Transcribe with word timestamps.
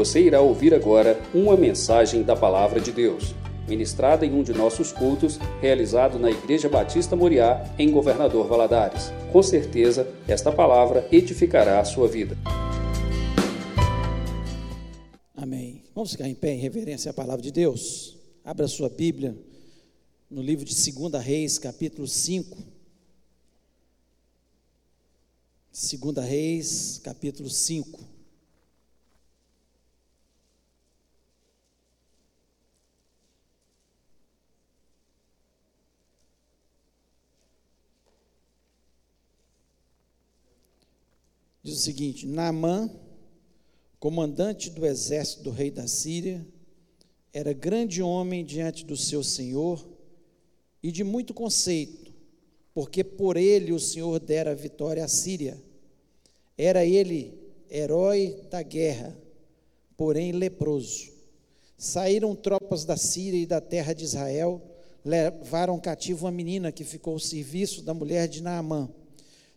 Você 0.00 0.22
irá 0.22 0.40
ouvir 0.40 0.72
agora 0.72 1.20
uma 1.34 1.54
mensagem 1.58 2.22
da 2.22 2.34
Palavra 2.34 2.80
de 2.80 2.90
Deus, 2.90 3.34
ministrada 3.68 4.24
em 4.24 4.32
um 4.32 4.42
de 4.42 4.54
nossos 4.54 4.92
cultos, 4.92 5.38
realizado 5.60 6.18
na 6.18 6.30
Igreja 6.30 6.70
Batista 6.70 7.14
Moriá, 7.14 7.70
em 7.78 7.90
Governador 7.90 8.48
Valadares. 8.48 9.12
Com 9.30 9.42
certeza, 9.42 10.10
esta 10.26 10.50
palavra 10.50 11.06
edificará 11.12 11.78
a 11.80 11.84
sua 11.84 12.08
vida. 12.08 12.34
Amém. 15.36 15.84
Vamos 15.94 16.12
ficar 16.12 16.26
em 16.26 16.34
pé 16.34 16.54
em 16.54 16.60
reverência 16.60 17.10
à 17.10 17.12
palavra 17.12 17.42
de 17.42 17.52
Deus. 17.52 18.16
Abra 18.42 18.66
sua 18.68 18.88
Bíblia 18.88 19.36
no 20.30 20.40
livro 20.40 20.64
de 20.64 20.74
2 20.92 21.22
Reis, 21.22 21.58
capítulo 21.58 22.08
5. 22.08 22.56
2 25.70 26.26
Reis, 26.26 26.98
capítulo 27.04 27.50
5. 27.50 28.09
Diz 41.62 41.74
o 41.74 41.80
seguinte: 41.80 42.26
Naamã, 42.26 42.90
comandante 43.98 44.70
do 44.70 44.86
exército 44.86 45.42
do 45.42 45.50
rei 45.50 45.70
da 45.70 45.86
Síria, 45.86 46.46
era 47.32 47.52
grande 47.52 48.02
homem 48.02 48.44
diante 48.44 48.84
do 48.84 48.96
seu 48.96 49.22
senhor 49.22 49.86
e 50.82 50.90
de 50.90 51.04
muito 51.04 51.34
conceito, 51.34 52.12
porque 52.72 53.04
por 53.04 53.36
ele 53.36 53.72
o 53.72 53.78
Senhor 53.78 54.18
dera 54.18 54.54
vitória 54.54 55.04
à 55.04 55.08
Síria. 55.08 55.62
Era 56.56 56.84
ele 56.84 57.38
herói 57.70 58.42
da 58.50 58.62
guerra, 58.62 59.16
porém 59.96 60.32
leproso. 60.32 61.12
Saíram 61.76 62.34
tropas 62.34 62.84
da 62.84 62.96
Síria 62.96 63.38
e 63.38 63.46
da 63.46 63.60
terra 63.60 63.92
de 63.92 64.04
Israel, 64.04 64.60
levaram 65.04 65.78
cativo 65.78 66.24
uma 66.24 66.32
menina 66.32 66.72
que 66.72 66.84
ficou 66.84 67.14
ao 67.14 67.20
serviço 67.20 67.82
da 67.82 67.92
mulher 67.92 68.26
de 68.28 68.42
Naamã 68.42 68.90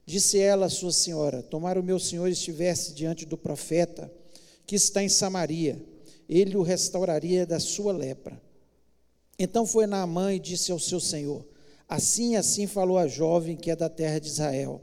Disse 0.06 0.38
ela 0.38 0.66
à 0.66 0.70
sua 0.70 0.92
senhora: 0.92 1.42
Tomara 1.42 1.80
o 1.80 1.84
meu 1.84 2.00
senhor 2.00 2.28
estivesse 2.28 2.94
diante 2.94 3.26
do 3.26 3.38
profeta 3.38 4.12
que 4.66 4.76
está 4.76 5.04
em 5.04 5.10
Samaria, 5.10 5.82
ele 6.28 6.58
o 6.58 6.62
restauraria 6.62 7.46
da 7.46 7.60
sua 7.60 7.94
lepra. 7.94 8.42
Então 9.40 9.66
foi 9.66 9.88
Naamã 9.88 10.34
e 10.34 10.40
disse 10.40 10.72
ao 10.72 10.80
seu 10.80 11.00
senhor: 11.00 11.46
Assim 11.88 12.36
assim 12.36 12.68
falou 12.68 12.98
a 12.98 13.08
jovem 13.08 13.56
que 13.56 13.72
é 13.72 13.76
da 13.76 13.90
terra 13.90 14.20
de 14.20 14.28
Israel. 14.28 14.82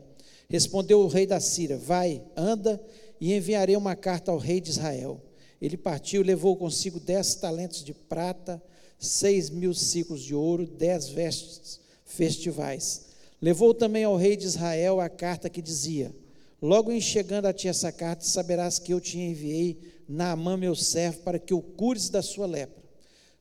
Respondeu 0.49 1.01
o 1.01 1.09
rei 1.09 1.27
da 1.27 1.39
Síria: 1.39 1.77
Vai, 1.77 2.23
anda 2.35 2.83
e 3.21 3.35
enviarei 3.35 3.77
uma 3.77 3.95
carta 3.95 4.31
ao 4.31 4.39
rei 4.39 4.61
de 4.61 4.71
Israel. 4.71 5.21
Ele 5.61 5.77
partiu 5.77 6.23
levou 6.23 6.57
consigo 6.57 6.99
dez 6.99 7.35
talentos 7.35 7.85
de 7.85 7.93
prata, 7.93 8.63
seis 8.99 9.51
mil 9.51 9.75
ciclos 9.75 10.23
de 10.23 10.35
ouro, 10.35 10.67
dez 10.67 11.11
vestes 11.11 11.79
festivais 12.07 13.10
Levou 13.41 13.73
também 13.73 14.05
ao 14.05 14.17
rei 14.17 14.37
de 14.37 14.45
Israel 14.45 15.01
a 15.01 15.09
carta 15.09 15.49
que 15.49 15.63
dizia: 15.63 16.15
Logo 16.61 16.93
em 16.93 17.01
chegando 17.01 17.47
a 17.47 17.53
ti 17.53 17.69
essa 17.69 17.91
carta, 17.91 18.25
saberás 18.25 18.79
que 18.79 18.93
eu 18.93 19.01
te 19.01 19.19
enviei 19.19 19.79
Naamã, 20.07 20.57
meu 20.57 20.75
servo, 20.75 21.21
para 21.21 21.39
que 21.39 21.55
o 21.55 21.63
cures 21.63 22.11
da 22.11 22.21
sua 22.21 22.47
lepra. 22.47 22.83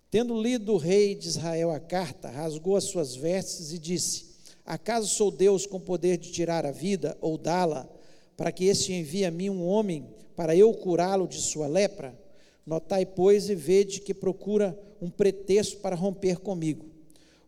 Tendo 0.09 0.41
lido 0.41 0.73
o 0.73 0.77
rei 0.77 1.15
de 1.15 1.27
Israel 1.27 1.71
a 1.71 1.79
carta, 1.79 2.29
rasgou 2.29 2.77
as 2.77 2.85
suas 2.85 3.13
vestes 3.15 3.73
e 3.73 3.77
disse: 3.77 4.27
Acaso 4.65 5.07
sou 5.07 5.29
Deus 5.29 5.65
com 5.65 5.79
poder 5.79 6.17
de 6.17 6.31
tirar 6.31 6.65
a 6.65 6.71
vida 6.71 7.17
ou 7.19 7.37
dá-la, 7.37 7.89
para 8.37 8.51
que 8.53 8.65
este 8.65 8.93
envie 8.93 9.25
a 9.25 9.31
mim 9.31 9.49
um 9.49 9.65
homem 9.67 10.07
para 10.33 10.55
eu 10.55 10.73
curá-lo 10.73 11.27
de 11.27 11.41
sua 11.41 11.67
lepra? 11.67 12.17
Notai, 12.65 13.05
pois, 13.05 13.49
e 13.49 13.55
vede 13.55 13.99
que 13.99 14.13
procura 14.13 14.79
um 15.01 15.09
pretexto 15.09 15.77
para 15.77 15.95
romper 15.95 16.37
comigo. 16.37 16.85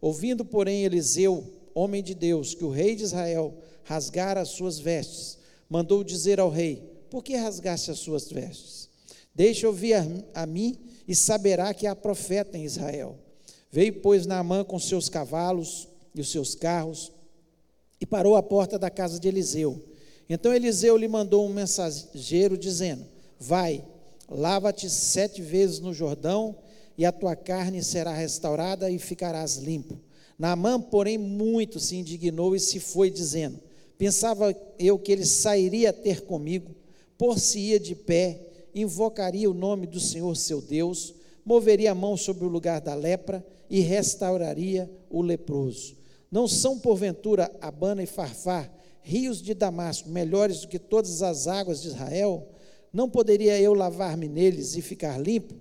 Ouvindo, 0.02 0.44
porém, 0.44 0.84
Eliseu 0.84 1.61
homem 1.74 2.04
de 2.04 2.14
Deus, 2.14 2.54
que 2.54 2.64
o 2.64 2.70
rei 2.70 2.96
de 2.96 3.04
Israel 3.04 3.54
rasgara 3.84 4.42
as 4.42 4.50
suas 4.50 4.80
vestes, 4.80 5.38
mandou 5.70 6.04
dizer 6.04 6.40
ao 6.40 6.50
rei: 6.50 6.82
Por 7.10 7.24
que 7.24 7.36
rasgaste 7.36 7.92
as 7.92 8.00
suas 8.00 8.30
vestes? 8.30 8.90
Deixa 9.34 9.68
ouvir 9.68 9.94
a, 9.94 10.06
a 10.34 10.46
mim 10.46 10.78
e 11.08 11.16
saberá 11.16 11.74
que 11.74 11.88
há 11.88 11.96
profeta 11.96 12.58
em 12.58 12.66
Israel. 12.66 13.18
Veio, 13.72 14.02
pois, 14.02 14.26
Naamã 14.26 14.64
com 14.64 14.78
seus 14.78 15.08
cavalos 15.08 15.88
e 16.14 16.22
os 16.22 16.30
seus 16.30 16.56
carros 16.56 17.12
e 18.00 18.06
parou 18.06 18.36
à 18.36 18.44
porta 18.44 18.80
da 18.80 18.90
casa 18.90 19.20
de 19.20 19.28
Eliseu. 19.28 19.82
Então 20.28 20.54
Eliseu 20.54 20.98
lhe 20.98 21.08
mandou 21.08 21.46
um 21.46 21.54
mensageiro 21.54 22.58
dizendo: 22.58 23.06
Vai, 23.40 23.84
lava-te 24.30 24.90
sete 24.90 25.42
vezes 25.42 25.80
no 25.80 25.94
Jordão, 25.94 26.56
e 26.98 27.06
a 27.06 27.12
tua 27.12 27.36
carne 27.36 27.84
será 27.84 28.14
restaurada 28.14 28.90
e 28.90 28.98
ficarás 28.98 29.58
limpo. 29.58 30.00
Naamã, 30.42 30.82
porém, 30.82 31.20
muito 31.20 31.80
se 31.80 31.96
indignou 31.96 32.56
e 32.56 32.60
se 32.60 32.80
foi, 32.80 33.12
dizendo: 33.12 33.60
Pensava 33.96 34.56
eu 34.80 34.98
que 34.98 35.12
ele 35.12 35.24
sairia 35.24 35.92
a 35.92 35.94
ter 35.94 36.22
comigo, 36.22 36.72
por-se-ia 37.16 37.80
de 37.80 37.94
pé, 37.94 38.42
invocaria 38.74 39.48
o 39.48 39.54
nome 39.54 39.86
do 39.86 40.00
Senhor 40.00 40.36
seu 40.36 40.60
Deus, 40.60 41.14
moveria 41.46 41.92
a 41.92 41.96
mão 41.96 42.18
sobre 42.18 42.44
o 42.44 42.48
lugar 42.48 42.82
da 42.82 42.96
lepra 42.96 43.46
e 43.70 43.82
restauraria 43.82 44.90
o 45.12 45.22
leproso. 45.22 45.96
Não 46.32 46.48
são, 46.48 46.80
porventura, 46.80 47.56
Abana 47.62 48.02
e 48.02 48.08
Farfar, 48.08 48.74
rios 49.04 49.44
de 49.44 49.54
Damasco, 49.54 50.10
melhores 50.10 50.62
do 50.62 50.70
que 50.70 50.80
todas 50.80 51.22
as 51.22 51.46
águas 51.46 51.84
de 51.84 51.90
Israel? 51.90 52.48
Não 52.92 53.08
poderia 53.08 53.62
eu 53.62 53.76
lavar-me 53.76 54.28
neles 54.28 54.76
e 54.76 54.82
ficar 54.82 55.20
limpo? 55.20 55.54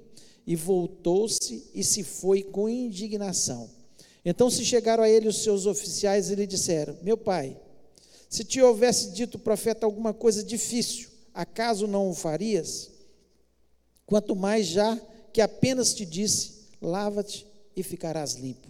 E 0.46 0.56
voltou-se 0.56 1.70
e 1.74 1.84
se 1.84 2.02
foi 2.02 2.42
com 2.42 2.66
indignação. 2.66 3.78
Então 4.25 4.50
se 4.50 4.64
chegaram 4.64 5.03
a 5.03 5.08
ele 5.08 5.28
os 5.28 5.42
seus 5.42 5.66
oficiais 5.66 6.31
e 6.31 6.34
lhe 6.34 6.47
disseram: 6.47 6.97
Meu 7.03 7.16
pai, 7.16 7.56
se 8.28 8.44
te 8.44 8.60
houvesse 8.60 9.10
dito 9.10 9.36
o 9.36 9.41
profeta 9.41 9.86
alguma 9.86 10.12
coisa 10.12 10.42
difícil, 10.44 11.08
acaso 11.34 11.86
não 11.86 12.10
o 12.10 12.14
farias? 12.14 12.91
Quanto 14.06 14.36
mais 14.36 14.66
já 14.66 15.00
que 15.32 15.41
apenas 15.41 15.94
te 15.94 16.04
disse: 16.04 16.60
lava-te 16.81 17.47
e 17.76 17.82
ficarás 17.82 18.34
limpo. 18.34 18.69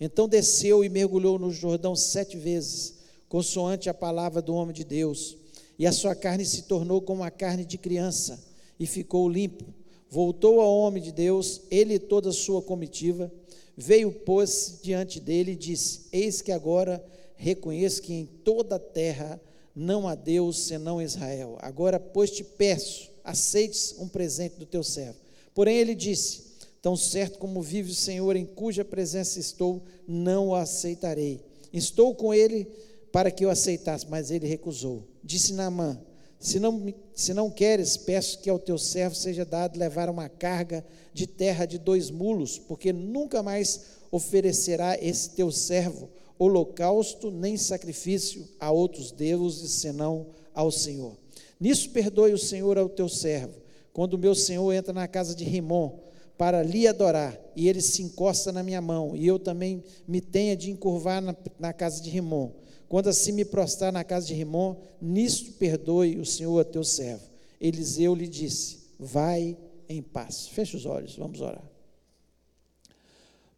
Então 0.00 0.28
desceu 0.28 0.84
e 0.84 0.88
mergulhou 0.88 1.38
no 1.38 1.50
Jordão 1.50 1.96
sete 1.96 2.36
vezes, 2.36 2.94
consoante 3.28 3.88
a 3.88 3.94
palavra 3.94 4.42
do 4.42 4.54
homem 4.54 4.74
de 4.74 4.84
Deus, 4.84 5.36
e 5.78 5.86
a 5.86 5.92
sua 5.92 6.14
carne 6.14 6.44
se 6.44 6.62
tornou 6.62 7.00
como 7.00 7.24
a 7.24 7.30
carne 7.30 7.64
de 7.64 7.78
criança, 7.78 8.42
e 8.78 8.86
ficou 8.86 9.28
limpo. 9.28 9.64
Voltou 10.08 10.60
ao 10.60 10.76
homem 10.78 11.02
de 11.02 11.12
Deus, 11.12 11.62
ele 11.70 11.94
e 11.94 11.98
toda 11.98 12.28
a 12.28 12.32
sua 12.32 12.62
comitiva, 12.62 13.32
veio, 13.76 14.10
pôs 14.10 14.78
diante 14.82 15.20
dele 15.20 15.52
e 15.52 15.56
disse: 15.56 16.06
Eis 16.12 16.40
que 16.40 16.52
agora 16.52 17.04
reconheço 17.36 18.02
que 18.02 18.14
em 18.14 18.26
toda 18.26 18.76
a 18.76 18.80
terra 18.80 19.40
não 19.74 20.08
há 20.08 20.14
Deus 20.14 20.66
senão 20.66 21.02
Israel. 21.02 21.58
Agora, 21.60 22.00
pois 22.00 22.30
te 22.30 22.42
peço, 22.42 23.10
aceites 23.22 23.94
um 23.98 24.08
presente 24.08 24.56
do 24.56 24.64
teu 24.64 24.82
servo. 24.82 25.18
Porém, 25.54 25.76
ele 25.76 25.94
disse: 25.94 26.46
Tão 26.80 26.96
certo 26.96 27.38
como 27.38 27.60
vive 27.60 27.90
o 27.90 27.94
Senhor, 27.94 28.36
em 28.36 28.46
cuja 28.46 28.84
presença 28.84 29.38
estou, 29.38 29.82
não 30.06 30.48
o 30.48 30.54
aceitarei. 30.54 31.40
Estou 31.72 32.14
com 32.14 32.32
ele 32.32 32.66
para 33.12 33.30
que 33.30 33.44
o 33.44 33.50
aceitasse, 33.50 34.06
mas 34.08 34.30
ele 34.30 34.46
recusou. 34.46 35.02
Disse 35.22 35.52
Naamã: 35.52 36.00
se 36.46 36.60
não, 36.60 36.94
se 37.12 37.34
não 37.34 37.50
queres, 37.50 37.96
peço 37.96 38.38
que 38.38 38.48
ao 38.48 38.56
teu 38.56 38.78
servo 38.78 39.16
seja 39.16 39.44
dado 39.44 39.76
levar 39.76 40.08
uma 40.08 40.28
carga 40.28 40.86
de 41.12 41.26
terra 41.26 41.66
de 41.66 41.76
dois 41.76 42.08
mulos, 42.08 42.56
porque 42.56 42.92
nunca 42.92 43.42
mais 43.42 43.80
oferecerá 44.12 44.96
esse 45.02 45.30
teu 45.30 45.50
servo 45.50 46.08
holocausto 46.38 47.32
nem 47.32 47.56
sacrifício 47.56 48.46
a 48.60 48.70
outros 48.70 49.10
deuses, 49.10 49.72
senão 49.72 50.26
ao 50.54 50.70
Senhor. 50.70 51.16
Nisso 51.58 51.90
perdoe 51.90 52.32
o 52.32 52.38
Senhor 52.38 52.78
ao 52.78 52.88
teu 52.88 53.08
servo, 53.08 53.60
quando 53.92 54.14
o 54.14 54.18
meu 54.18 54.36
Senhor 54.36 54.72
entra 54.72 54.92
na 54.92 55.08
casa 55.08 55.34
de 55.34 55.42
Rimon 55.42 55.98
para 56.38 56.62
lhe 56.62 56.86
adorar, 56.86 57.36
e 57.56 57.68
ele 57.68 57.80
se 57.80 58.02
encosta 58.04 58.52
na 58.52 58.62
minha 58.62 58.80
mão, 58.80 59.16
e 59.16 59.26
eu 59.26 59.40
também 59.40 59.82
me 60.06 60.20
tenha 60.20 60.56
de 60.56 60.70
encurvar 60.70 61.20
na, 61.20 61.34
na 61.58 61.72
casa 61.72 62.00
de 62.00 62.08
Rimon 62.08 62.52
quando 62.88 63.08
assim 63.08 63.32
me 63.32 63.44
prostrar 63.44 63.92
na 63.92 64.04
casa 64.04 64.26
de 64.26 64.34
Rimon, 64.34 64.76
nisto 65.00 65.52
perdoe 65.52 66.18
o 66.18 66.24
Senhor 66.24 66.60
a 66.60 66.64
teu 66.64 66.84
servo. 66.84 67.24
Eliseu 67.60 68.14
lhe 68.14 68.28
disse: 68.28 68.78
Vai 68.98 69.56
em 69.88 70.02
paz. 70.02 70.48
Feche 70.48 70.76
os 70.76 70.86
olhos, 70.86 71.16
vamos 71.16 71.40
orar. 71.40 71.64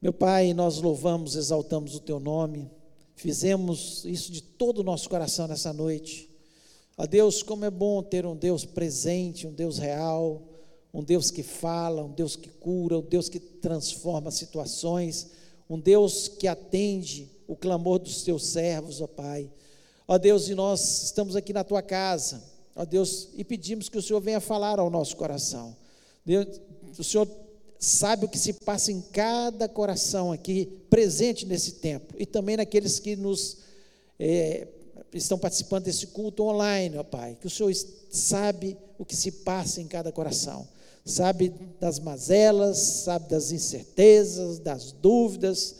Meu 0.00 0.12
Pai, 0.12 0.54
nós 0.54 0.80
louvamos, 0.80 1.34
exaltamos 1.34 1.96
o 1.96 2.00
teu 2.00 2.20
nome, 2.20 2.70
fizemos 3.16 4.04
isso 4.04 4.30
de 4.30 4.40
todo 4.40 4.78
o 4.78 4.84
nosso 4.84 5.08
coração 5.08 5.48
nessa 5.48 5.72
noite. 5.72 6.30
Ó 6.96 7.04
Deus, 7.04 7.42
como 7.42 7.64
é 7.64 7.70
bom 7.70 8.02
ter 8.02 8.24
um 8.24 8.36
Deus 8.36 8.64
presente, 8.64 9.46
um 9.46 9.52
Deus 9.52 9.78
real, 9.78 10.42
um 10.94 11.02
Deus 11.02 11.30
que 11.30 11.42
fala, 11.42 12.04
um 12.04 12.12
Deus 12.12 12.36
que 12.36 12.48
cura, 12.48 12.98
um 12.98 13.02
Deus 13.02 13.28
que 13.28 13.40
transforma 13.40 14.30
situações, 14.30 15.30
um 15.68 15.78
Deus 15.78 16.28
que 16.28 16.46
atende 16.46 17.28
o 17.48 17.56
clamor 17.56 17.98
dos 17.98 18.22
teus 18.22 18.46
servos, 18.46 19.00
ó 19.00 19.06
Pai. 19.06 19.50
Ó 20.06 20.18
Deus, 20.18 20.48
e 20.48 20.54
nós 20.54 21.04
estamos 21.04 21.34
aqui 21.34 21.52
na 21.52 21.64
tua 21.64 21.82
casa, 21.82 22.42
ó 22.76 22.84
Deus, 22.84 23.30
e 23.34 23.42
pedimos 23.42 23.88
que 23.88 23.98
o 23.98 24.02
Senhor 24.02 24.20
venha 24.20 24.38
falar 24.38 24.78
ao 24.78 24.90
nosso 24.90 25.16
coração. 25.16 25.74
Deus, 26.24 26.60
o 26.98 27.02
Senhor 27.02 27.26
sabe 27.78 28.26
o 28.26 28.28
que 28.28 28.38
se 28.38 28.52
passa 28.52 28.92
em 28.92 29.00
cada 29.00 29.68
coração 29.68 30.30
aqui, 30.30 30.66
presente 30.90 31.46
nesse 31.46 31.72
tempo, 31.72 32.14
e 32.18 32.26
também 32.26 32.56
naqueles 32.56 32.98
que 32.98 33.16
nos 33.16 33.58
é, 34.18 34.68
estão 35.12 35.38
participando 35.38 35.84
desse 35.84 36.08
culto 36.08 36.44
online, 36.44 36.98
ó 36.98 37.02
Pai, 37.02 37.36
que 37.40 37.46
o 37.46 37.50
Senhor 37.50 37.72
sabe 38.10 38.76
o 38.98 39.04
que 39.04 39.16
se 39.16 39.30
passa 39.30 39.80
em 39.80 39.86
cada 39.86 40.12
coração, 40.12 40.68
sabe 41.04 41.54
das 41.80 41.98
mazelas, 41.98 42.76
sabe 42.78 43.28
das 43.28 43.52
incertezas, 43.52 44.58
das 44.58 44.92
dúvidas, 44.92 45.76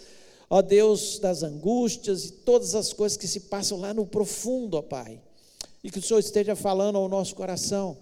ó 0.49 0.63
Deus, 0.63 1.19
das 1.19 1.43
angústias 1.43 2.25
e 2.25 2.33
todas 2.33 2.75
as 2.75 2.93
coisas 2.93 3.17
que 3.17 3.27
se 3.27 3.41
passam 3.41 3.79
lá 3.79 3.93
no 3.93 4.07
profundo, 4.07 4.77
ó 4.77 4.83
Pai, 4.83 5.21
e 5.83 5.91
que 5.91 5.99
o 5.99 6.03
Senhor 6.03 6.21
esteja 6.21 6.57
falando 6.57 6.97
ao 6.97 7.09
nosso 7.09 7.35
coração. 7.35 7.97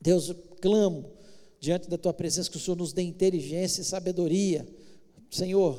Deus, 0.00 0.28
eu 0.28 0.34
clamo 0.60 1.10
diante 1.60 1.88
da 1.88 1.96
tua 1.96 2.12
presença, 2.12 2.50
que 2.50 2.56
o 2.56 2.60
Senhor 2.60 2.76
nos 2.76 2.92
dê 2.92 3.02
inteligência 3.02 3.80
e 3.80 3.84
sabedoria. 3.84 4.66
Senhor, 5.30 5.78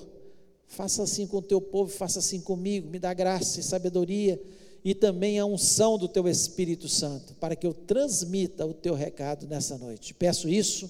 faça 0.68 1.04
assim 1.04 1.28
com 1.28 1.38
o 1.38 1.42
teu 1.42 1.62
povo, 1.62 1.92
faça 1.92 2.20
assim 2.20 2.42
comigo, 2.42 2.90
me 2.90 2.98
dá 2.98 3.14
graça 3.14 3.60
e 3.60 3.64
sabedoria 3.64 4.42
e 4.86 4.94
também 4.94 5.40
a 5.40 5.46
unção 5.48 5.98
do 5.98 6.08
teu 6.08 6.28
Espírito 6.28 6.88
Santo, 6.88 7.34
para 7.36 7.56
que 7.56 7.66
eu 7.66 7.74
transmita 7.74 8.68
o 8.68 8.74
teu 8.74 8.94
recado 8.94 9.48
nessa 9.48 9.80
noite. 9.80 10.14
Peço 10.14 10.48
isso 10.48 10.88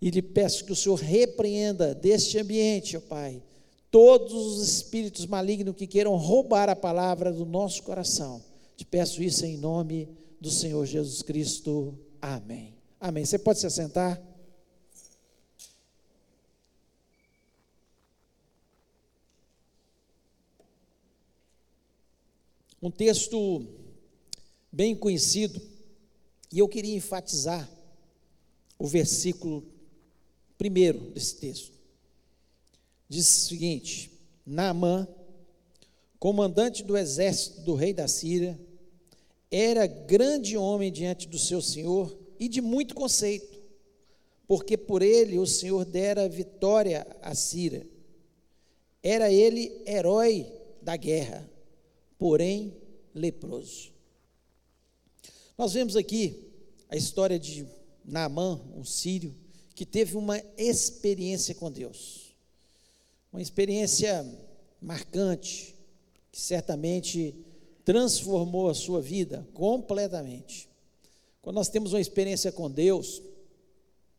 e 0.00 0.08
lhe 0.08 0.22
peço 0.22 0.64
que 0.64 0.72
o 0.72 0.76
Senhor 0.76 0.94
repreenda 0.94 1.94
deste 1.94 2.38
ambiente, 2.38 2.96
ó 2.96 3.00
Pai, 3.00 3.42
todos 3.90 4.32
os 4.32 4.68
espíritos 4.68 5.26
malignos 5.26 5.74
que 5.74 5.86
queiram 5.86 6.16
roubar 6.16 6.68
a 6.68 6.76
palavra 6.76 7.32
do 7.32 7.44
nosso 7.44 7.82
coração. 7.82 8.42
Te 8.76 8.84
peço 8.84 9.22
isso 9.22 9.44
em 9.44 9.56
nome 9.56 10.08
do 10.40 10.50
Senhor 10.50 10.86
Jesus 10.86 11.22
Cristo. 11.22 11.98
Amém. 12.20 12.74
Amém. 13.00 13.24
Você 13.24 13.38
pode 13.38 13.58
se 13.58 13.66
assentar? 13.66 14.20
Um 22.82 22.90
texto 22.90 23.66
bem 24.72 24.96
conhecido, 24.96 25.60
e 26.50 26.58
eu 26.58 26.68
queria 26.68 26.96
enfatizar 26.96 27.68
o 28.78 28.86
versículo 28.86 29.62
primeiro 30.56 31.10
desse 31.10 31.36
texto. 31.36 31.79
Diz 33.10 33.26
o 33.26 33.48
seguinte: 33.48 34.12
Naamã, 34.46 35.06
comandante 36.16 36.84
do 36.84 36.96
exército 36.96 37.62
do 37.62 37.74
rei 37.74 37.92
da 37.92 38.06
Síria, 38.06 38.56
era 39.50 39.84
grande 39.84 40.56
homem 40.56 40.92
diante 40.92 41.26
do 41.26 41.36
seu 41.36 41.60
senhor 41.60 42.16
e 42.38 42.48
de 42.48 42.60
muito 42.60 42.94
conceito, 42.94 43.58
porque 44.46 44.76
por 44.76 45.02
ele 45.02 45.40
o 45.40 45.46
Senhor 45.46 45.84
dera 45.84 46.28
vitória 46.28 47.04
à 47.20 47.34
Síria. 47.34 47.84
Era 49.02 49.32
ele 49.32 49.82
herói 49.84 50.46
da 50.80 50.96
guerra, 50.96 51.50
porém 52.16 52.76
leproso. 53.12 53.90
Nós 55.58 55.72
vemos 55.72 55.96
aqui 55.96 56.48
a 56.88 56.96
história 56.96 57.40
de 57.40 57.66
Naamã, 58.04 58.60
um 58.76 58.84
sírio, 58.84 59.34
que 59.74 59.84
teve 59.84 60.16
uma 60.16 60.40
experiência 60.56 61.56
com 61.56 61.72
Deus. 61.72 62.19
Uma 63.32 63.42
experiência 63.42 64.26
marcante, 64.80 65.76
que 66.32 66.40
certamente 66.40 67.34
transformou 67.84 68.68
a 68.68 68.74
sua 68.74 69.00
vida 69.00 69.46
completamente. 69.52 70.68
Quando 71.42 71.56
nós 71.56 71.68
temos 71.68 71.92
uma 71.92 72.00
experiência 72.00 72.52
com 72.52 72.70
Deus, 72.70 73.22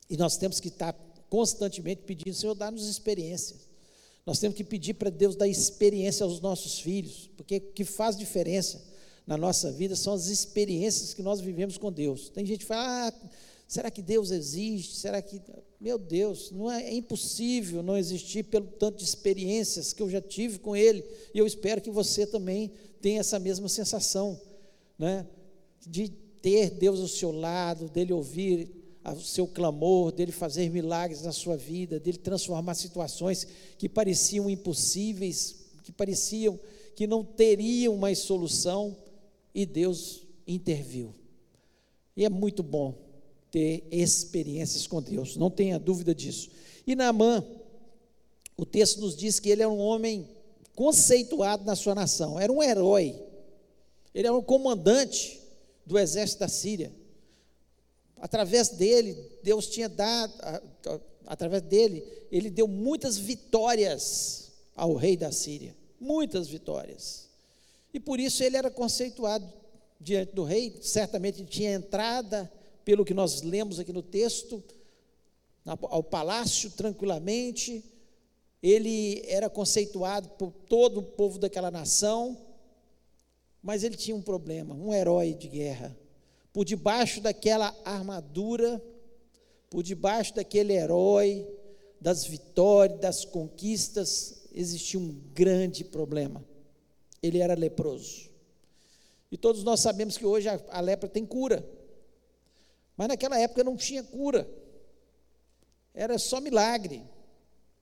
e 0.10 0.18
nós 0.18 0.36
temos 0.38 0.60
que 0.60 0.68
estar 0.68 0.94
constantemente 1.30 2.02
pedindo, 2.06 2.34
Senhor, 2.34 2.54
dá-nos 2.54 2.88
experiências. 2.88 3.69
Nós 4.25 4.40
temos 4.40 4.58
que 4.58 4.63
pedir 4.63 4.96
para 4.96 5.10
Deus 5.10 5.36
dar 5.36 5.48
experiência 5.48 6.25
aos 6.25 6.42
nossos 6.42 6.80
filhos, 6.80 7.30
porque 7.38 7.58
o 7.58 7.72
que 7.72 7.86
faz 7.86 8.18
diferença 8.18 8.84
na 9.25 9.38
nossa 9.38 9.72
vida 9.72 9.96
são 9.96 10.13
as 10.13 10.28
experiências 10.28 11.13
que 11.13 11.24
nós 11.24 11.40
vivemos 11.40 11.78
com 11.78 11.92
Deus. 11.92 12.30
Tem 12.30 12.46
gente 12.46 12.60
que 12.60 12.66
fala, 12.66 13.08
ah, 13.08 13.13
será 13.71 13.89
que 13.89 14.01
Deus 14.01 14.31
existe? 14.31 14.97
Será 14.97 15.21
que. 15.21 15.41
Meu 15.79 15.97
Deus, 15.97 16.51
não 16.51 16.69
é, 16.69 16.83
é 16.83 16.94
impossível 16.94 17.81
não 17.81 17.97
existir 17.97 18.44
pelo 18.44 18.68
tanto 18.68 18.97
de 18.97 19.06
experiências 19.06 19.94
que 19.94 20.03
eu 20.03 20.09
já 20.09 20.19
tive 20.19 20.59
com 20.59 20.75
Ele, 20.75 21.01
e 21.33 21.39
eu 21.39 21.47
espero 21.47 21.79
que 21.79 21.89
você 21.89 22.27
também 22.27 22.73
tenha 23.00 23.21
essa 23.21 23.39
mesma 23.39 23.69
sensação, 23.69 24.39
né? 25.00 25.25
de 25.88 26.09
ter 26.41 26.71
Deus 26.71 27.00
ao 27.00 27.07
seu 27.07 27.31
lado, 27.31 27.88
dele 27.88 28.12
ouvir 28.12 28.69
o 29.06 29.21
seu 29.21 29.47
clamor, 29.47 30.12
dele 30.12 30.33
fazer 30.33 30.69
milagres 30.69 31.21
na 31.21 31.31
sua 31.31 31.56
vida, 31.56 31.97
dele 31.97 32.17
transformar 32.17 32.74
situações 32.74 33.47
que 33.77 33.88
pareciam 33.88 34.50
impossíveis, 34.50 35.67
que 35.81 35.94
pareciam 35.94 36.59
que 36.94 37.07
não 37.07 37.24
teriam 37.24 37.95
mais 37.95 38.19
solução, 38.19 38.97
e 39.56 39.65
Deus 39.65 40.27
interviu. 40.45 41.15
E 42.17 42.25
é 42.25 42.29
muito 42.29 42.62
bom 42.62 43.11
ter 43.51 43.83
experiências 43.92 44.88
com 44.88 45.01
Deus, 45.01 45.36
não 45.36 45.51
tenha 45.51 45.77
dúvida 45.77 46.15
disso. 46.15 46.50
E 46.88 46.95
Naamã, 46.95 47.45
o 48.57 48.65
texto 48.65 49.01
nos 49.01 49.15
diz 49.15 49.39
que 49.39 49.50
ele 49.50 49.62
era 49.62 49.69
um 49.69 49.80
homem 49.80 50.27
conceituado 50.75 51.65
na 51.65 51.75
sua 51.75 51.94
nação, 51.94 52.39
era 52.39 52.51
um 52.51 52.63
herói, 52.63 53.21
ele 54.15 54.27
era 54.27 54.36
um 54.36 54.42
comandante 54.42 55.42
do 55.86 56.00
exército 56.00 56.39
da 56.39 56.48
Síria. 56.48 56.92
Através 58.18 58.69
dele, 58.69 59.18
Deus 59.44 59.68
tinha 59.68 59.89
dado, 59.89 60.33
através 61.25 61.62
dele, 61.63 62.03
ele 62.31 62.50
deu 62.50 62.68
muitas 62.68 63.18
vitórias 63.18 64.51
ao 64.75 64.95
rei 64.95 65.18
da 65.18 65.31
Síria, 65.31 65.75
muitas 66.00 66.48
vitórias. 66.48 67.30
E 67.94 68.00
por 68.00 68.19
isso 68.19 68.44
ele 68.44 68.56
era 68.56 68.71
conceituado 68.71 69.51
diante 70.00 70.33
do 70.33 70.44
rei, 70.44 70.80
certamente 70.81 71.44
tinha 71.45 71.74
entrada, 71.74 72.51
pelo 72.83 73.06
que 73.06 73.13
nós 73.13 73.42
lemos 73.42 73.80
aqui 73.80 73.94
no 73.94 74.01
texto, 74.04 74.63
ao 75.66 76.04
palácio 76.04 76.72
tranquilamente, 76.72 77.83
ele 78.62 79.22
era 79.25 79.50
conceituado 79.50 80.30
por 80.30 80.51
todo 80.51 81.00
o 81.00 81.04
povo 81.04 81.39
daquela 81.39 81.72
nação, 81.72 82.38
mas 83.62 83.83
ele 83.83 83.95
tinha 83.95 84.16
um 84.16 84.22
problema, 84.22 84.74
um 84.74 84.94
herói 84.94 85.33
de 85.33 85.48
guerra. 85.48 85.95
Por 86.51 86.66
debaixo 86.66 87.22
daquela 87.22 87.75
armadura, 87.86 88.81
por 89.70 89.84
debaixo 89.84 90.36
daquele 90.36 90.74
herói, 90.74 91.48
das 92.00 92.25
vitórias, 92.25 93.00
das 93.00 93.25
conquistas, 93.25 94.48
existia 94.53 95.00
um 95.00 95.15
grande 95.34 95.84
problema. 95.84 96.44
Ele 97.22 97.38
era 97.38 97.53
leproso. 97.53 98.29
E 99.32 99.38
todos 99.38 99.63
nós 99.63 99.79
sabemos 99.79 100.17
que 100.17 100.25
hoje 100.25 100.50
a, 100.50 100.60
a 100.70 100.82
lepra 100.82 101.08
tem 101.08 101.25
cura. 101.25 101.63
Mas 103.01 103.08
naquela 103.08 103.39
época 103.39 103.63
não 103.63 103.75
tinha 103.75 104.03
cura. 104.03 104.48
Era 105.91 106.20
só 106.20 106.39
milagre. 106.39 107.01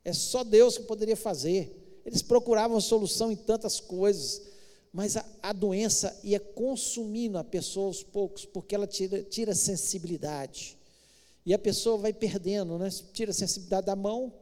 É 0.05 0.13
só 0.13 0.45
Deus 0.45 0.77
que 0.77 0.85
poderia 0.85 1.17
fazer. 1.17 2.01
Eles 2.05 2.21
procuravam 2.21 2.79
solução 2.79 3.29
em 3.29 3.35
tantas 3.35 3.81
coisas 3.81 4.47
mas 4.93 5.17
a, 5.17 5.25
a, 5.43 5.53
doença 5.53 6.17
ia 6.23 6.39
consumindo 6.39 7.38
a 7.38 7.43
pessoa 7.43 7.88
aos 7.88 8.01
poucos, 8.01 8.45
porque 8.45 8.73
ela 8.73 8.88
tira, 8.88 9.21
tira 9.21 9.53
sensibilidade. 9.53 10.79
E 11.45 11.53
a 11.53 11.59
pessoa 11.59 11.97
vai 11.97 12.13
perdendo, 12.13 12.79
né? 12.79 12.89
tira 13.13 13.31
a 13.31 13.33
sensibilidade 13.33 13.85
da 13.85 13.95
mão, 13.95 14.33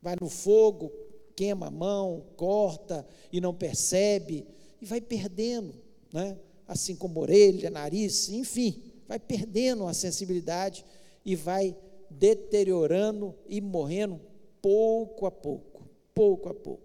vai 0.00 0.16
no 0.20 0.28
fogo, 0.28 0.92
queima 1.34 1.66
a 1.66 1.70
mão, 1.70 2.24
corta 2.36 3.06
e 3.30 3.40
não 3.40 3.52
percebe, 3.52 4.46
e 4.80 4.86
vai 4.86 5.00
perdendo, 5.00 5.74
né? 6.12 6.38
assim 6.66 6.96
como 6.96 7.20
orelha, 7.20 7.68
nariz, 7.68 8.30
enfim, 8.30 8.95
vai 9.06 9.18
perdendo 9.18 9.86
a 9.86 9.94
sensibilidade 9.94 10.84
e 11.24 11.34
vai 11.34 11.76
deteriorando 12.10 13.34
e 13.48 13.60
morrendo 13.60 14.20
pouco 14.60 15.26
a 15.26 15.30
pouco, 15.30 15.88
pouco 16.14 16.48
a 16.48 16.54
pouco. 16.54 16.82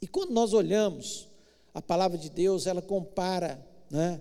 E 0.00 0.06
quando 0.06 0.30
nós 0.30 0.52
olhamos 0.52 1.28
a 1.74 1.82
palavra 1.82 2.16
de 2.16 2.30
Deus, 2.30 2.66
ela 2.66 2.82
compara 2.82 3.64
né, 3.90 4.20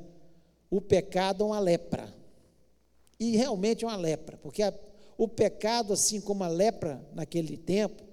o 0.70 0.82
pecado 0.82 1.44
a 1.44 1.48
uma 1.48 1.60
lepra. 1.60 2.14
E 3.20 3.36
realmente 3.36 3.84
é 3.84 3.88
uma 3.88 3.98
lepra, 3.98 4.38
porque 4.38 4.62
a, 4.62 4.74
o 5.18 5.28
pecado, 5.28 5.94
assim 5.94 6.22
como 6.22 6.44
a 6.44 6.48
lepra 6.48 7.04
naquele 7.14 7.58
tempo, 7.58 8.04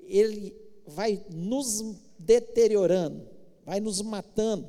ele 0.00 0.56
vai 0.86 1.22
nos 1.30 1.96
deteriorando, 2.18 3.28
vai 3.64 3.80
nos 3.80 4.00
matando, 4.00 4.68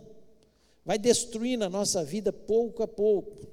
vai 0.88 0.98
destruindo 0.98 1.66
a 1.66 1.70
nossa 1.70 2.02
vida 2.02 2.32
pouco 2.32 2.82
a 2.82 2.88
pouco. 2.88 3.46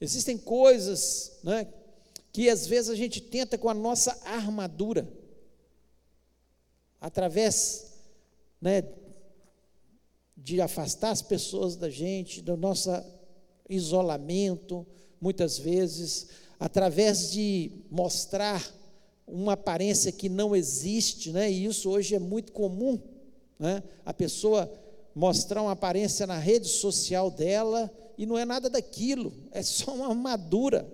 Existem 0.00 0.38
coisas 0.38 1.40
né, 1.42 1.66
que 2.32 2.48
às 2.48 2.64
vezes 2.64 2.90
a 2.90 2.94
gente 2.94 3.20
tenta 3.20 3.58
com 3.58 3.68
a 3.68 3.74
nossa 3.74 4.16
armadura, 4.24 5.12
através 7.00 7.94
né, 8.60 8.84
de 10.36 10.60
afastar 10.60 11.10
as 11.10 11.22
pessoas 11.22 11.74
da 11.74 11.90
gente, 11.90 12.40
do 12.40 12.56
nosso 12.56 12.90
isolamento, 13.68 14.86
muitas 15.20 15.58
vezes, 15.58 16.28
através 16.56 17.32
de 17.32 17.82
mostrar 17.90 18.64
uma 19.26 19.54
aparência 19.54 20.12
que 20.12 20.28
não 20.28 20.54
existe, 20.54 21.32
né? 21.32 21.50
e 21.50 21.64
isso 21.64 21.90
hoje 21.90 22.14
é 22.14 22.20
muito 22.20 22.52
comum, 22.52 22.96
né? 23.58 23.82
a 24.06 24.14
pessoa 24.14 24.72
mostrar 25.14 25.62
uma 25.62 25.72
aparência 25.72 26.26
na 26.26 26.38
rede 26.38 26.68
social 26.68 27.30
dela 27.30 27.90
e 28.16 28.26
não 28.26 28.38
é 28.38 28.44
nada 28.44 28.68
daquilo, 28.70 29.32
é 29.50 29.62
só 29.62 29.94
uma 29.94 30.08
armadura. 30.08 30.90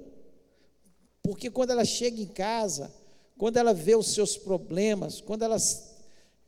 Porque 1.23 1.51
quando 1.51 1.71
ela 1.71 1.85
chega 1.85 2.21
em 2.21 2.27
casa, 2.27 2.93
quando 3.37 3.57
ela 3.57 3.75
vê 3.75 3.95
os 3.95 4.09
seus 4.09 4.37
problemas, 4.37 5.21
quando 5.21 5.43
ela 5.43 5.57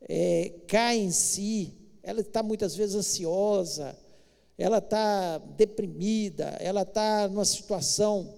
é, 0.09 0.55
cai 0.67 0.99
em 0.99 1.11
si, 1.11 1.75
ela 2.03 2.21
está 2.21 2.43
muitas 2.43 2.75
vezes 2.75 2.97
ansiosa, 2.97 3.97
ela 4.57 4.79
está 4.79 5.39
deprimida, 5.39 6.57
ela 6.61 6.83
está 6.83 7.29
numa 7.29 7.45
situação 7.45 8.35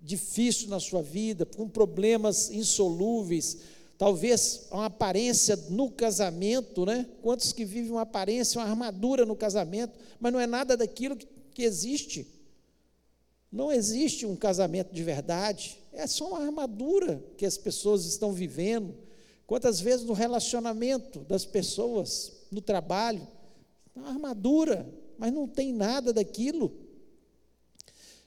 difícil 0.00 0.68
na 0.68 0.78
sua 0.78 1.02
vida, 1.02 1.44
com 1.44 1.68
problemas 1.68 2.50
insolúveis, 2.50 3.58
talvez 3.98 4.66
uma 4.70 4.86
aparência 4.86 5.56
no 5.70 5.90
casamento, 5.90 6.84
né? 6.84 7.06
Quantos 7.22 7.52
que 7.52 7.64
vivem 7.64 7.90
uma 7.90 8.02
aparência, 8.02 8.60
uma 8.60 8.68
armadura 8.68 9.24
no 9.24 9.36
casamento, 9.36 9.98
mas 10.20 10.32
não 10.32 10.40
é 10.40 10.46
nada 10.46 10.76
daquilo 10.76 11.16
que, 11.16 11.26
que 11.54 11.62
existe. 11.62 12.26
Não 13.50 13.72
existe 13.72 14.26
um 14.26 14.36
casamento 14.36 14.92
de 14.92 15.02
verdade, 15.02 15.78
é 15.92 16.06
só 16.06 16.28
uma 16.28 16.44
armadura 16.44 17.24
que 17.38 17.46
as 17.46 17.56
pessoas 17.56 18.04
estão 18.04 18.32
vivendo. 18.32 18.94
Quantas 19.46 19.80
vezes 19.80 20.04
no 20.04 20.12
relacionamento 20.12 21.20
das 21.20 21.46
pessoas, 21.46 22.32
no 22.50 22.60
trabalho, 22.60 23.26
uma 23.94 24.08
armadura, 24.08 24.86
mas 25.16 25.32
não 25.32 25.48
tem 25.48 25.72
nada 25.72 26.12
daquilo. 26.12 26.72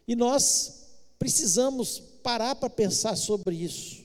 E 0.07 0.15
nós 0.15 0.87
precisamos 1.19 1.99
parar 2.23 2.55
para 2.55 2.69
pensar 2.69 3.15
sobre 3.15 3.55
isso. 3.55 3.98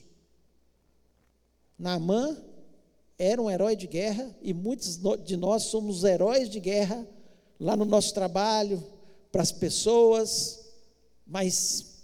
Naamã 1.77 2.37
era 3.17 3.41
um 3.41 3.49
herói 3.49 3.75
de 3.75 3.87
guerra 3.87 4.35
e 4.41 4.53
muitos 4.53 4.99
de 5.23 5.37
nós 5.37 5.63
somos 5.63 6.03
heróis 6.03 6.49
de 6.49 6.59
guerra 6.59 7.07
lá 7.59 7.75
no 7.75 7.85
nosso 7.85 8.13
trabalho, 8.13 8.83
para 9.31 9.41
as 9.41 9.51
pessoas, 9.51 10.65
mas 11.25 12.03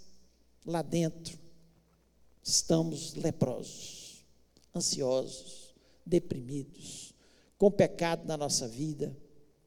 lá 0.66 0.82
dentro 0.82 1.38
estamos 2.42 3.14
leprosos, 3.14 4.24
ansiosos, 4.74 5.74
deprimidos, 6.04 7.14
com 7.56 7.70
pecado 7.70 8.26
na 8.26 8.36
nossa 8.36 8.68
vida, 8.68 9.16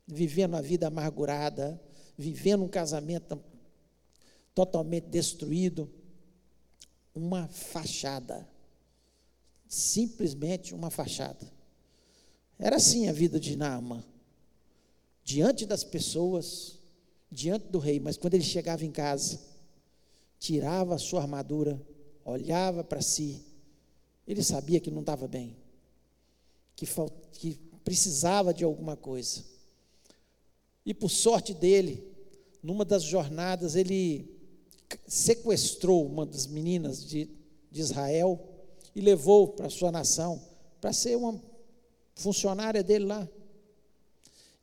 vivendo 0.06 0.56
a 0.56 0.62
vida 0.62 0.88
amargurada, 0.88 1.82
vivendo 2.18 2.64
um 2.64 2.68
casamento 2.68 3.42
totalmente 4.54 5.06
destruído, 5.06 5.92
uma 7.14 7.48
fachada, 7.48 8.48
simplesmente 9.76 10.74
uma 10.74 10.90
fachada. 10.90 11.52
Era 12.58 12.78
assim 12.78 13.10
a 13.10 13.12
vida 13.12 13.38
de 13.38 13.58
Naamã, 13.58 14.02
diante 15.22 15.66
das 15.66 15.84
pessoas, 15.84 16.80
diante 17.30 17.68
do 17.68 17.78
rei, 17.78 18.00
mas 18.00 18.16
quando 18.16 18.36
ele 18.36 18.44
chegava 18.44 18.86
em 18.86 18.92
casa, 18.92 19.38
tirava 20.40 20.96
a 20.96 20.98
sua 20.98 21.22
armadura, 21.22 21.82
olhava 22.24 22.86
para 22.86 23.02
si, 23.02 23.44
ele 24.26 24.42
sabia 24.42 24.80
que 24.80 24.90
não 24.90 25.02
estava 25.02 25.28
bem, 25.28 25.58
que, 26.74 26.88
que 27.34 27.60
precisava 27.84 28.54
de 28.54 28.64
alguma 28.64 28.96
coisa. 28.96 29.44
E 30.86 30.94
por 30.94 31.10
sorte 31.10 31.54
dele, 31.54 32.02
numa 32.64 32.86
das 32.86 33.04
jornadas, 33.04 33.76
ele 33.76 34.34
sequestrou 35.06 36.06
uma 36.06 36.26
das 36.26 36.48
meninas 36.48 37.06
de, 37.06 37.30
de 37.70 37.82
Israel 37.82 38.55
e 38.96 39.02
levou 39.02 39.50
para 39.50 39.68
a 39.68 39.70
sua 39.70 39.92
nação, 39.92 40.42
para 40.80 40.94
ser 40.94 41.18
uma 41.18 41.40
funcionária 42.16 42.82
dele 42.82 43.06
lá. 43.06 43.28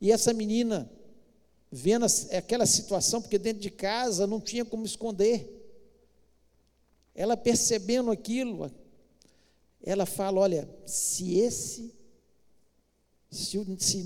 E 0.01 0.11
essa 0.11 0.33
menina, 0.33 0.89
vendo 1.71 2.05
aquela 2.31 2.65
situação, 2.65 3.21
porque 3.21 3.37
dentro 3.37 3.61
de 3.61 3.69
casa 3.69 4.25
não 4.25 4.41
tinha 4.41 4.65
como 4.65 4.85
esconder, 4.85 5.61
ela 7.13 7.37
percebendo 7.37 8.09
aquilo, 8.09 8.71
ela 9.83 10.05
fala: 10.05 10.41
Olha, 10.41 10.67
se 10.85 11.37
esse, 11.37 11.93
se, 13.29 13.63
se 13.77 14.05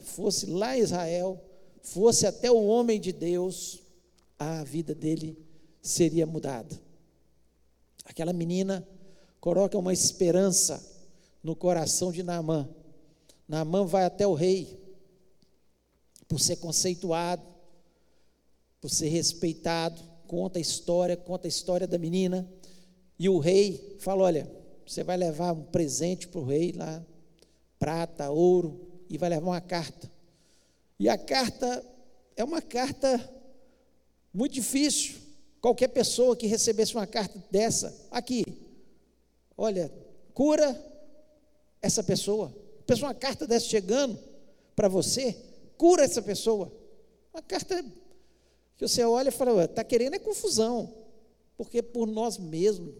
fosse 0.00 0.46
lá 0.46 0.76
em 0.76 0.80
Israel, 0.80 1.44
fosse 1.82 2.26
até 2.26 2.50
o 2.50 2.64
homem 2.64 2.98
de 2.98 3.12
Deus, 3.12 3.82
a 4.38 4.64
vida 4.64 4.94
dele 4.94 5.38
seria 5.82 6.26
mudada. 6.26 6.80
Aquela 8.04 8.32
menina 8.32 8.86
coloca 9.40 9.78
uma 9.78 9.92
esperança 9.92 10.84
no 11.42 11.54
coração 11.54 12.12
de 12.12 12.22
Naamã. 12.22 12.68
Naamã 13.46 13.84
vai 13.84 14.04
até 14.04 14.26
o 14.26 14.34
rei, 14.34 14.78
por 16.26 16.38
ser 16.38 16.56
conceituado, 16.56 17.42
por 18.80 18.90
ser 18.90 19.08
respeitado, 19.08 20.02
conta 20.26 20.58
a 20.58 20.62
história, 20.62 21.16
conta 21.16 21.46
a 21.46 21.48
história 21.48 21.86
da 21.86 21.98
menina. 21.98 22.48
E 23.18 23.28
o 23.28 23.38
rei 23.38 23.96
fala: 23.98 24.24
Olha, 24.24 24.50
você 24.86 25.02
vai 25.02 25.16
levar 25.16 25.52
um 25.52 25.64
presente 25.64 26.28
para 26.28 26.40
o 26.40 26.44
rei 26.44 26.72
lá, 26.72 27.02
prata, 27.78 28.30
ouro, 28.30 28.80
e 29.08 29.16
vai 29.16 29.30
levar 29.30 29.46
uma 29.46 29.60
carta. 29.60 30.10
E 30.98 31.08
a 31.08 31.16
carta 31.16 31.84
é 32.36 32.44
uma 32.44 32.60
carta 32.60 33.18
muito 34.32 34.52
difícil. 34.52 35.16
Qualquer 35.60 35.88
pessoa 35.88 36.36
que 36.36 36.46
recebesse 36.46 36.94
uma 36.94 37.06
carta 37.06 37.42
dessa, 37.50 38.06
aqui, 38.10 38.44
olha, 39.58 39.92
cura 40.32 40.80
essa 41.82 42.02
pessoa. 42.02 42.54
Pessoa, 42.86 43.08
uma 43.08 43.14
carta 43.14 43.46
dessa 43.46 43.66
chegando 43.66 44.16
para 44.76 44.88
você, 44.88 45.36
cura 45.76 46.04
essa 46.04 46.22
pessoa. 46.22 46.72
Uma 47.34 47.42
carta 47.42 47.84
que 48.76 48.86
você 48.86 49.04
olha 49.04 49.28
e 49.28 49.32
fala, 49.32 49.64
está 49.64 49.82
querendo 49.82 50.14
é 50.14 50.18
confusão, 50.20 50.94
porque 51.56 51.82
por 51.82 52.06
nós 52.06 52.38
mesmos, 52.38 52.94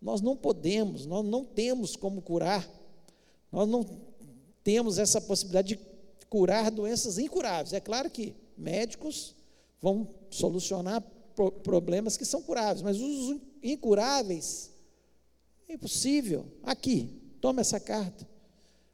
nós 0.00 0.20
não 0.20 0.36
podemos, 0.36 1.06
nós 1.06 1.24
não 1.24 1.44
temos 1.44 1.96
como 1.96 2.20
curar, 2.20 2.68
nós 3.50 3.66
não 3.66 3.84
temos 4.62 4.98
essa 4.98 5.20
possibilidade 5.20 5.76
de 5.76 6.26
curar 6.26 6.70
doenças 6.70 7.18
incuráveis. 7.18 7.72
É 7.72 7.80
claro 7.80 8.10
que 8.10 8.34
médicos 8.56 9.34
vão 9.80 10.08
solucionar 10.30 11.02
problemas 11.62 12.16
que 12.16 12.24
são 12.24 12.42
curáveis, 12.42 12.82
mas 12.82 13.00
os 13.00 13.40
incuráveis 13.62 14.71
é 15.72 15.74
impossível. 15.74 16.46
Aqui, 16.62 17.20
toma 17.40 17.60
essa 17.60 17.80
carta. 17.80 18.28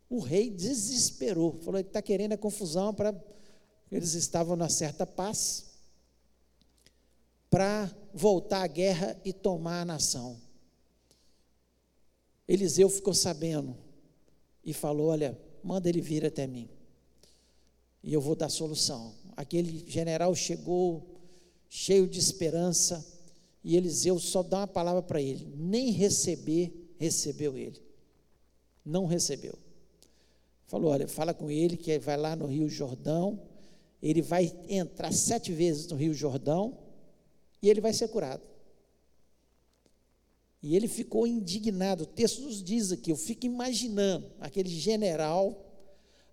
O 0.08 0.20
rei 0.20 0.50
desesperou, 0.50 1.58
falou 1.61 1.80
está 1.80 2.00
querendo 2.00 2.32
a 2.32 2.38
confusão 2.38 2.94
para. 2.94 3.14
Eles 3.90 4.14
estavam 4.14 4.54
na 4.54 4.68
certa 4.68 5.06
paz 5.06 5.66
para 7.50 7.90
voltar 8.14 8.62
à 8.62 8.66
guerra 8.66 9.18
e 9.25 9.32
tomar 9.32 9.80
a 9.80 9.85
nação. 9.85 10.40
Eliseu 12.47 12.88
ficou 12.88 13.12
sabendo 13.12 13.76
e 14.64 14.73
falou: 14.73 15.08
Olha, 15.08 15.38
manda 15.62 15.88
ele 15.88 16.00
vir 16.00 16.25
até 16.25 16.47
mim, 16.47 16.68
e 18.02 18.12
eu 18.12 18.20
vou 18.20 18.35
dar 18.35 18.49
solução. 18.49 19.14
Aquele 19.37 19.85
general 19.87 20.35
chegou 20.35 21.20
cheio 21.68 22.06
de 22.06 22.18
esperança, 22.18 23.04
e 23.62 23.76
Eliseu 23.76 24.18
só 24.18 24.42
dá 24.42 24.58
uma 24.58 24.66
palavra 24.66 25.02
para 25.02 25.20
ele: 25.20 25.46
nem 25.56 25.90
receber, 25.90 26.94
recebeu 26.98 27.56
ele. 27.56 27.82
Não 28.84 29.06
recebeu. 29.06 29.58
Falou: 30.66 30.90
Olha, 30.90 31.08
fala 31.08 31.34
com 31.34 31.50
ele 31.50 31.76
que 31.76 31.98
vai 31.98 32.16
lá 32.16 32.36
no 32.36 32.46
Rio 32.46 32.68
Jordão, 32.68 33.40
ele 34.02 34.22
vai 34.22 34.54
entrar 34.68 35.12
sete 35.12 35.52
vezes 35.52 35.86
no 35.88 35.96
Rio 35.96 36.14
Jordão 36.14 36.78
e 37.60 37.68
ele 37.68 37.80
vai 37.80 37.92
ser 37.92 38.08
curado. 38.08 38.42
E 40.62 40.74
ele 40.74 40.88
ficou 40.88 41.26
indignado. 41.26 42.02
O 42.02 42.06
texto 42.06 42.42
nos 42.42 42.62
diz 42.62 42.90
aqui, 42.92 43.10
eu 43.10 43.16
fico 43.16 43.46
imaginando 43.46 44.30
aquele 44.40 44.68
general, 44.68 45.64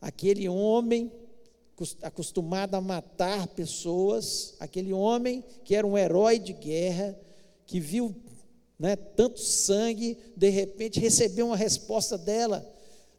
aquele 0.01 0.49
homem 0.49 1.11
acostumado 2.01 2.75
a 2.75 2.81
matar 2.81 3.47
pessoas, 3.47 4.55
aquele 4.59 4.93
homem 4.93 5.43
que 5.63 5.75
era 5.75 5.85
um 5.85 5.97
herói 5.97 6.39
de 6.39 6.53
guerra, 6.53 7.17
que 7.65 7.79
viu 7.79 8.15
né, 8.79 8.95
tanto 8.95 9.39
sangue, 9.39 10.17
de 10.35 10.49
repente 10.49 10.99
recebeu 10.99 11.47
uma 11.47 11.57
resposta 11.57 12.17
dela, 12.17 12.65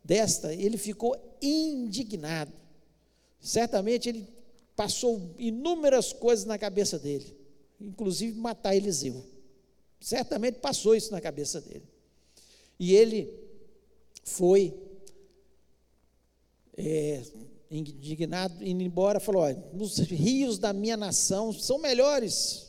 desta, 0.02 0.54
ele 0.54 0.76
ficou 0.78 1.16
indignado. 1.42 2.52
Certamente 3.40 4.08
ele 4.08 4.26
passou 4.74 5.34
inúmeras 5.38 6.12
coisas 6.12 6.44
na 6.44 6.58
cabeça 6.58 6.98
dele, 6.98 7.36
inclusive 7.80 8.38
matar 8.38 8.74
Eliseu. 8.74 9.24
Certamente 10.00 10.58
passou 10.58 10.94
isso 10.94 11.10
na 11.10 11.20
cabeça 11.20 11.60
dele. 11.60 11.84
E 12.78 12.94
ele 12.94 13.32
foi 14.22 14.74
é, 16.76 17.22
indignado, 17.70 18.64
indo 18.64 18.82
embora, 18.82 19.20
falou: 19.20 19.42
olha, 19.42 19.62
os 19.72 19.98
rios 19.98 20.58
da 20.58 20.72
minha 20.72 20.96
nação 20.96 21.52
são 21.52 21.78
melhores 21.78 22.66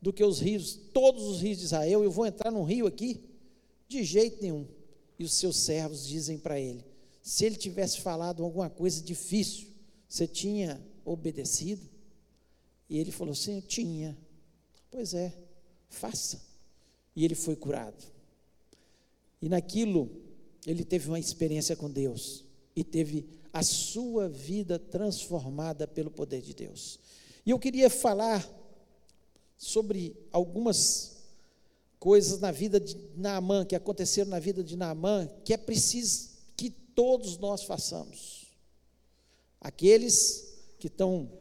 do 0.00 0.12
que 0.12 0.22
os 0.22 0.40
rios, 0.40 0.78
todos 0.92 1.24
os 1.24 1.40
rios 1.40 1.58
de 1.58 1.64
Israel, 1.64 2.04
eu 2.04 2.10
vou 2.10 2.26
entrar 2.26 2.50
num 2.50 2.64
rio 2.64 2.86
aqui? 2.86 3.20
De 3.88 4.04
jeito 4.04 4.42
nenhum. 4.42 4.66
E 5.18 5.24
os 5.24 5.34
seus 5.34 5.56
servos 5.56 6.06
dizem 6.06 6.38
para 6.38 6.60
ele: 6.60 6.84
se 7.22 7.44
ele 7.44 7.56
tivesse 7.56 8.00
falado 8.00 8.44
alguma 8.44 8.68
coisa 8.70 9.02
difícil, 9.02 9.68
você 10.08 10.26
tinha 10.26 10.80
obedecido? 11.04 11.88
E 12.88 12.98
ele 12.98 13.10
falou 13.10 13.32
assim: 13.32 13.60
tinha. 13.60 14.16
Pois 14.90 15.14
é, 15.14 15.36
faça. 15.88 16.40
E 17.14 17.24
ele 17.24 17.34
foi 17.34 17.56
curado. 17.56 18.04
E 19.40 19.48
naquilo, 19.48 20.10
ele 20.66 20.84
teve 20.84 21.08
uma 21.08 21.18
experiência 21.18 21.76
com 21.76 21.90
Deus 21.90 22.44
e 22.74 22.84
teve 22.84 23.26
a 23.56 23.62
sua 23.62 24.28
vida 24.28 24.78
transformada 24.78 25.88
pelo 25.88 26.10
poder 26.10 26.42
de 26.42 26.52
Deus. 26.52 26.98
E 27.46 27.50
eu 27.50 27.58
queria 27.58 27.88
falar 27.88 28.46
sobre 29.56 30.14
algumas 30.30 31.24
coisas 31.98 32.38
na 32.38 32.52
vida 32.52 32.78
de 32.78 32.98
Naamã, 33.16 33.64
que 33.64 33.74
aconteceram 33.74 34.28
na 34.28 34.38
vida 34.38 34.62
de 34.62 34.76
Naamã, 34.76 35.26
que 35.42 35.54
é 35.54 35.56
preciso 35.56 36.32
que 36.54 36.68
todos 36.68 37.38
nós 37.38 37.62
façamos. 37.62 38.44
Aqueles 39.58 40.52
que 40.78 40.88
estão 40.88 41.32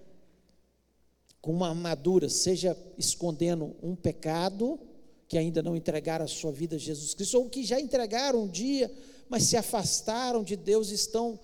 com 1.41 1.51
uma 1.51 1.67
armadura, 1.67 2.29
seja 2.29 2.77
escondendo 2.97 3.75
um 3.83 3.93
pecado, 3.93 4.79
que 5.27 5.37
ainda 5.37 5.61
não 5.61 5.75
entregaram 5.75 6.23
a 6.23 6.29
sua 6.29 6.53
vida 6.53 6.77
a 6.77 6.79
Jesus 6.79 7.13
Cristo, 7.13 7.39
ou 7.39 7.49
que 7.49 7.65
já 7.65 7.77
entregaram 7.77 8.43
um 8.43 8.47
dia, 8.47 8.89
mas 9.27 9.43
se 9.43 9.57
afastaram 9.57 10.45
de 10.45 10.55
Deus, 10.55 10.91
estão 10.91 11.37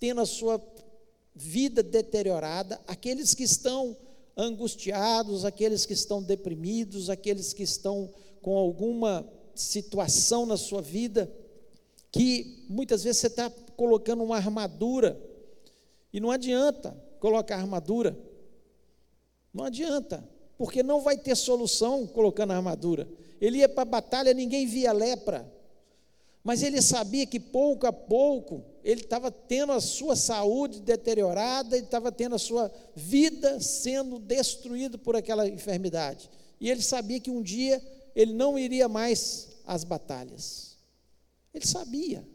tendo 0.00 0.20
a 0.20 0.26
sua 0.26 0.60
vida 1.34 1.82
deteriorada, 1.82 2.80
aqueles 2.86 3.34
que 3.34 3.44
estão 3.44 3.96
angustiados, 4.36 5.44
aqueles 5.44 5.84
que 5.84 5.92
estão 5.92 6.22
deprimidos, 6.22 7.10
aqueles 7.10 7.52
que 7.52 7.62
estão 7.62 8.12
com 8.40 8.56
alguma 8.56 9.28
situação 9.54 10.46
na 10.46 10.56
sua 10.56 10.80
vida, 10.80 11.30
que 12.10 12.64
muitas 12.68 13.02
vezes 13.02 13.20
você 13.20 13.26
está 13.26 13.50
colocando 13.76 14.22
uma 14.22 14.36
armadura, 14.36 15.20
e 16.12 16.20
não 16.20 16.30
adianta 16.30 16.96
colocar 17.20 17.56
armadura, 17.56 18.18
não 19.52 19.64
adianta, 19.64 20.26
porque 20.56 20.82
não 20.82 21.00
vai 21.00 21.18
ter 21.18 21.36
solução 21.36 22.06
colocando 22.06 22.52
armadura. 22.52 23.08
Ele 23.40 23.58
ia 23.58 23.68
para 23.68 23.82
a 23.82 23.86
batalha, 23.86 24.34
ninguém 24.34 24.66
via 24.66 24.92
lepra, 24.92 25.50
mas 26.42 26.62
ele 26.62 26.80
sabia 26.80 27.26
que 27.26 27.40
pouco 27.40 27.86
a 27.86 27.92
pouco 27.92 28.64
ele 28.82 29.02
estava 29.02 29.30
tendo 29.30 29.72
a 29.72 29.80
sua 29.80 30.16
saúde 30.16 30.80
deteriorada, 30.80 31.76
ele 31.76 31.84
estava 31.84 32.10
tendo 32.10 32.34
a 32.34 32.38
sua 32.38 32.72
vida 32.94 33.60
sendo 33.60 34.18
destruída 34.18 34.96
por 34.96 35.14
aquela 35.14 35.48
enfermidade. 35.48 36.30
E 36.60 36.70
ele 36.70 36.82
sabia 36.82 37.20
que 37.20 37.30
um 37.30 37.42
dia 37.42 37.82
ele 38.14 38.32
não 38.32 38.58
iria 38.58 38.88
mais 38.88 39.48
às 39.66 39.84
batalhas. 39.84 40.78
Ele 41.52 41.66
sabia. 41.66 42.26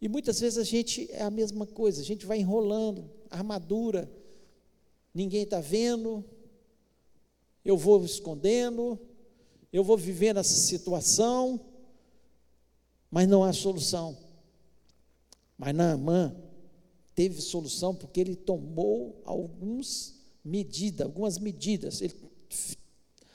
E 0.00 0.08
muitas 0.08 0.40
vezes 0.40 0.58
a 0.58 0.64
gente 0.64 1.08
é 1.12 1.22
a 1.22 1.30
mesma 1.30 1.64
coisa, 1.64 2.00
a 2.00 2.04
gente 2.04 2.26
vai 2.26 2.38
enrolando, 2.38 3.08
armadura, 3.30 4.10
ninguém 5.14 5.44
está 5.44 5.60
vendo, 5.60 6.24
eu 7.64 7.76
vou 7.76 8.04
escondendo, 8.04 8.98
eu 9.72 9.84
vou 9.84 9.96
vivendo 9.96 10.38
essa 10.38 10.54
situação, 10.54 11.60
mas 13.12 13.28
não 13.28 13.44
há 13.44 13.52
solução. 13.52 14.16
Mas 15.58 15.74
Naamã 15.74 16.34
teve 17.14 17.42
solução 17.42 17.94
porque 17.94 18.18
ele 18.18 18.34
tomou 18.34 19.20
algumas 19.26 20.14
medidas, 20.42 21.06
algumas 21.06 21.38
medidas, 21.38 22.00
ele, 22.00 22.14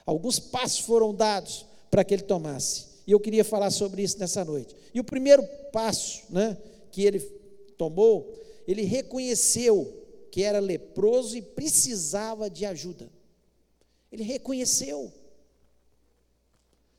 alguns 0.04 0.40
passos 0.40 0.80
foram 0.80 1.14
dados 1.14 1.64
para 1.92 2.04
que 2.04 2.16
ele 2.16 2.24
tomasse. 2.24 2.88
E 3.06 3.12
eu 3.12 3.20
queria 3.20 3.46
falar 3.46 3.70
sobre 3.70 4.02
isso 4.02 4.18
nessa 4.18 4.44
noite. 4.44 4.76
E 4.94 5.00
o 5.00 5.04
primeiro 5.04 5.48
passo 5.72 6.24
né, 6.32 6.58
que 6.92 7.04
ele 7.04 7.20
tomou, 7.78 8.36
ele 8.68 8.82
reconheceu 8.82 10.04
que 10.32 10.42
era 10.42 10.60
leproso 10.60 11.38
e 11.38 11.42
precisava 11.42 12.50
de 12.50 12.66
ajuda. 12.66 13.10
Ele 14.12 14.24
reconheceu. 14.24 15.14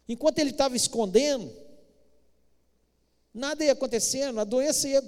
Enquanto 0.09 0.39
ele 0.39 0.51
estava 0.51 0.77
escondendo, 0.77 1.53
nada 3.33 3.65
ia 3.65 3.73
acontecendo, 3.73 4.41
a 4.41 4.45
doença 4.45 4.89
ia 4.89 5.03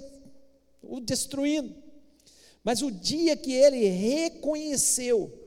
o 0.81 0.99
destruindo. 0.99 1.75
Mas 2.63 2.81
o 2.81 2.91
dia 2.91 3.35
que 3.35 3.53
ele 3.53 3.87
reconheceu 3.87 5.37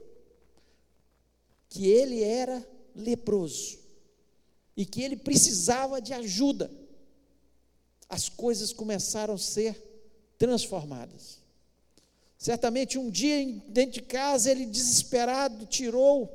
que 1.68 1.88
ele 1.88 2.22
era 2.22 2.64
leproso 2.94 3.78
e 4.76 4.84
que 4.84 5.02
ele 5.02 5.16
precisava 5.16 6.00
de 6.00 6.12
ajuda, 6.12 6.70
as 8.08 8.28
coisas 8.28 8.72
começaram 8.72 9.34
a 9.34 9.38
ser 9.38 9.80
transformadas. 10.38 11.38
Certamente 12.38 12.98
um 12.98 13.10
dia 13.10 13.44
dentro 13.68 13.92
de 13.92 14.02
casa 14.02 14.50
ele 14.50 14.66
desesperado 14.66 15.66
tirou, 15.66 16.30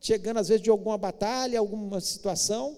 chegando 0.00 0.38
às 0.38 0.48
vezes 0.48 0.62
de 0.62 0.70
alguma 0.70 0.98
batalha, 0.98 1.58
alguma 1.58 2.00
situação, 2.00 2.76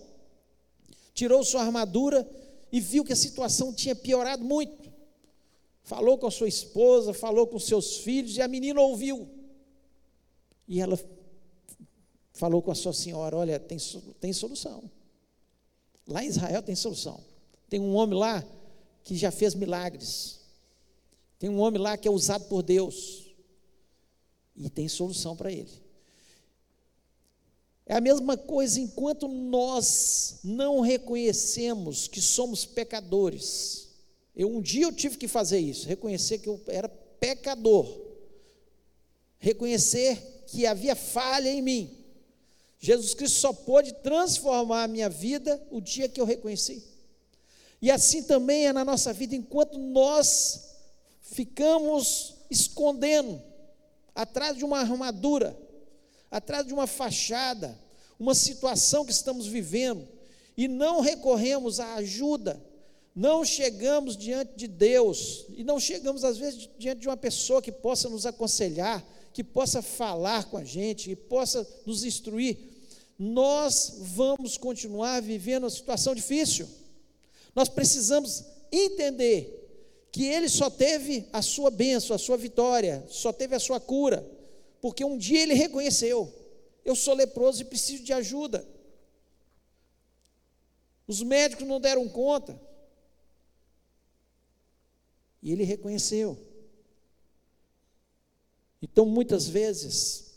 tirou 1.13 1.43
sua 1.45 1.63
armadura 1.63 2.29
e 2.71 2.81
viu 2.81 3.05
que 3.05 3.13
a 3.13 3.17
situação 3.17 3.73
tinha 3.73 3.95
piorado 3.95 4.45
muito. 4.45 4.93
Falou 5.83 6.19
com 6.19 6.27
a 6.27 6.31
sua 6.31 6.49
esposa, 6.49 7.15
falou 7.15 7.47
com 7.47 7.59
seus 7.59 7.99
filhos 7.99 8.37
e 8.37 8.43
a 8.43 8.49
menina 8.49 8.81
ouviu. 8.81 9.29
E 10.67 10.81
ela 10.81 10.99
falou 12.35 12.61
com 12.61 12.71
a 12.71 12.75
sua 12.75 12.93
senhora: 12.93 13.37
Olha, 13.37 13.59
tem, 13.59 13.79
tem 14.21 14.33
solução. 14.33 14.91
Lá 16.07 16.23
em 16.23 16.29
Israel 16.29 16.63
tem 16.63 16.75
solução. 16.75 17.23
Tem 17.69 17.81
um 17.81 17.95
homem 17.95 18.19
lá 18.19 18.45
que 19.03 19.17
já 19.17 19.31
fez 19.31 19.55
milagres. 19.55 20.41
Tem 21.39 21.49
um 21.49 21.59
homem 21.59 21.81
lá 21.81 21.97
que 21.97 22.09
é 22.09 22.11
usado 22.11 22.45
por 22.49 22.63
Deus. 22.63 23.27
E 24.57 24.69
tem 24.69 24.89
solução 24.89 25.37
para 25.37 25.53
ele. 25.53 25.88
É 27.89 27.97
a 27.97 28.01
mesma 28.03 28.37
coisa 28.37 28.79
enquanto 28.79 29.27
nós 29.27 30.41
não 30.45 30.81
reconhecemos 30.81 32.07
que 32.07 32.21
somos 32.21 32.67
pecadores. 32.67 33.89
Eu 34.37 34.51
um 34.51 34.61
dia 34.61 34.85
eu 34.85 34.93
tive 34.93 35.17
que 35.17 35.27
fazer 35.27 35.59
isso, 35.59 35.89
reconhecer 35.89 36.39
que 36.39 36.51
eu 36.51 36.61
era 36.69 36.87
pecador. 36.87 37.89
Reconhecer 39.39 40.45
que 40.49 40.67
havia 40.67 40.95
falha 40.95 41.49
em 41.49 41.63
mim. 41.63 41.91
Jesus 42.79 43.15
Cristo 43.15 43.39
só 43.39 43.55
pôde 43.55 43.95
transformar 43.95 44.85
a 44.85 44.89
minha 44.89 45.09
vida 45.09 45.61
o 45.71 45.81
dia 45.81 46.11
que 46.11 46.21
eu 46.21 46.27
reconheci. 46.27 46.85
E 47.81 47.91
assim 47.91 48.23
também 48.23 48.67
é 48.67 48.73
na 48.73 48.85
nossa 48.85 49.15
vida, 49.15 49.35
enquanto 49.35 49.79
nós 49.79 50.75
ficamos 51.23 52.35
escondendo 52.51 53.41
atrás 54.15 54.59
de 54.59 54.65
uma 54.65 54.79
armadura, 54.79 55.57
atrás 56.31 56.67
de 56.67 56.73
uma 56.73 56.87
fachada, 56.87 57.79
uma 58.19 58.35
situação 58.35 59.05
que 59.05 59.13
estamos 59.13 59.47
vivendo, 59.47 60.07
e 60.57 60.67
não 60.67 61.01
recorremos 61.01 61.79
à 61.79 61.95
ajuda, 61.95 62.61
não 63.15 63.45
chegamos 63.45 64.17
diante 64.17 64.55
de 64.57 64.67
Deus, 64.67 65.47
e 65.57 65.65
não 65.65 65.79
chegamos 65.79 66.25
às 66.25 66.37
vezes 66.37 66.69
diante 66.79 67.01
de 67.01 67.09
uma 67.09 67.17
pessoa 67.17 67.63
que 67.63 67.73
possa 67.73 68.09
nos 68.09 68.27
aconselhar, 68.27 69.05
que 69.33 69.45
possa 69.45 69.81
falar 69.81 70.45
com 70.47 70.57
a 70.57 70.65
gente, 70.65 71.11
que 71.11 71.17
possa 71.17 71.67
nos 71.87 72.05
instruir, 72.05 72.59
nós 73.19 73.95
vamos 73.99 74.57
continuar 74.57 75.21
vivendo 75.21 75.65
uma 75.65 75.71
situação 75.71 76.15
difícil. 76.15 76.69
Nós 77.55 77.69
precisamos 77.69 78.45
entender 78.71 79.55
que 80.13 80.25
ele 80.25 80.49
só 80.49 80.71
teve 80.71 81.27
a 81.33 81.43
sua 81.43 81.71
bênção, 81.71 82.15
a 82.15 82.19
sua 82.19 82.37
vitória, 82.37 83.05
só 83.09 83.33
teve 83.33 83.55
a 83.55 83.61
sua 83.61 83.81
cura, 83.81 84.25
porque 84.81 85.05
um 85.05 85.17
dia 85.17 85.43
ele 85.43 85.55
reconheceu: 85.55 86.33
eu 86.85 86.97
sou 86.97 87.15
leproso 87.15 87.63
e 87.63 87.65
preciso 87.65 88.03
de 88.05 88.13
ajuda. 88.13 88.67
Os 91.07 91.23
médicos 91.23 91.67
não 91.67 91.81
deram 91.81 92.09
conta. 92.09 92.61
E 95.43 95.53
ele 95.53 95.65
reconheceu. 95.65 96.39
Então, 98.83 99.07
muitas 99.07 99.49
vezes, 99.49 100.35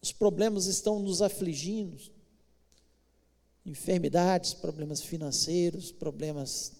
os 0.00 0.12
problemas 0.12 0.66
estão 0.66 1.00
nos 1.00 1.20
afligindo, 1.20 1.98
enfermidades, 3.66 4.54
problemas 4.54 5.02
financeiros, 5.02 5.90
problemas 5.90 6.72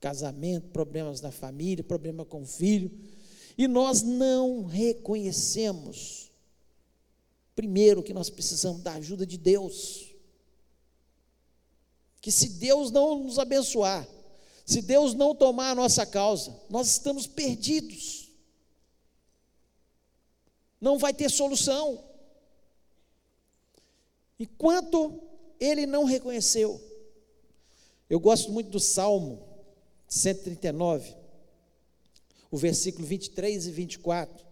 casamento, 0.00 0.70
problemas 0.70 1.20
na 1.20 1.30
família, 1.30 1.84
problema 1.84 2.24
com 2.24 2.42
o 2.42 2.46
filho, 2.46 2.90
e 3.56 3.68
nós 3.68 4.02
não 4.02 4.64
reconhecemos, 4.64 6.30
primeiro, 7.54 8.02
que 8.02 8.14
nós 8.14 8.30
precisamos 8.30 8.82
da 8.82 8.94
ajuda 8.94 9.26
de 9.26 9.36
Deus. 9.36 10.10
Que 12.20 12.30
se 12.30 12.50
Deus 12.50 12.90
não 12.90 13.24
nos 13.24 13.38
abençoar, 13.38 14.06
se 14.64 14.82
Deus 14.82 15.14
não 15.14 15.34
tomar 15.34 15.70
a 15.70 15.74
nossa 15.74 16.06
causa, 16.06 16.58
nós 16.68 16.88
estamos 16.88 17.26
perdidos. 17.26 18.28
Não 20.80 20.98
vai 20.98 21.12
ter 21.12 21.30
solução. 21.30 22.04
Enquanto 24.38 25.20
ele 25.60 25.84
não 25.86 26.04
reconheceu. 26.04 26.80
Eu 28.08 28.18
gosto 28.18 28.50
muito 28.50 28.70
do 28.70 28.80
Salmo 28.80 29.46
139, 30.08 31.14
o 32.50 32.56
versículo 32.56 33.06
23 33.06 33.66
e 33.66 33.70
24, 33.70 34.44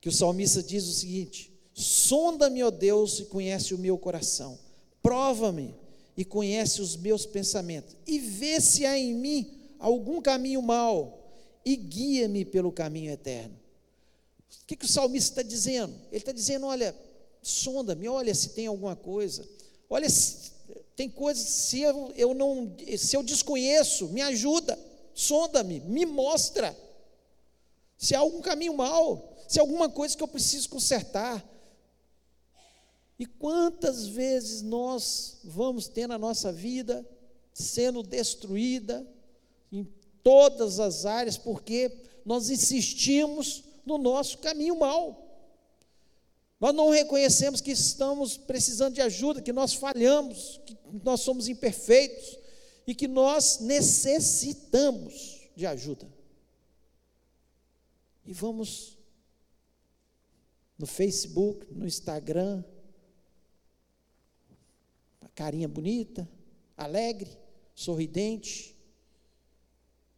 que 0.00 0.08
o 0.08 0.12
salmista 0.12 0.62
diz 0.62 0.86
o 0.86 0.92
seguinte: 0.92 1.52
Sonda-me, 1.72 2.62
ó 2.62 2.70
Deus, 2.70 3.20
e 3.20 3.24
conhece 3.26 3.74
o 3.74 3.78
meu 3.78 3.96
coração, 3.96 4.58
prova-me 5.02 5.74
e 6.16 6.24
conhece 6.24 6.82
os 6.82 6.96
meus 6.96 7.24
pensamentos, 7.24 7.96
e 8.06 8.18
vê 8.18 8.60
se 8.60 8.84
há 8.84 8.98
em 8.98 9.14
mim 9.14 9.50
algum 9.78 10.20
caminho 10.20 10.60
mau, 10.60 11.32
e 11.64 11.76
guia-me 11.76 12.44
pelo 12.44 12.72
caminho 12.72 13.12
eterno. 13.12 13.54
O 14.62 14.66
que, 14.66 14.76
que 14.76 14.84
o 14.84 14.88
salmista 14.88 15.40
está 15.40 15.42
dizendo? 15.42 15.94
Ele 16.10 16.18
está 16.18 16.32
dizendo: 16.32 16.66
olha, 16.66 16.94
sonda-me, 17.40 18.08
olha 18.08 18.34
se 18.34 18.50
tem 18.50 18.66
alguma 18.66 18.96
coisa, 18.96 19.48
olha 19.88 20.08
se 20.10 20.52
tem 20.94 21.08
coisas, 21.08 21.44
se 21.44 21.80
eu, 21.80 22.12
eu 22.16 22.34
não, 22.34 22.74
se 22.98 23.16
eu 23.16 23.22
desconheço, 23.22 24.08
me 24.08 24.20
ajuda, 24.20 24.78
sonda-me, 25.22 25.80
me 25.80 26.04
mostra. 26.04 26.76
Se 27.96 28.14
há 28.14 28.18
algum 28.18 28.40
caminho 28.40 28.74
mal, 28.74 29.36
se 29.48 29.58
há 29.58 29.62
alguma 29.62 29.88
coisa 29.88 30.16
que 30.16 30.22
eu 30.22 30.28
preciso 30.28 30.68
consertar. 30.68 31.44
E 33.18 33.26
quantas 33.26 34.06
vezes 34.06 34.62
nós 34.62 35.38
vamos 35.44 35.86
ter 35.86 36.06
na 36.06 36.18
nossa 36.18 36.52
vida 36.52 37.06
sendo 37.54 38.02
destruída 38.02 39.06
em 39.70 39.84
todas 40.22 40.80
as 40.80 41.06
áreas, 41.06 41.36
porque 41.36 41.90
nós 42.24 42.50
insistimos 42.50 43.62
no 43.86 43.98
nosso 43.98 44.38
caminho 44.38 44.78
mal. 44.78 45.18
Nós 46.58 46.74
não 46.74 46.90
reconhecemos 46.90 47.60
que 47.60 47.72
estamos 47.72 48.36
precisando 48.36 48.94
de 48.94 49.02
ajuda, 49.02 49.42
que 49.42 49.52
nós 49.52 49.74
falhamos, 49.74 50.60
que 50.64 50.76
nós 51.04 51.20
somos 51.20 51.48
imperfeitos 51.48 52.41
e 52.86 52.94
que 52.94 53.06
nós 53.06 53.60
necessitamos 53.60 55.48
de 55.54 55.66
ajuda. 55.66 56.08
E 58.24 58.32
vamos 58.32 58.98
no 60.78 60.86
Facebook, 60.86 61.66
no 61.72 61.86
Instagram, 61.86 62.64
uma 65.20 65.30
carinha 65.30 65.68
bonita, 65.68 66.28
alegre, 66.76 67.30
sorridente, 67.74 68.76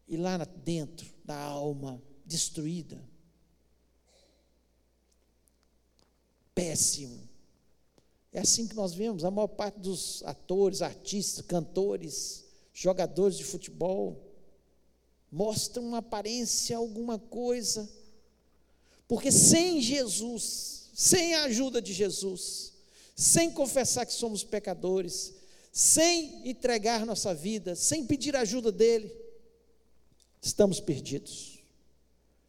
e 0.06 0.16
lá 0.16 0.36
dentro 0.44 1.12
da 1.24 1.38
alma 1.38 2.02
destruída, 2.24 3.02
péssimo. 6.54 7.28
É 8.32 8.40
assim 8.40 8.66
que 8.66 8.74
nós 8.74 8.94
vemos 8.94 9.24
a 9.24 9.30
maior 9.30 9.48
parte 9.48 9.78
dos 9.78 10.22
atores, 10.24 10.82
artistas, 10.82 11.44
cantores, 11.46 12.43
jogadores 12.74 13.38
de 13.38 13.44
futebol 13.44 14.20
mostram 15.32 15.84
uma 15.84 15.98
aparência, 15.98 16.76
alguma 16.76 17.18
coisa, 17.18 17.88
porque 19.08 19.32
sem 19.32 19.80
Jesus, 19.80 20.90
sem 20.92 21.34
a 21.34 21.44
ajuda 21.44 21.80
de 21.80 21.92
Jesus, 21.92 22.74
sem 23.16 23.50
confessar 23.50 24.04
que 24.04 24.12
somos 24.12 24.44
pecadores, 24.44 25.32
sem 25.72 26.46
entregar 26.48 27.06
nossa 27.06 27.34
vida, 27.34 27.74
sem 27.74 28.04
pedir 28.04 28.36
ajuda 28.36 28.70
dele, 28.70 29.10
estamos 30.42 30.80
perdidos. 30.80 31.58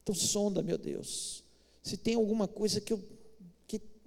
Então 0.03 0.13
sonda, 0.13 0.61
meu 0.61 0.77
Deus, 0.77 1.43
se 1.81 1.95
tem 1.95 2.15
alguma 2.15 2.47
coisa 2.47 2.81
que 2.81 2.91
eu 2.91 3.15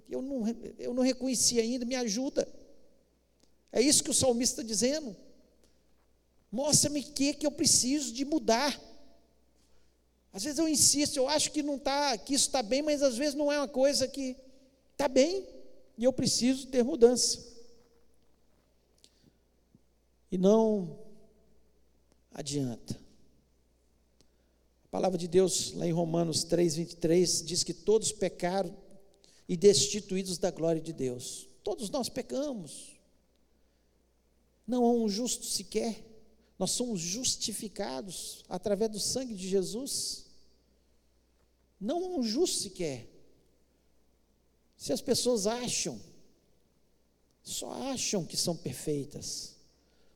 eu 0.09 0.21
não, 0.21 0.43
eu 0.79 0.93
não 0.93 1.03
reconheci 1.03 1.59
ainda, 1.59 1.85
me 1.85 1.95
ajuda. 1.95 2.47
É 3.71 3.79
isso 3.81 4.03
que 4.03 4.09
o 4.09 4.13
salmista 4.13 4.61
está 4.61 4.67
dizendo. 4.67 5.15
Mostra-me 6.51 7.01
o 7.01 7.03
que, 7.03 7.33
que 7.33 7.45
eu 7.45 7.51
preciso 7.51 8.13
de 8.13 8.25
mudar. 8.25 8.79
Às 10.31 10.43
vezes 10.43 10.59
eu 10.59 10.67
insisto, 10.67 11.17
eu 11.17 11.27
acho 11.27 11.51
que 11.51 11.63
não 11.63 11.77
tá, 11.77 12.17
que 12.17 12.33
isso 12.33 12.47
está 12.47 12.61
bem, 12.61 12.81
mas 12.81 13.01
às 13.01 13.17
vezes 13.17 13.35
não 13.35 13.51
é 13.51 13.57
uma 13.57 13.67
coisa 13.67 14.07
que 14.07 14.35
está 14.91 15.07
bem 15.07 15.47
e 15.97 16.03
eu 16.03 16.13
preciso 16.13 16.67
ter 16.67 16.83
mudança. 16.83 17.47
E 20.31 20.37
não 20.37 20.99
adianta. 22.31 22.99
A 24.85 24.87
palavra 24.89 25.17
de 25.17 25.27
Deus, 25.27 25.73
lá 25.73 25.85
em 25.85 25.91
Romanos 25.91 26.43
3, 26.43 26.75
23, 26.75 27.43
diz 27.45 27.63
que 27.63 27.73
todos 27.73 28.11
pecaram 28.11 28.75
e 29.47 29.57
destituídos 29.57 30.37
da 30.37 30.51
glória 30.51 30.81
de 30.81 30.93
Deus. 30.93 31.47
Todos 31.63 31.89
nós 31.89 32.09
pecamos. 32.09 32.95
Não 34.65 34.85
há 34.85 34.91
um 34.91 35.09
justo 35.09 35.45
sequer. 35.45 36.08
Nós 36.59 36.71
somos 36.71 36.99
justificados 36.99 38.43
através 38.49 38.91
do 38.91 38.99
sangue 38.99 39.33
de 39.33 39.47
Jesus. 39.47 40.25
Não 41.79 42.19
um 42.19 42.23
justo 42.23 42.63
sequer. 42.63 43.07
Se 44.75 44.91
as 44.91 44.99
pessoas 44.99 45.47
acham, 45.47 45.99
só 47.41 47.71
acham 47.71 48.25
que 48.25 48.35
são 48.35 48.57
perfeitas. 48.57 49.55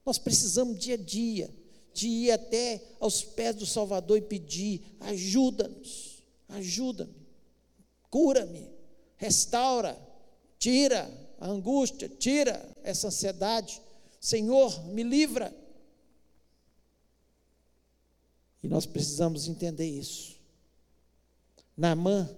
Nós 0.06 0.18
precisamos 0.18 0.78
dia 0.78 0.96
a 0.96 0.98
dia 0.98 1.50
de 1.94 2.08
ir 2.08 2.32
até 2.32 2.82
aos 3.00 3.24
pés 3.24 3.56
do 3.56 3.66
Salvador 3.66 4.18
e 4.18 4.22
pedir: 4.22 4.82
ajuda-nos, 5.00 6.24
ajuda-me, 6.50 7.16
cura-me, 8.10 8.70
restaura, 9.16 9.98
tira 10.60 11.10
a 11.40 11.48
angústia, 11.48 12.10
tira 12.10 12.70
essa 12.84 13.08
ansiedade. 13.08 13.82
Senhor, 14.20 14.86
me 14.88 15.04
livra. 15.04 15.63
E 18.64 18.68
nós 18.68 18.86
precisamos 18.86 19.48
entender 19.48 19.86
isso. 19.86 20.40
Naamã, 21.78 22.30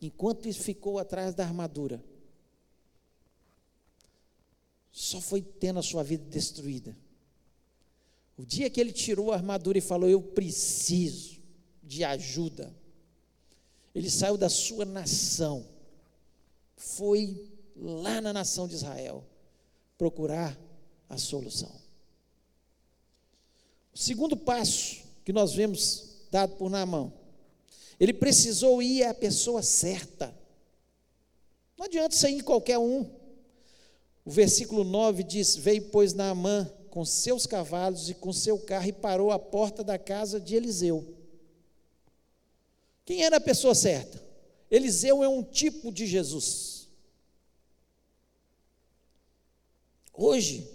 enquanto 0.00 0.52
ficou 0.52 0.98
atrás 0.98 1.34
da 1.34 1.44
armadura, 1.44 2.04
só 4.92 5.20
foi 5.20 5.42
tendo 5.42 5.78
a 5.78 5.82
sua 5.82 6.02
vida 6.02 6.24
destruída. 6.28 6.96
O 8.36 8.44
dia 8.44 8.68
que 8.68 8.80
ele 8.80 8.92
tirou 8.92 9.32
a 9.32 9.36
armadura 9.36 9.78
e 9.78 9.80
falou: 9.80 10.08
Eu 10.08 10.22
preciso 10.22 11.40
de 11.82 12.04
ajuda 12.04 12.74
ele 13.96 14.10
saiu 14.10 14.36
da 14.36 14.50
sua 14.50 14.84
nação, 14.84 15.66
foi 16.76 17.50
lá 17.74 18.20
na 18.20 18.30
nação 18.30 18.68
de 18.68 18.74
Israel 18.74 19.24
procurar 19.96 20.54
a 21.08 21.16
solução. 21.16 21.72
O 23.96 23.98
segundo 23.98 24.36
passo 24.36 24.98
que 25.24 25.32
nós 25.32 25.54
vemos 25.54 26.18
dado 26.30 26.54
por 26.56 26.68
Naamão, 26.68 27.10
ele 27.98 28.12
precisou 28.12 28.82
ir 28.82 29.02
à 29.04 29.14
pessoa 29.14 29.62
certa. 29.62 30.36
Não 31.78 31.86
adianta 31.86 32.14
você 32.14 32.28
ir 32.28 32.34
em 32.34 32.42
qualquer 32.42 32.76
um. 32.76 33.10
O 34.22 34.30
versículo 34.30 34.84
9 34.84 35.22
diz: 35.22 35.56
Veio, 35.56 35.88
pois, 35.88 36.12
Naamã 36.12 36.70
com 36.90 37.06
seus 37.06 37.46
cavalos 37.46 38.10
e 38.10 38.14
com 38.14 38.34
seu 38.34 38.58
carro 38.58 38.86
e 38.86 38.92
parou 38.92 39.30
à 39.30 39.38
porta 39.38 39.82
da 39.82 39.98
casa 39.98 40.38
de 40.38 40.54
Eliseu. 40.54 41.16
Quem 43.02 43.24
era 43.24 43.38
a 43.38 43.40
pessoa 43.40 43.74
certa? 43.74 44.22
Eliseu 44.70 45.24
é 45.24 45.28
um 45.28 45.42
tipo 45.42 45.90
de 45.90 46.06
Jesus. 46.06 46.86
Hoje, 50.12 50.68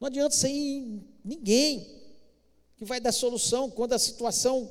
não 0.00 0.08
adianta 0.08 0.34
ser 0.34 0.48
ninguém 1.24 2.00
que 2.76 2.84
vai 2.84 3.00
dar 3.00 3.12
solução 3.12 3.70
quando 3.70 3.92
a 3.92 3.98
situação 3.98 4.70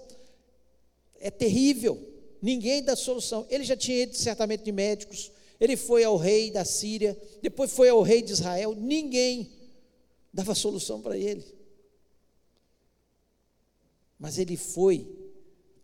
é 1.20 1.30
terrível. 1.30 2.00
Ninguém 2.42 2.84
dá 2.84 2.96
solução. 2.96 3.46
Ele 3.50 3.64
já 3.64 3.76
tinha 3.76 4.04
ido 4.04 4.16
certamente 4.16 4.64
de 4.64 4.72
médicos, 4.72 5.32
ele 5.60 5.76
foi 5.76 6.04
ao 6.04 6.16
rei 6.16 6.50
da 6.50 6.64
Síria, 6.64 7.20
depois 7.42 7.72
foi 7.72 7.90
ao 7.90 8.02
rei 8.02 8.22
de 8.22 8.32
Israel, 8.32 8.74
ninguém 8.74 9.52
dava 10.34 10.56
solução 10.56 11.02
para 11.02 11.18
ele. 11.18 11.46
Mas 14.18 14.38
ele 14.38 14.56
foi 14.56 15.08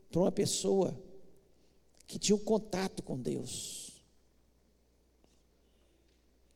para 0.09 0.21
uma 0.21 0.31
pessoa 0.31 0.97
que 2.07 2.17
tinha 2.17 2.35
um 2.35 2.39
contato 2.39 3.03
com 3.03 3.19
Deus, 3.19 3.91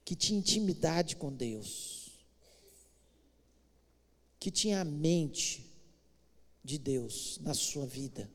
que 0.06 0.16
tinha 0.16 0.40
intimidade 0.40 1.16
com 1.16 1.32
Deus, 1.32 1.99
que 4.40 4.50
tinha 4.50 4.82
a 4.82 4.86
mente 4.86 5.66
de 6.64 6.78
Deus 6.78 7.38
na 7.42 7.54
sua 7.54 7.86
vida 7.86 8.30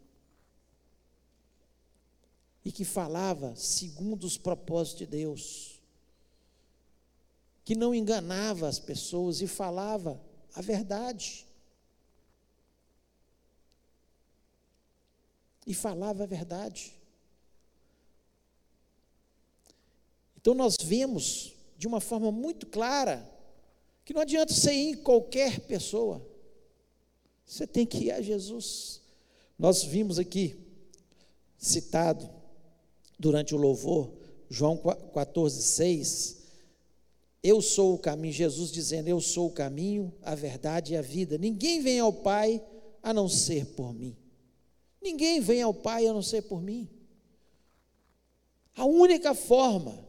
e 2.64 2.72
que 2.72 2.84
falava 2.84 3.54
segundo 3.56 4.24
os 4.24 4.36
propósitos 4.36 4.98
de 5.00 5.06
Deus, 5.06 5.80
que 7.64 7.74
não 7.74 7.94
enganava 7.94 8.68
as 8.68 8.78
pessoas 8.78 9.40
e 9.40 9.46
falava 9.46 10.20
a 10.54 10.60
verdade. 10.60 11.46
e 15.66 15.74
falava 15.74 16.24
a 16.24 16.26
verdade. 16.26 16.92
Então 20.36 20.54
nós 20.54 20.76
vemos 20.76 21.54
de 21.76 21.86
uma 21.86 22.00
forma 22.00 22.30
muito 22.30 22.66
clara 22.66 23.28
que 24.04 24.12
não 24.12 24.20
adianta 24.20 24.52
você 24.52 24.72
ir 24.72 24.90
em 24.90 24.96
qualquer 24.96 25.60
pessoa. 25.60 26.24
Você 27.44 27.66
tem 27.66 27.86
que 27.86 28.04
ir 28.04 28.10
a 28.10 28.20
Jesus. 28.20 29.00
Nós 29.58 29.82
vimos 29.82 30.18
aqui 30.18 30.56
citado 31.56 32.28
durante 33.18 33.54
o 33.54 33.58
louvor, 33.58 34.12
João 34.50 34.76
14, 34.76 35.62
6. 35.62 36.44
Eu 37.42 37.62
sou 37.62 37.94
o 37.94 37.98
caminho, 37.98 38.32
Jesus 38.32 38.70
dizendo: 38.70 39.08
Eu 39.08 39.20
sou 39.20 39.48
o 39.48 39.52
caminho, 39.52 40.12
a 40.22 40.34
verdade 40.34 40.92
e 40.92 40.96
a 40.96 41.02
vida. 41.02 41.38
Ninguém 41.38 41.80
vem 41.80 42.00
ao 42.00 42.12
Pai 42.12 42.62
a 43.02 43.12
não 43.12 43.28
ser 43.28 43.66
por 43.66 43.94
mim. 43.94 44.16
Ninguém 45.00 45.40
vem 45.40 45.62
ao 45.62 45.72
Pai 45.72 46.06
a 46.06 46.12
não 46.12 46.22
ser 46.22 46.42
por 46.42 46.62
mim. 46.62 46.88
A 48.74 48.84
única 48.84 49.34
forma 49.34 50.04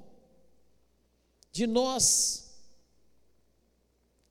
de 1.52 1.68
nós 1.68 2.45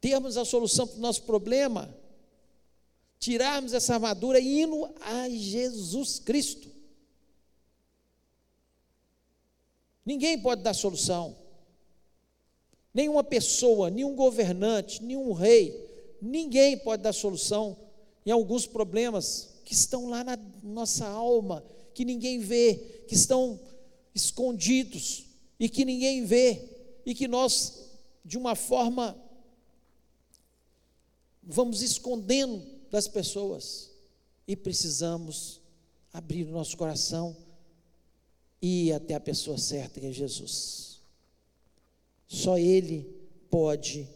termos 0.04 0.36
a 0.36 0.44
solução 0.44 0.86
para 0.86 0.98
o 0.98 1.00
nosso 1.00 1.22
problema, 1.22 1.88
tirarmos 3.18 3.72
essa 3.72 3.94
armadura 3.94 4.38
indo 4.38 4.84
a 5.00 5.30
Jesus 5.30 6.18
Cristo. 6.18 6.68
Ninguém 10.04 10.38
pode 10.38 10.62
dar 10.62 10.74
solução. 10.74 11.34
Nenhuma 12.92 13.24
pessoa, 13.24 13.88
nenhum 13.88 14.14
governante, 14.14 15.02
nenhum 15.02 15.32
rei, 15.32 15.88
ninguém 16.20 16.76
pode 16.76 17.02
dar 17.02 17.14
solução 17.14 17.74
em 18.26 18.30
alguns 18.30 18.66
problemas 18.66 19.54
que 19.64 19.72
estão 19.72 20.10
lá 20.10 20.22
na 20.22 20.38
nossa 20.62 21.06
alma, 21.06 21.64
que 21.94 22.04
ninguém 22.04 22.40
vê, 22.40 22.74
que 23.08 23.14
estão 23.14 23.58
escondidos 24.14 25.24
e 25.58 25.66
que 25.66 25.82
ninguém 25.82 26.26
vê, 26.26 26.60
e 27.06 27.14
que 27.14 27.26
nós, 27.26 27.88
de 28.22 28.36
uma 28.36 28.54
forma, 28.54 29.23
vamos 31.46 31.82
escondendo 31.82 32.64
das 32.90 33.08
pessoas, 33.08 33.90
e 34.46 34.54
precisamos 34.54 35.60
abrir 36.12 36.46
o 36.46 36.52
nosso 36.52 36.76
coração 36.76 37.36
e 38.60 38.88
ir 38.88 38.92
até 38.92 39.14
a 39.14 39.20
pessoa 39.20 39.58
certa, 39.58 40.00
que 40.00 40.06
é 40.06 40.12
Jesus. 40.12 41.00
Só 42.28 42.58
Ele 42.58 43.04
pode 43.50 44.08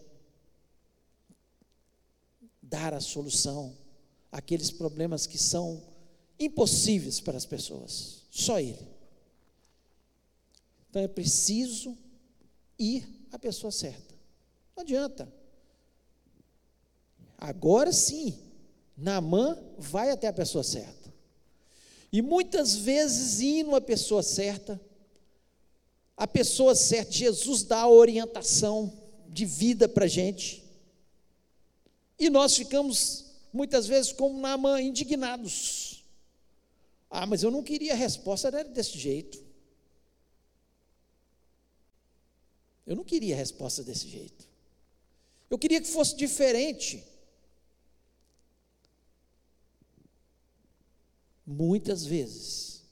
dar 2.63 2.93
a 2.93 3.01
solução 3.01 3.77
àqueles 4.31 4.71
problemas 4.71 5.27
que 5.27 5.39
são 5.39 5.83
impossíveis 6.39 7.21
para 7.21 7.37
as 7.37 7.47
pessoas. 7.47 8.23
Só 8.31 8.61
Ele. 8.61 8.87
Então 10.89 11.03
é 11.03 11.09
preciso 11.09 11.97
ir 12.79 13.07
à 13.33 13.39
pessoa 13.39 13.71
certa. 13.71 14.15
Não 14.77 14.83
adianta. 14.83 15.38
Agora 17.39 17.93
sim, 17.93 18.37
Naamã 18.97 19.57
vai 19.79 20.11
até 20.11 20.27
a 20.27 20.33
pessoa 20.33 20.65
certa. 20.65 21.15
E 22.13 22.21
muitas 22.21 22.75
vezes, 22.75 23.41
indo 23.41 23.77
à 23.77 23.81
pessoa 23.81 24.25
certa, 24.25 24.81
a 26.17 26.27
pessoa 26.27 26.75
certa, 26.75 27.13
Jesus 27.13 27.63
dá 27.63 27.83
a 27.83 27.89
orientação 27.89 28.93
de 29.29 29.47
vida 29.47 29.89
para 29.89 30.07
a 30.07 30.09
gente. 30.09 30.65
E 32.19 32.29
nós 32.29 32.57
ficamos, 32.57 33.27
muitas 33.53 33.87
vezes, 33.87 34.13
como 34.13 34.41
Naamã, 34.41 34.81
indignados. 34.81 36.03
Ah, 37.09 37.25
mas 37.25 37.45
eu 37.45 37.53
não 37.53 37.63
queria 37.63 37.93
a 37.93 37.97
resposta, 37.97 38.49
era 38.49 38.65
desse 38.65 38.99
jeito. 38.99 39.41
Eu 42.85 42.97
não 42.97 43.05
queria 43.05 43.35
a 43.35 43.39
resposta 43.39 43.85
desse 43.85 44.09
jeito. 44.09 44.49
Eu 45.49 45.59
queria 45.59 45.81
que 45.81 45.87
fosse 45.87 46.17
diferente. 46.17 47.05
Muitas 51.51 52.05
vezes, 52.05 52.83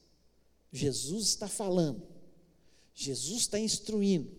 Jesus 0.73 1.29
está 1.29 1.47
falando, 1.47 2.03
Jesus 2.95 3.43
está 3.43 3.59
instruindo, 3.59 4.31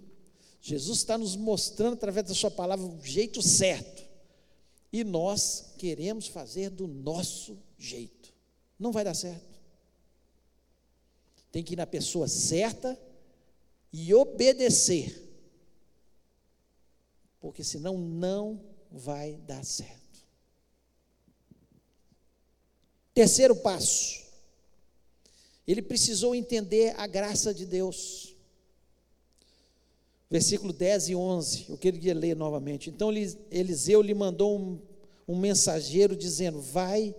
Jesus 0.59 0.99
está 0.99 1.17
nos 1.17 1.35
mostrando 1.35 1.93
através 1.93 2.25
da 2.27 2.33
Sua 2.33 2.49
palavra 2.49 2.85
o 2.85 3.05
jeito 3.05 3.41
certo, 3.43 4.03
e 4.91 5.03
nós 5.03 5.73
queremos 5.77 6.27
fazer 6.27 6.71
do 6.71 6.87
nosso 6.87 7.57
jeito. 7.77 8.33
Não 8.79 8.91
vai 8.91 9.03
dar 9.03 9.13
certo. 9.13 9.59
Tem 11.51 11.63
que 11.63 11.73
ir 11.73 11.77
na 11.77 11.85
pessoa 11.85 12.27
certa 12.27 12.99
e 13.93 14.13
obedecer 14.13 15.27
porque 17.39 17.63
senão 17.63 17.97
não 17.97 18.59
vai 18.91 19.35
dar 19.47 19.63
certo. 19.63 20.06
Terceiro 23.17 23.55
passo, 23.55 24.21
ele 25.67 25.81
precisou 25.81 26.35
entender 26.35 26.93
a 26.97 27.07
graça 27.07 27.51
de 27.51 27.65
Deus. 27.65 28.35
Versículo 30.29 30.71
10 30.71 31.09
e 31.09 31.15
11, 31.15 31.65
eu 31.67 31.79
queria 31.79 32.13
ler 32.13 32.35
novamente. 32.35 32.91
Então 32.91 33.11
Eliseu 33.49 34.03
lhe 34.03 34.13
mandou 34.13 34.59
um, 34.59 34.79
um 35.27 35.35
mensageiro 35.35 36.15
dizendo: 36.15 36.61
Vai 36.61 37.15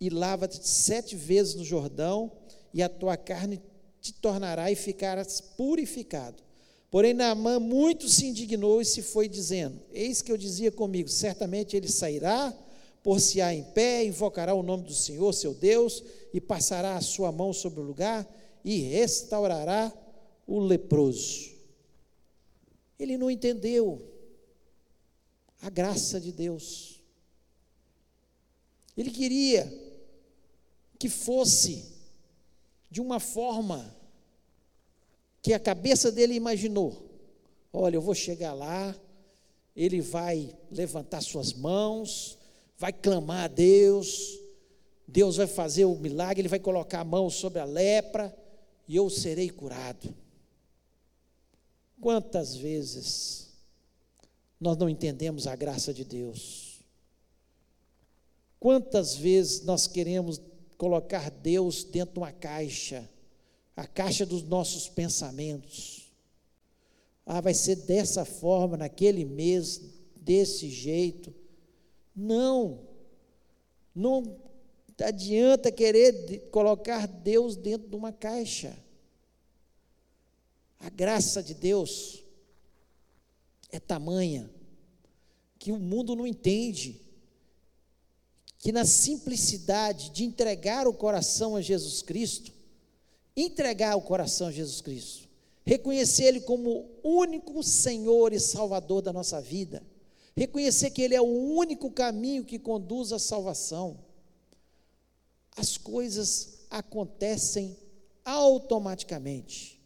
e 0.00 0.10
lava-te 0.10 0.66
sete 0.66 1.14
vezes 1.14 1.54
no 1.54 1.64
Jordão, 1.64 2.32
e 2.74 2.82
a 2.82 2.88
tua 2.88 3.16
carne 3.16 3.62
te 4.00 4.12
tornará 4.14 4.68
e 4.72 4.74
ficarás 4.74 5.40
purificado. 5.40 6.42
Porém, 6.90 7.14
Naamã 7.14 7.60
muito 7.60 8.08
se 8.08 8.26
indignou 8.26 8.80
e 8.80 8.84
se 8.84 9.00
foi 9.00 9.28
dizendo: 9.28 9.80
Eis 9.92 10.20
que 10.20 10.32
eu 10.32 10.36
dizia 10.36 10.72
comigo: 10.72 11.08
certamente 11.08 11.76
ele 11.76 11.86
sairá, 11.86 12.52
por-se-á 13.06 13.54
em 13.54 13.62
pé, 13.62 14.04
invocará 14.04 14.52
o 14.52 14.64
nome 14.64 14.82
do 14.82 14.92
Senhor, 14.92 15.32
seu 15.32 15.54
Deus, 15.54 16.02
e 16.34 16.40
passará 16.40 16.96
a 16.96 17.00
sua 17.00 17.30
mão 17.30 17.52
sobre 17.52 17.78
o 17.78 17.84
lugar 17.84 18.28
e 18.64 18.78
restaurará 18.78 19.92
o 20.44 20.58
leproso. 20.58 21.52
Ele 22.98 23.16
não 23.16 23.30
entendeu 23.30 24.12
a 25.62 25.70
graça 25.70 26.20
de 26.20 26.32
Deus. 26.32 27.00
Ele 28.96 29.12
queria 29.12 29.72
que 30.98 31.08
fosse 31.08 31.84
de 32.90 33.00
uma 33.00 33.20
forma 33.20 33.96
que 35.40 35.52
a 35.52 35.60
cabeça 35.60 36.10
dele 36.10 36.34
imaginou: 36.34 37.08
olha, 37.72 37.94
eu 37.94 38.02
vou 38.02 38.16
chegar 38.16 38.52
lá, 38.52 38.92
ele 39.76 40.00
vai 40.00 40.58
levantar 40.72 41.20
suas 41.20 41.52
mãos, 41.52 42.36
vai 42.78 42.92
clamar 42.92 43.44
a 43.44 43.48
Deus, 43.48 44.38
Deus 45.06 45.36
vai 45.36 45.46
fazer 45.46 45.84
o 45.84 45.96
milagre, 45.96 46.42
ele 46.42 46.48
vai 46.48 46.58
colocar 46.58 47.00
a 47.00 47.04
mão 47.04 47.30
sobre 47.30 47.58
a 47.58 47.64
lepra 47.64 48.36
e 48.86 48.96
eu 48.96 49.08
serei 49.08 49.50
curado. 49.50 50.14
Quantas 52.00 52.56
vezes 52.56 53.50
nós 54.60 54.76
não 54.76 54.88
entendemos 54.88 55.46
a 55.46 55.56
graça 55.56 55.92
de 55.92 56.04
Deus? 56.04 56.80
Quantas 58.60 59.14
vezes 59.16 59.62
nós 59.62 59.86
queremos 59.86 60.40
colocar 60.76 61.30
Deus 61.30 61.84
dentro 61.84 62.14
de 62.14 62.20
uma 62.20 62.32
caixa? 62.32 63.08
a 63.76 63.86
caixa 63.86 64.24
dos 64.24 64.42
nossos 64.42 64.88
pensamentos. 64.88 66.10
Ah, 67.26 67.40
vai 67.40 67.52
ser 67.52 67.76
dessa 67.76 68.24
forma, 68.24 68.76
naquele 68.76 69.24
mês, 69.24 69.82
desse 70.16 70.70
jeito. 70.70 71.32
Não, 72.16 72.80
não 73.94 74.40
adianta 75.04 75.70
querer 75.70 76.48
colocar 76.50 77.06
Deus 77.06 77.54
dentro 77.54 77.88
de 77.88 77.94
uma 77.94 78.12
caixa. 78.12 78.74
A 80.80 80.88
graça 80.88 81.42
de 81.42 81.52
Deus 81.52 82.24
é 83.70 83.78
tamanha 83.78 84.50
que 85.58 85.72
o 85.72 85.78
mundo 85.78 86.14
não 86.14 86.26
entende. 86.26 87.00
Que 88.58 88.72
na 88.72 88.84
simplicidade 88.84 90.10
de 90.10 90.24
entregar 90.24 90.88
o 90.88 90.94
coração 90.94 91.56
a 91.56 91.60
Jesus 91.60 92.02
Cristo, 92.02 92.52
entregar 93.36 93.96
o 93.96 94.02
coração 94.02 94.48
a 94.48 94.52
Jesus 94.52 94.80
Cristo, 94.80 95.28
reconhecer 95.64 96.24
Ele 96.24 96.40
como 96.40 96.88
único 97.02 97.62
Senhor 97.62 98.32
e 98.32 98.40
Salvador 98.40 99.02
da 99.02 99.12
nossa 99.12 99.40
vida, 99.40 99.82
reconhecer 100.36 100.90
que 100.90 101.02
Ele 101.02 101.14
é 101.14 101.20
o 101.20 101.24
único 101.24 101.90
caminho 101.90 102.44
que 102.44 102.58
conduz 102.58 103.12
à 103.12 103.18
salvação, 103.18 103.98
as 105.56 105.78
coisas 105.78 106.58
acontecem 106.70 107.76
automaticamente. 108.24 109.80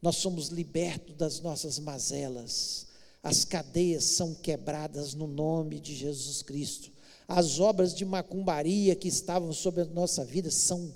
Nós 0.00 0.16
somos 0.16 0.48
libertos 0.48 1.16
das 1.16 1.40
nossas 1.40 1.78
mazelas, 1.80 2.86
as 3.22 3.44
cadeias 3.44 4.04
são 4.04 4.34
quebradas 4.34 5.14
no 5.14 5.26
nome 5.26 5.80
de 5.80 5.96
Jesus 5.96 6.42
Cristo, 6.42 6.92
as 7.26 7.58
obras 7.58 7.92
de 7.92 8.04
macumbaria 8.04 8.94
que 8.94 9.08
estavam 9.08 9.52
sobre 9.52 9.80
a 9.80 9.86
nossa 9.86 10.24
vida 10.24 10.48
são 10.48 10.94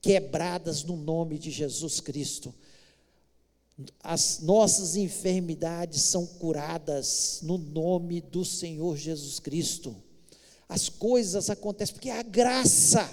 quebradas 0.00 0.82
no 0.84 0.96
nome 0.96 1.38
de 1.38 1.50
Jesus 1.50 2.00
Cristo. 2.00 2.54
As 4.02 4.40
nossas 4.40 4.96
enfermidades 4.96 6.02
são 6.02 6.26
curadas 6.26 7.40
no 7.42 7.58
nome 7.58 8.20
do 8.20 8.44
Senhor 8.44 8.96
Jesus 8.96 9.38
Cristo. 9.38 9.94
As 10.68 10.88
coisas 10.88 11.50
acontecem 11.50 11.94
porque 11.94 12.08
é 12.08 12.18
a 12.18 12.22
graça. 12.22 13.08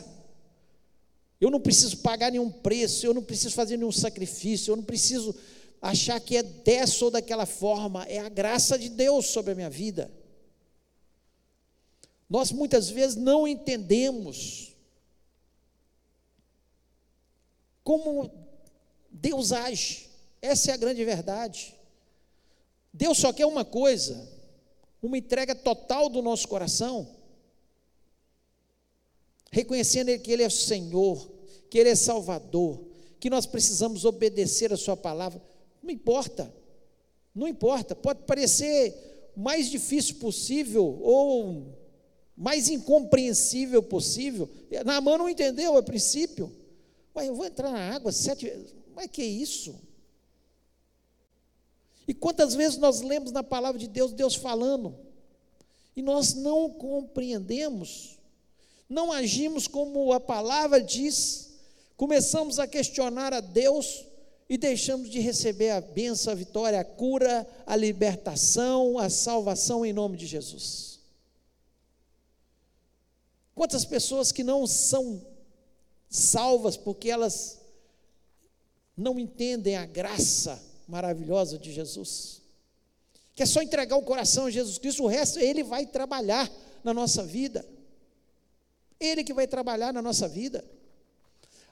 Eu 1.39 1.51
não 1.51 1.59
preciso 1.59 1.97
pagar 1.97 2.31
nenhum 2.31 2.49
preço, 2.49 3.05
eu 3.05 3.13
não 3.13 3.21
preciso 3.21 3.53
fazer 3.53 3.75
nenhum 3.75 3.91
sacrifício, 3.91 4.71
eu 4.71 4.77
não 4.77 4.83
preciso 4.83 5.35
achar 5.81 6.17
que 6.21 6.37
é 6.37 6.43
dessa 6.43 7.03
ou 7.03 7.11
daquela 7.11 7.45
forma, 7.45 8.05
é 8.05 8.19
a 8.19 8.29
graça 8.29 8.79
de 8.79 8.87
Deus 8.87 9.27
sobre 9.27 9.51
a 9.51 9.55
minha 9.55 9.69
vida. 9.69 10.09
Nós 12.29 12.53
muitas 12.53 12.89
vezes 12.89 13.17
não 13.17 13.45
entendemos 13.45 14.73
como 17.83 18.31
Deus 19.11 19.51
age. 19.51 20.12
Essa 20.43 20.71
é 20.71 20.73
a 20.73 20.77
grande 20.77 21.05
verdade. 21.05 21.73
Deus 22.91 23.17
só 23.17 23.31
quer 23.31 23.45
uma 23.45 23.63
coisa: 23.63 24.29
uma 25.01 25.17
entrega 25.17 25.55
total 25.55 26.09
do 26.09 26.21
nosso 26.21 26.49
coração, 26.49 27.07
reconhecendo 29.49 30.19
que 30.19 30.29
Ele 30.29 30.43
é 30.43 30.49
Senhor, 30.49 31.31
que 31.69 31.79
Ele 31.79 31.87
é 31.87 31.95
Salvador, 31.95 32.83
que 33.21 33.29
nós 33.29 33.45
precisamos 33.45 34.03
obedecer 34.03 34.73
a 34.73 34.77
Sua 34.77 34.97
palavra. 34.97 35.41
Não 35.81 35.89
importa, 35.89 36.53
não 37.33 37.47
importa, 37.47 37.95
pode 37.95 38.23
parecer 38.23 39.31
mais 39.37 39.69
difícil 39.69 40.15
possível 40.15 40.99
ou 41.01 41.73
mais 42.35 42.67
incompreensível 42.67 43.81
possível. 43.81 44.49
Na 44.83 44.99
mão 44.99 45.17
não 45.17 45.29
entendeu 45.29 45.77
a 45.77 45.81
princípio. 45.81 46.51
Ué, 47.15 47.29
eu 47.29 47.35
vou 47.35 47.45
entrar 47.45 47.71
na 47.71 47.95
água 47.95 48.11
sete 48.11 48.43
vezes. 48.43 48.75
Mas 48.93 49.07
que 49.07 49.23
isso? 49.23 49.73
E 52.07 52.13
quantas 52.13 52.53
vezes 52.53 52.77
nós 52.77 53.01
lemos 53.01 53.31
na 53.31 53.43
palavra 53.43 53.79
de 53.79 53.87
Deus, 53.87 54.11
Deus 54.11 54.35
falando, 54.35 54.95
e 55.95 56.01
nós 56.01 56.33
não 56.33 56.69
compreendemos, 56.69 58.17
não 58.89 59.11
agimos 59.11 59.67
como 59.67 60.11
a 60.11 60.19
palavra 60.19 60.81
diz, 60.81 61.51
começamos 61.95 62.59
a 62.59 62.67
questionar 62.67 63.33
a 63.33 63.39
Deus 63.39 64.05
e 64.49 64.57
deixamos 64.57 65.09
de 65.09 65.19
receber 65.19 65.69
a 65.69 65.81
benção, 65.81 66.33
a 66.33 66.35
vitória, 66.35 66.79
a 66.79 66.83
cura, 66.83 67.47
a 67.65 67.75
libertação, 67.75 68.99
a 68.99 69.09
salvação 69.09 69.85
em 69.85 69.93
nome 69.93 70.17
de 70.17 70.27
Jesus. 70.27 70.99
Quantas 73.55 73.85
pessoas 73.85 74.31
que 74.31 74.43
não 74.43 74.67
são 74.67 75.25
salvas 76.09 76.75
porque 76.75 77.09
elas 77.09 77.59
não 78.95 79.17
entendem 79.17 79.77
a 79.77 79.85
graça 79.85 80.72
maravilhosa 80.93 81.57
de 81.57 81.73
Jesus. 81.73 82.39
Que 83.33 83.41
é 83.41 83.45
só 83.47 83.63
entregar 83.63 83.97
o 83.97 84.03
coração 84.03 84.45
a 84.45 84.51
Jesus 84.51 84.77
Cristo, 84.77 85.03
o 85.03 85.07
resto 85.07 85.39
ele 85.39 85.63
vai 85.63 85.87
trabalhar 85.87 86.47
na 86.83 86.93
nossa 86.93 87.23
vida. 87.23 87.65
Ele 88.99 89.23
que 89.23 89.33
vai 89.33 89.47
trabalhar 89.47 89.91
na 89.91 90.03
nossa 90.03 90.27
vida. 90.27 90.63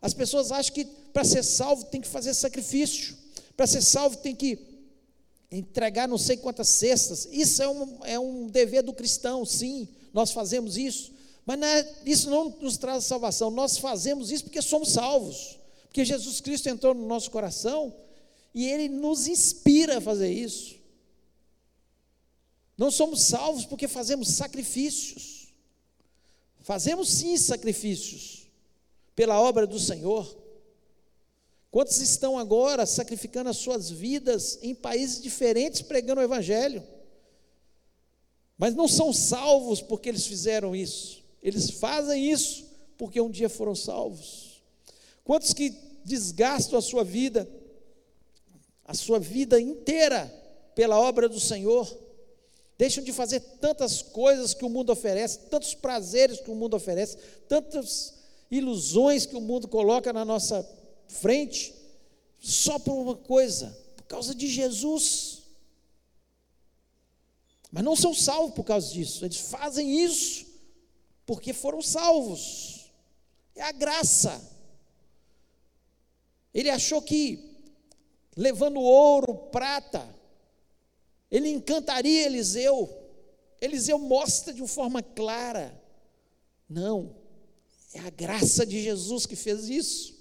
As 0.02 0.16
pessoas 0.16 0.52
acham 0.52 0.74
que 0.74 0.86
para 1.14 1.24
ser 1.24 1.44
salvo 1.44 1.86
tem 1.86 2.02
que 2.02 2.08
fazer 2.08 2.34
sacrifício, 2.34 3.16
para 3.56 3.68
ser 3.68 3.84
salvo 3.84 4.18
tem 4.18 4.36
que 4.36 4.58
entregar 5.52 6.08
não 6.08 6.18
sei 6.18 6.38
quantas 6.38 6.70
cestas. 6.70 7.28
Isso 7.32 7.62
é 7.62 7.70
um, 7.70 8.00
é 8.04 8.20
um 8.20 8.48
dever 8.48 8.82
do 8.82 8.92
cristão, 8.92 9.46
sim, 9.46 9.88
nós 10.12 10.32
fazemos 10.32 10.78
isso. 10.78 11.14
Mas 11.46 11.60
não 11.60 11.68
é, 11.68 11.88
isso 12.08 12.28
não 12.28 12.50
nos 12.60 12.76
traz 12.76 13.04
salvação, 13.04 13.52
nós 13.52 13.78
fazemos 13.78 14.32
isso 14.32 14.46
porque 14.46 14.64
somos 14.64 14.90
salvos, 14.90 15.60
porque 15.84 16.04
Jesus 16.04 16.42
Cristo 16.42 16.70
entrou 16.70 16.96
no 16.96 17.06
nosso 17.06 17.30
coração 17.30 17.94
e 18.54 18.68
Ele 18.68 18.90
nos 18.90 19.28
inspira 19.28 19.98
a 19.98 20.02
fazer 20.02 20.32
isso. 20.32 20.76
Não 22.78 22.90
somos 22.90 23.22
salvos 23.22 23.66
porque 23.66 23.88
fazemos 23.88 24.30
sacrifícios. 24.30 25.54
Fazemos 26.62 27.10
sim 27.10 27.38
sacrifícios 27.38 28.48
pela 29.16 29.40
obra 29.40 29.68
do 29.68 29.80
Senhor. 29.80 30.38
Quantos 31.70 32.00
estão 32.00 32.38
agora 32.38 32.86
sacrificando 32.86 33.50
as 33.50 33.58
suas 33.58 33.90
vidas 33.90 34.60
em 34.62 34.76
países 34.76 35.22
diferentes 35.22 35.82
pregando 35.82 36.22
o 36.22 36.24
Evangelho? 36.24 36.84
Mas 38.58 38.76
não 38.76 38.88
são 38.88 39.14
salvos 39.14 39.82
porque 39.82 40.10
eles 40.10 40.26
fizeram 40.26 40.76
isso. 40.76 41.24
Eles 41.42 41.70
fazem 41.70 42.30
isso 42.30 42.66
porque 42.98 43.20
um 43.20 43.32
dia 43.32 43.50
foram 43.50 43.74
salvos. 43.74 44.62
Quantos 45.24 45.54
que 45.54 45.74
desgastam 46.04 46.78
a 46.78 46.82
sua 46.82 47.04
vida 47.04 47.50
a 48.92 48.94
sua 48.94 49.20
vida 49.20 49.60
inteira 49.60 50.28
pela 50.76 51.00
obra 51.00 51.30
do 51.30 51.40
Senhor. 51.40 51.88
Deixam 52.78 53.02
de 53.02 53.14
fazer 53.14 53.40
tantas 53.40 54.02
coisas 54.02 54.54
que 54.54 54.66
o 54.66 54.70
mundo 54.70 54.92
oferece, 54.92 55.40
tantos 55.50 55.74
prazeres 55.74 56.42
que 56.42 56.52
o 56.52 56.56
mundo 56.56 56.74
oferece, 56.74 57.16
tantas 57.48 58.16
ilusões 58.50 59.26
que 59.26 59.36
o 59.36 59.40
mundo 59.40 59.66
coloca 59.70 60.12
na 60.12 60.26
nossa 60.26 60.68
frente, 61.08 61.74
só 62.38 62.78
por 62.78 62.94
uma 62.94 63.16
coisa, 63.16 63.78
por 63.96 64.04
causa 64.04 64.36
de 64.36 64.48
Jesus. 64.50 65.44
Mas 67.72 67.86
não 67.86 67.96
são 67.96 68.14
salvos 68.14 68.54
por 68.54 68.66
causa 68.66 68.92
disso, 68.92 69.24
eles 69.24 69.38
fazem 69.38 70.04
isso 70.04 70.46
porque 71.26 71.54
foram 71.54 71.82
salvos. 71.82 72.92
É 73.56 73.62
a 73.62 73.72
graça. 73.72 74.42
Ele 76.54 76.70
achou 76.70 77.02
que 77.02 77.51
levando 78.36 78.80
ouro, 78.80 79.36
prata. 79.52 80.08
Ele 81.30 81.50
encantaria 81.50 82.26
Eliseu. 82.26 82.90
Eliseu 83.60 84.00
mostra 84.00 84.54
de 84.54 84.62
uma 84.62 84.68
forma 84.68 85.02
clara. 85.02 85.80
Não, 86.68 87.16
é 87.94 88.00
a 88.00 88.10
graça 88.10 88.66
de 88.66 88.82
Jesus 88.82 89.26
que 89.26 89.36
fez 89.36 89.70
isso. 89.70 90.20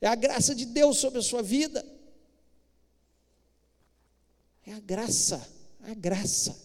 É 0.00 0.06
a 0.06 0.14
graça 0.14 0.54
de 0.54 0.66
Deus 0.66 0.98
sobre 0.98 1.18
a 1.18 1.22
sua 1.22 1.42
vida. 1.42 1.84
É 4.66 4.72
a 4.72 4.80
graça, 4.80 5.46
a 5.82 5.94
graça. 5.94 6.58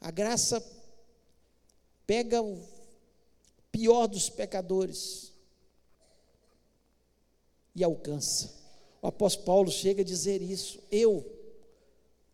A 0.00 0.10
graça 0.10 0.64
pega 2.06 2.40
o 2.40 2.62
pior 3.72 4.06
dos 4.06 4.30
pecadores 4.30 5.27
e 7.78 7.84
alcança. 7.84 8.52
O 9.00 9.06
apóstolo 9.06 9.46
Paulo 9.46 9.70
chega 9.70 10.02
a 10.02 10.04
dizer 10.04 10.42
isso. 10.42 10.80
Eu, 10.90 11.24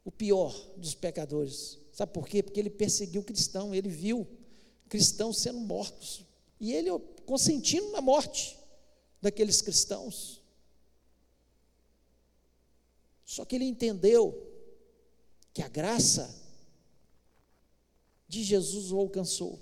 o 0.05 0.11
pior 0.11 0.53
dos 0.77 0.95
pecadores. 0.95 1.79
Sabe 1.93 2.13
por 2.13 2.27
quê? 2.27 2.43
Porque 2.43 2.59
ele 2.59 2.71
perseguiu 2.71 3.21
o 3.21 3.25
cristão, 3.25 3.75
ele 3.75 3.89
viu 3.89 4.27
cristãos 4.89 5.39
sendo 5.39 5.61
mortos. 5.61 6.25
E 6.59 6.73
ele 6.73 6.91
consentindo 7.27 7.91
na 7.91 8.01
morte 8.01 8.59
daqueles 9.21 9.61
cristãos. 9.61 10.41
Só 13.25 13.45
que 13.45 13.55
ele 13.57 13.65
entendeu 13.67 14.51
que 15.53 15.63
a 15.63 15.69
graça 15.69 16.35
de 18.27 18.43
Jesus 18.43 18.91
o 18.93 18.99
alcançou. 18.99 19.61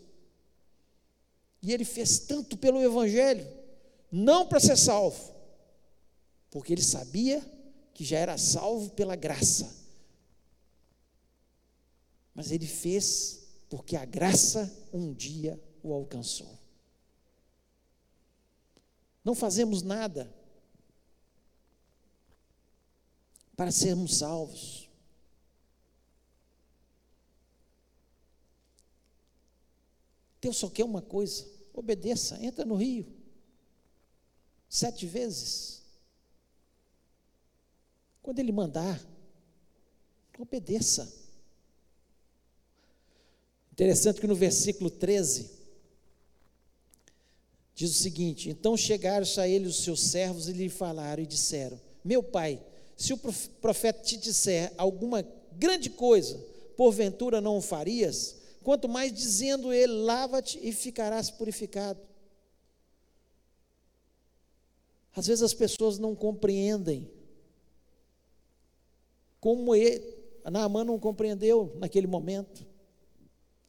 E 1.61 1.73
ele 1.73 1.85
fez 1.85 2.21
tanto 2.21 2.57
pelo 2.57 2.81
Evangelho, 2.81 3.47
não 4.11 4.47
para 4.47 4.59
ser 4.59 4.77
salvo, 4.77 5.33
porque 6.53 6.75
ele 6.75 6.83
sabia 6.83 7.41
que 7.95 8.05
já 8.05 8.19
era 8.19 8.37
salvo 8.37 8.91
pela 8.91 9.17
graça. 9.17 9.75
Mas 12.35 12.53
ele 12.53 12.66
fez 12.66 13.49
porque 13.70 13.97
a 13.97 14.05
graça 14.05 14.70
um 14.93 15.14
dia 15.14 15.59
o 15.83 15.95
alcançou. 15.95 16.59
Não 19.24 19.35
fazemos 19.35 19.81
nada 19.81 20.31
para 23.57 23.70
sermos 23.72 24.18
salvos. 24.18 24.91
Deus 30.39 30.59
só 30.59 30.68
quer 30.68 30.85
uma 30.85 31.01
coisa: 31.01 31.47
obedeça, 31.72 32.39
entra 32.45 32.66
no 32.66 32.74
rio. 32.74 33.11
Sete 34.68 35.07
vezes. 35.07 35.82
Quando 38.23 38.39
ele 38.39 38.53
mandar, 38.53 39.01
obedeça. 40.39 41.12
Interessante 43.73 44.20
que 44.20 44.27
no 44.27 44.35
versículo 44.35 44.91
13 44.91 45.51
diz 47.75 47.91
o 47.91 48.03
seguinte: 48.03 48.51
Então 48.51 48.77
chegaram 48.77 49.27
a 49.39 49.49
ele 49.49 49.66
os 49.66 49.83
seus 49.83 50.01
servos 50.01 50.49
e 50.49 50.53
lhe 50.53 50.68
falaram 50.68 51.23
e 51.23 51.27
disseram: 51.27 51.81
Meu 52.05 52.23
pai, 52.23 52.62
se 52.97 53.12
o 53.12 53.18
profeta 53.61 54.03
te 54.03 54.16
disser 54.16 54.73
alguma 54.77 55.27
grande 55.53 55.91
coisa, 55.91 56.39
porventura 56.77 57.41
não 57.41 57.57
o 57.57 57.62
farias? 57.62 58.37
Quanto 58.62 58.89
mais 58.89 59.12
dizendo 59.12 59.73
ele: 59.73 59.93
Lava-te 59.93 60.61
e 60.62 60.73
ficarás 60.73 61.31
purificado. 61.31 62.01
Às 65.14 65.27
vezes 65.27 65.43
as 65.43 65.53
pessoas 65.53 65.99
não 65.99 66.14
compreendem 66.14 67.11
como 69.43 69.74
ele, 69.74 70.01
Naamã 70.49 70.84
não 70.84 71.01
compreendeu 71.01 71.74
naquele 71.80 72.07
momento. 72.07 72.64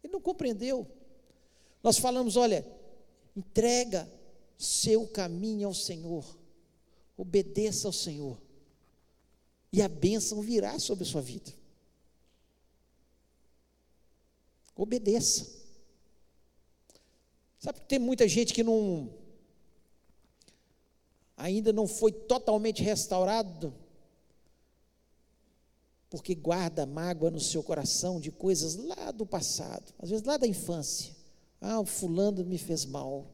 Ele 0.03 0.13
não 0.13 0.21
compreendeu. 0.21 0.85
Nós 1.81 1.97
falamos, 1.97 2.37
olha, 2.37 2.63
entrega 3.35 4.07
seu 4.55 5.07
caminho 5.07 5.67
ao 5.67 5.73
Senhor, 5.73 6.37
obedeça 7.17 7.87
ao 7.87 7.91
Senhor, 7.91 8.39
e 9.71 9.81
a 9.81 9.89
bênção 9.89 10.41
virá 10.41 10.77
sobre 10.77 11.05
a 11.05 11.07
sua 11.07 11.23
vida. 11.23 11.51
Obedeça. 14.75 15.59
Sabe 17.57 17.79
que 17.79 17.87
tem 17.87 17.97
muita 17.97 18.27
gente 18.27 18.53
que 18.53 18.61
não 18.61 19.11
ainda 21.35 21.73
não 21.73 21.87
foi 21.87 22.11
totalmente 22.11 22.83
restaurado 22.83 23.73
porque 26.13 26.35
guarda 26.35 26.85
mágoa 26.85 27.31
no 27.31 27.39
seu 27.39 27.63
coração 27.63 28.19
de 28.19 28.31
coisas 28.31 28.75
lá 28.75 29.09
do 29.09 29.25
passado, 29.25 29.91
às 29.97 30.11
vezes 30.11 30.23
lá 30.23 30.37
da 30.37 30.45
infância. 30.45 31.15
Ah, 31.59 31.79
o 31.79 31.87
fulano 31.87 32.45
me 32.45 32.59
fez 32.59 32.85
mal. 32.85 33.33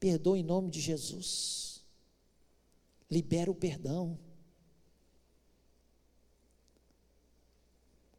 Perdoa 0.00 0.36
em 0.36 0.42
nome 0.42 0.72
de 0.72 0.80
Jesus. 0.80 1.84
Libera 3.08 3.48
o 3.48 3.54
perdão. 3.54 4.18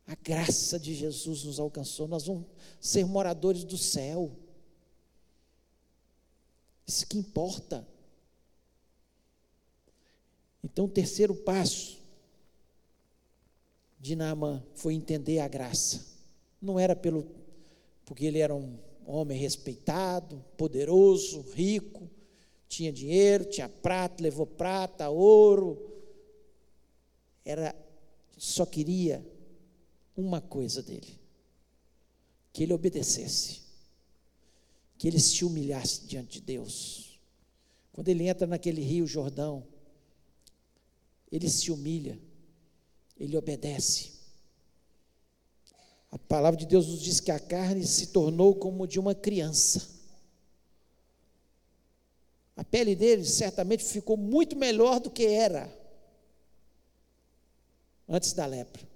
A 0.07 0.15
graça 0.15 0.79
de 0.79 0.95
Jesus 0.95 1.43
nos 1.43 1.59
alcançou, 1.59 2.07
nós 2.07 2.27
vamos 2.27 2.45
ser 2.79 3.03
moradores 3.05 3.65
do 3.65 3.77
céu. 3.77 4.31
Isso 6.87 7.05
que 7.05 7.17
importa. 7.17 7.85
Então, 10.63 10.85
o 10.85 10.89
terceiro 10.89 11.35
passo 11.35 11.94
de 14.05 14.15
Naamã 14.15 14.63
foi 14.75 14.93
entender 14.93 15.39
a 15.39 15.47
graça. 15.47 16.05
Não 16.61 16.79
era 16.79 16.95
pelo 16.95 17.25
porque 18.05 18.23
ele 18.23 18.37
era 18.37 18.53
um 18.53 18.77
homem 19.03 19.35
respeitado, 19.35 20.45
poderoso, 20.55 21.41
rico, 21.55 22.07
tinha 22.69 22.93
dinheiro, 22.93 23.45
tinha 23.45 23.67
prata, 23.67 24.21
levou 24.21 24.45
prata, 24.45 25.09
ouro. 25.09 25.91
Era 27.43 27.75
só 28.37 28.63
queria 28.63 29.25
uma 30.15 30.39
coisa 30.39 30.83
dele: 30.83 31.19
que 32.53 32.61
ele 32.61 32.73
obedecesse, 32.73 33.61
que 34.99 35.07
ele 35.07 35.19
se 35.19 35.43
humilhasse 35.43 36.05
diante 36.05 36.39
de 36.39 36.41
Deus. 36.41 37.19
Quando 37.91 38.09
ele 38.09 38.27
entra 38.27 38.45
naquele 38.45 38.83
rio 38.83 39.07
Jordão, 39.07 39.65
ele 41.31 41.49
se 41.49 41.71
humilha 41.71 42.19
ele 43.17 43.37
obedece. 43.37 44.13
A 46.11 46.17
palavra 46.17 46.57
de 46.57 46.65
Deus 46.65 46.87
nos 46.87 47.01
diz 47.01 47.19
que 47.19 47.31
a 47.31 47.39
carne 47.39 47.85
se 47.85 48.07
tornou 48.07 48.55
como 48.55 48.87
de 48.87 48.99
uma 48.99 49.13
criança. 49.13 49.95
A 52.55 52.63
pele 52.63 52.95
dele 52.95 53.25
certamente 53.25 53.83
ficou 53.83 54.15
muito 54.15 54.55
melhor 54.55 54.99
do 54.99 55.11
que 55.11 55.25
era 55.25 55.69
antes 58.07 58.31
da 58.31 58.45
lepra. 58.45 58.87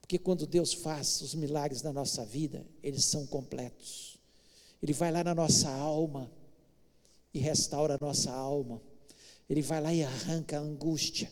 Porque 0.00 0.18
quando 0.18 0.46
Deus 0.46 0.72
faz 0.72 1.20
os 1.20 1.34
milagres 1.34 1.82
na 1.82 1.92
nossa 1.92 2.24
vida, 2.24 2.66
eles 2.82 3.04
são 3.04 3.24
completos. 3.26 4.18
Ele 4.82 4.92
vai 4.92 5.12
lá 5.12 5.22
na 5.22 5.34
nossa 5.34 5.70
alma 5.70 6.28
e 7.32 7.38
restaura 7.38 7.94
a 7.94 8.04
nossa 8.04 8.32
alma. 8.32 8.82
Ele 9.48 9.62
vai 9.62 9.80
lá 9.80 9.94
e 9.94 10.02
arranca 10.02 10.58
a 10.58 10.60
angústia 10.60 11.30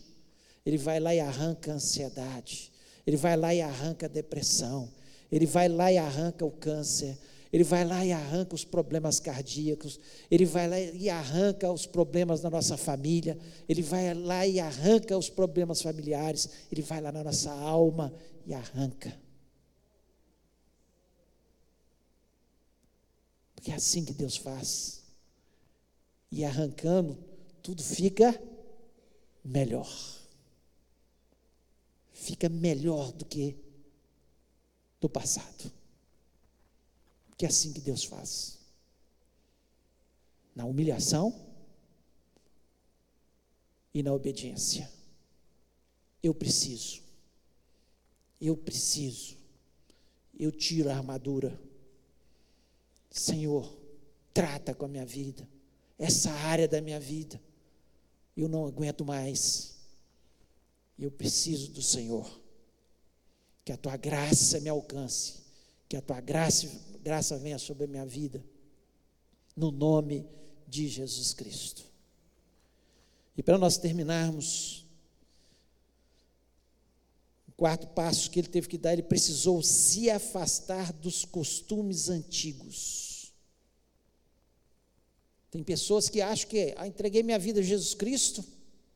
ele 0.64 0.76
vai 0.76 1.00
lá 1.00 1.14
e 1.14 1.20
arranca 1.20 1.72
a 1.72 1.74
ansiedade, 1.74 2.70
ele 3.06 3.16
vai 3.16 3.36
lá 3.36 3.54
e 3.54 3.62
arranca 3.62 4.06
a 4.06 4.08
depressão, 4.08 4.90
ele 5.30 5.46
vai 5.46 5.68
lá 5.68 5.90
e 5.90 5.98
arranca 5.98 6.44
o 6.44 6.50
câncer, 6.50 7.18
ele 7.52 7.64
vai 7.64 7.84
lá 7.84 8.04
e 8.04 8.12
arranca 8.12 8.54
os 8.54 8.64
problemas 8.64 9.18
cardíacos, 9.18 9.98
ele 10.30 10.44
vai 10.44 10.68
lá 10.68 10.78
e 10.78 11.10
arranca 11.10 11.72
os 11.72 11.86
problemas 11.86 12.40
da 12.40 12.50
nossa 12.50 12.76
família, 12.76 13.36
ele 13.68 13.82
vai 13.82 14.14
lá 14.14 14.46
e 14.46 14.60
arranca 14.60 15.16
os 15.18 15.28
problemas 15.28 15.82
familiares, 15.82 16.48
ele 16.70 16.82
vai 16.82 17.00
lá 17.00 17.10
na 17.10 17.24
nossa 17.24 17.50
alma 17.50 18.14
e 18.46 18.54
arranca. 18.54 19.18
Porque 23.56 23.72
é 23.72 23.74
assim 23.74 24.04
que 24.04 24.12
Deus 24.12 24.36
faz. 24.36 25.02
E 26.30 26.44
arrancando, 26.44 27.18
tudo 27.62 27.82
fica 27.82 28.40
melhor 29.44 30.19
fica 32.20 32.50
melhor 32.50 33.12
do 33.12 33.24
que 33.24 33.56
do 35.00 35.08
passado. 35.08 35.72
Que 37.36 37.46
é 37.46 37.48
assim 37.48 37.72
que 37.72 37.80
Deus 37.80 38.04
faz. 38.04 38.58
Na 40.54 40.66
humilhação 40.66 41.34
e 43.94 44.02
na 44.02 44.12
obediência. 44.12 44.90
Eu 46.22 46.34
preciso. 46.34 47.00
Eu 48.38 48.54
preciso. 48.54 49.38
Eu 50.38 50.52
tiro 50.52 50.90
a 50.90 50.96
armadura. 50.96 51.58
Senhor, 53.10 53.74
trata 54.34 54.74
com 54.74 54.84
a 54.84 54.88
minha 54.88 55.06
vida. 55.06 55.48
Essa 55.98 56.30
área 56.30 56.68
da 56.68 56.82
minha 56.82 57.00
vida. 57.00 57.40
Eu 58.36 58.46
não 58.46 58.66
aguento 58.66 59.04
mais 59.04 59.69
eu 61.04 61.10
preciso 61.10 61.70
do 61.70 61.82
Senhor. 61.82 62.40
Que 63.64 63.72
a 63.72 63.76
tua 63.76 63.96
graça 63.96 64.60
me 64.60 64.68
alcance. 64.68 65.40
Que 65.88 65.96
a 65.96 66.02
tua 66.02 66.20
graça, 66.20 66.68
graça 67.02 67.38
venha 67.38 67.58
sobre 67.58 67.84
a 67.84 67.86
minha 67.86 68.06
vida. 68.06 68.44
No 69.56 69.70
nome 69.70 70.26
de 70.68 70.88
Jesus 70.88 71.32
Cristo. 71.32 71.84
E 73.36 73.42
para 73.42 73.56
nós 73.56 73.78
terminarmos, 73.78 74.86
o 77.48 77.52
quarto 77.52 77.86
passo 77.88 78.30
que 78.30 78.38
ele 78.38 78.48
teve 78.48 78.68
que 78.68 78.76
dar, 78.76 78.92
ele 78.92 79.02
precisou 79.02 79.62
se 79.62 80.10
afastar 80.10 80.92
dos 80.92 81.24
costumes 81.24 82.08
antigos. 82.08 83.32
Tem 85.50 85.62
pessoas 85.64 86.08
que 86.08 86.20
acham 86.20 86.48
que 86.48 86.74
ah, 86.76 86.86
entreguei 86.86 87.22
minha 87.22 87.38
vida 87.38 87.60
a 87.60 87.62
Jesus 87.62 87.94
Cristo, 87.94 88.44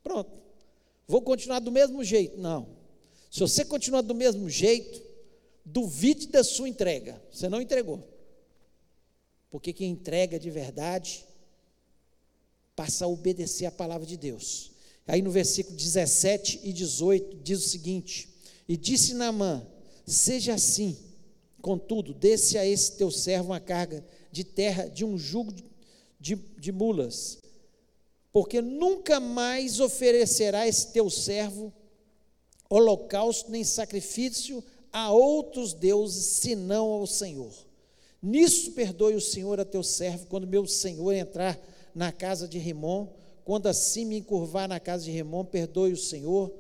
pronto, 0.03 0.44
Vou 1.07 1.23
continuar 1.23 1.59
do 1.61 1.71
mesmo 1.71 2.03
jeito. 2.03 2.39
Não. 2.39 2.69
Se 3.31 3.41
você 3.41 3.65
continuar 3.65 4.03
do 4.03 4.15
mesmo 4.15 4.49
jeito, 4.49 5.03
duvide 5.65 6.29
da 6.29 6.45
sua 6.45 6.69
entrega. 6.69 7.21
Você 7.31 7.49
não 7.49 7.61
entregou. 7.61 8.03
Porque 9.51 9.73
quem 9.73 9.91
entrega 9.91 10.39
de 10.39 10.51
verdade 10.51 11.25
passa 12.75 13.05
a 13.05 13.09
obedecer 13.09 13.67
a 13.67 13.73
palavra 13.73 14.07
de 14.07 14.17
Deus. 14.17 14.73
Aí 15.07 15.21
no 15.21 15.31
versículo 15.31 15.77
17 15.77 16.61
e 16.65 16.73
18 16.73 17.37
diz 17.43 17.65
o 17.65 17.69
seguinte: 17.69 18.29
E 18.69 18.77
disse 18.77 19.15
Naamã: 19.15 19.67
Seja 20.07 20.55
assim, 20.55 20.97
contudo, 21.61 22.15
desse 22.15 22.59
a 22.59 22.67
esse 22.67 22.97
teu 22.97 23.11
servo 23.11 23.51
uma 23.51 23.61
carga 23.61 24.05
de 24.33 24.45
terra 24.45 24.87
de 24.87 25.05
um 25.05 25.17
jugo 25.17 25.53
de, 26.19 26.37
de 26.37 26.73
mulas, 26.73 27.39
porque 28.35 28.61
nunca 28.61 29.21
mais 29.21 29.79
oferecerá 29.79 30.67
esse 30.67 30.89
teu 30.89 31.09
servo 31.09 31.73
holocausto 32.69 33.49
nem 33.49 33.63
sacrifício 33.63 34.63
a 34.93 35.13
outros 35.13 35.73
deuses, 35.73 36.25
senão 36.39 36.85
ao 36.85 37.07
Senhor. 37.07 37.55
Nisso 38.21 38.73
perdoe 38.73 39.15
o 39.15 39.21
Senhor 39.21 39.61
a 39.61 39.65
teu 39.65 39.85
servo, 39.85 40.27
quando 40.27 40.49
meu 40.49 40.67
Senhor 40.67 41.13
entrar 41.13 41.57
na 41.95 42.11
casa 42.11 42.49
de 42.49 42.59
Rimon, 42.59 43.07
quando 43.45 43.69
assim 43.69 44.05
me 44.05 44.19
encurvar 44.19 44.67
na 44.67 44.81
casa 44.81 45.05
de 45.05 45.13
Rimon, 45.13 45.45
perdoe 45.45 45.93
o 45.93 45.97
Senhor, 45.97 46.53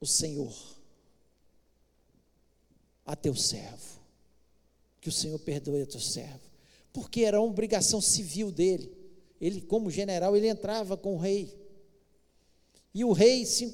o 0.00 0.06
Senhor, 0.06 0.52
a 3.04 3.14
teu 3.14 3.36
servo. 3.36 4.00
Que 5.00 5.08
o 5.08 5.12
Senhor 5.12 5.38
perdoe 5.38 5.82
a 5.82 5.86
teu 5.86 6.00
servo, 6.00 6.40
porque 6.92 7.20
era 7.20 7.40
uma 7.40 7.48
obrigação 7.48 8.00
civil 8.00 8.50
dele 8.50 8.95
ele, 9.40 9.60
como 9.60 9.90
general, 9.90 10.36
ele 10.36 10.48
entrava 10.48 10.96
com 10.96 11.14
o 11.14 11.18
rei. 11.18 11.54
E 12.94 13.04
o 13.04 13.12
rei 13.12 13.44
se 13.44 13.64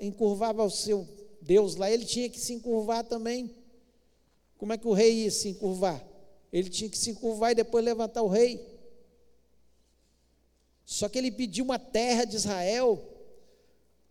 encurvava 0.00 0.62
ao 0.62 0.70
seu 0.70 1.06
Deus 1.40 1.76
lá, 1.76 1.90
ele 1.90 2.04
tinha 2.04 2.28
que 2.28 2.38
se 2.38 2.52
encurvar 2.52 3.04
também. 3.04 3.54
Como 4.56 4.72
é 4.72 4.78
que 4.78 4.86
o 4.86 4.92
rei 4.92 5.24
ia 5.24 5.30
se 5.30 5.48
encurvar? 5.48 6.04
Ele 6.52 6.68
tinha 6.68 6.88
que 6.88 6.96
se 6.98 7.10
encurvar 7.10 7.50
e 7.50 7.56
depois 7.56 7.84
levantar 7.84 8.22
o 8.22 8.28
rei. 8.28 8.64
Só 10.84 11.08
que 11.08 11.18
ele 11.18 11.32
pediu 11.32 11.64
uma 11.64 11.78
terra 11.78 12.24
de 12.24 12.36
Israel 12.36 13.02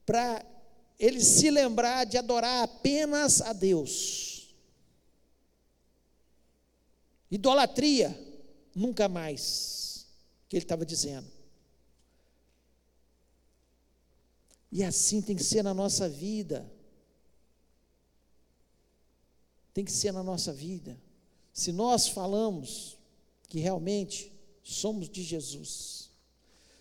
para 0.06 0.46
ele 1.00 1.22
se 1.22 1.50
lembrar 1.50 2.06
de 2.06 2.18
adorar 2.18 2.64
apenas 2.64 3.42
a 3.42 3.54
Deus. 3.54 4.54
Idolatria, 7.30 8.18
nunca 8.76 9.08
mais. 9.08 9.81
Que 10.52 10.58
ele 10.58 10.66
estava 10.66 10.86
dizendo. 10.86 11.32
E 14.70 14.84
assim 14.84 15.22
tem 15.22 15.34
que 15.34 15.46
ser 15.46 15.64
na 15.64 15.74
nossa 15.74 16.10
vida. 16.10 16.70
Tem 19.74 19.86
que 19.86 19.92
ser 19.94 20.12
na 20.12 20.22
nossa 20.22 20.52
vida. 20.52 21.02
Se 21.54 21.72
nós 21.72 22.10
falamos 22.10 22.98
que 23.48 23.62
realmente 23.62 24.30
somos 24.62 25.08
de 25.08 25.24
Jesus, 25.24 26.10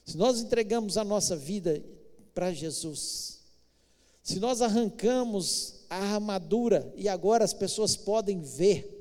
se 0.05 0.17
nós 0.17 0.41
entregamos 0.41 0.99
a 0.99 1.05
nossa 1.05 1.37
vida 1.37 1.81
para 2.35 2.53
Jesus, 2.53 3.39
se 4.21 4.41
nós 4.41 4.61
arrancamos 4.63 5.85
a 5.89 6.15
armadura 6.15 6.93
e 6.97 7.09
agora 7.09 7.45
as 7.45 7.55
pessoas 7.55 7.97
podem 7.97 8.41
ver 8.43 9.00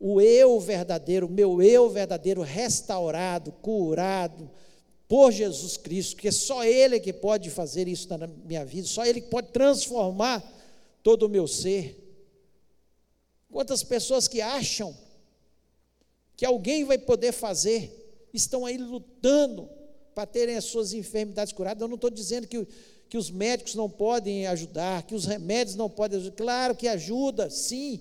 o 0.00 0.18
eu 0.18 0.58
verdadeiro, 0.58 1.26
o 1.26 1.30
meu 1.30 1.62
eu 1.62 1.90
verdadeiro 1.90 2.40
restaurado, 2.40 3.52
curado 3.52 4.50
por 5.06 5.30
Jesus 5.30 5.76
Cristo, 5.76 6.16
que 6.16 6.32
só 6.32 6.64
Ele 6.64 6.96
é 6.96 7.00
que 7.00 7.12
pode 7.12 7.50
fazer 7.50 7.86
isso 7.86 8.08
na 8.08 8.26
minha 8.26 8.64
vida, 8.64 8.88
só 8.88 9.04
Ele 9.04 9.20
que 9.20 9.28
pode 9.28 9.48
transformar 9.48 10.42
todo 11.02 11.24
o 11.24 11.28
meu 11.28 11.46
ser. 11.46 11.98
Quantas 13.52 13.82
pessoas 13.82 14.26
que 14.26 14.40
acham 14.40 14.96
que 16.34 16.46
alguém 16.46 16.84
vai 16.84 16.96
poder 16.96 17.32
fazer, 17.32 18.28
estão 18.32 18.64
aí 18.64 18.78
lutando 18.78 19.68
para 20.14 20.24
terem 20.24 20.56
as 20.56 20.64
suas 20.64 20.94
enfermidades 20.94 21.52
curadas. 21.52 21.82
Eu 21.82 21.88
não 21.88 21.96
estou 21.96 22.08
dizendo 22.08 22.46
que, 22.46 22.66
que 23.08 23.18
os 23.18 23.30
médicos 23.30 23.74
não 23.74 23.90
podem 23.90 24.46
ajudar, 24.46 25.02
que 25.02 25.14
os 25.14 25.26
remédios 25.26 25.76
não 25.76 25.90
podem 25.90 26.18
ajudar. 26.18 26.36
Claro 26.36 26.74
que 26.74 26.88
ajuda, 26.88 27.50
sim. 27.50 28.00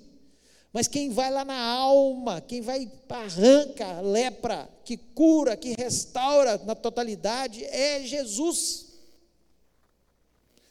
Mas 0.72 0.88
quem 0.88 1.10
vai 1.10 1.32
lá 1.32 1.44
na 1.44 1.60
alma, 1.60 2.42
quem 2.42 2.62
vai 2.62 2.92
arranca 3.10 3.86
a 3.86 4.02
lepra, 4.02 4.70
que 4.86 4.98
cura, 4.98 5.58
que 5.58 5.74
restaura 5.74 6.58
na 6.60 6.76
totalidade, 6.76 7.66
é 7.66 8.04
Jesus. 8.04 8.88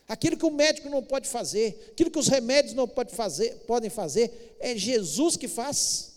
Aquilo 0.06 0.36
que 0.36 0.46
o 0.46 0.50
médico 0.50 0.88
não 0.88 1.02
pode 1.02 1.28
fazer, 1.28 1.90
aquilo 1.92 2.10
que 2.10 2.18
os 2.18 2.28
remédios 2.28 2.74
não 2.74 2.86
pode 2.86 3.14
fazer, 3.14 3.56
podem 3.66 3.90
fazer, 3.90 4.56
é 4.60 4.76
Jesus 4.76 5.36
que 5.36 5.48
faz. 5.48 6.12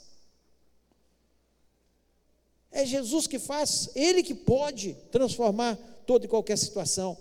É 2.71 2.85
Jesus 2.85 3.27
que 3.27 3.37
faz, 3.37 3.89
Ele 3.95 4.23
que 4.23 4.33
pode 4.33 4.93
transformar 5.11 5.75
toda 6.05 6.25
e 6.25 6.29
qualquer 6.29 6.57
situação. 6.57 7.17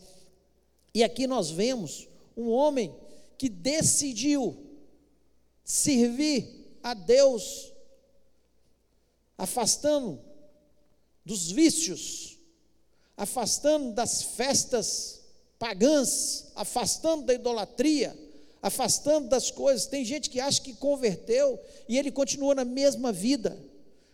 E 0.94 1.02
aqui 1.02 1.26
nós 1.26 1.50
vemos 1.50 2.06
um 2.36 2.50
homem 2.50 2.94
que 3.36 3.48
decidiu 3.48 4.69
servir 5.70 6.78
a 6.82 6.94
Deus, 6.94 7.72
afastando 9.36 10.20
dos 11.24 11.50
vícios, 11.50 12.38
afastando 13.16 13.92
das 13.92 14.22
festas 14.22 15.20
pagãs, 15.58 16.52
afastando 16.54 17.26
da 17.26 17.34
idolatria, 17.34 18.16
afastando 18.62 19.28
das 19.28 19.50
coisas. 19.50 19.86
Tem 19.86 20.04
gente 20.04 20.30
que 20.30 20.40
acha 20.40 20.60
que 20.60 20.74
converteu 20.74 21.58
e 21.88 21.98
ele 21.98 22.10
continua 22.10 22.54
na 22.54 22.64
mesma 22.64 23.12
vida 23.12 23.70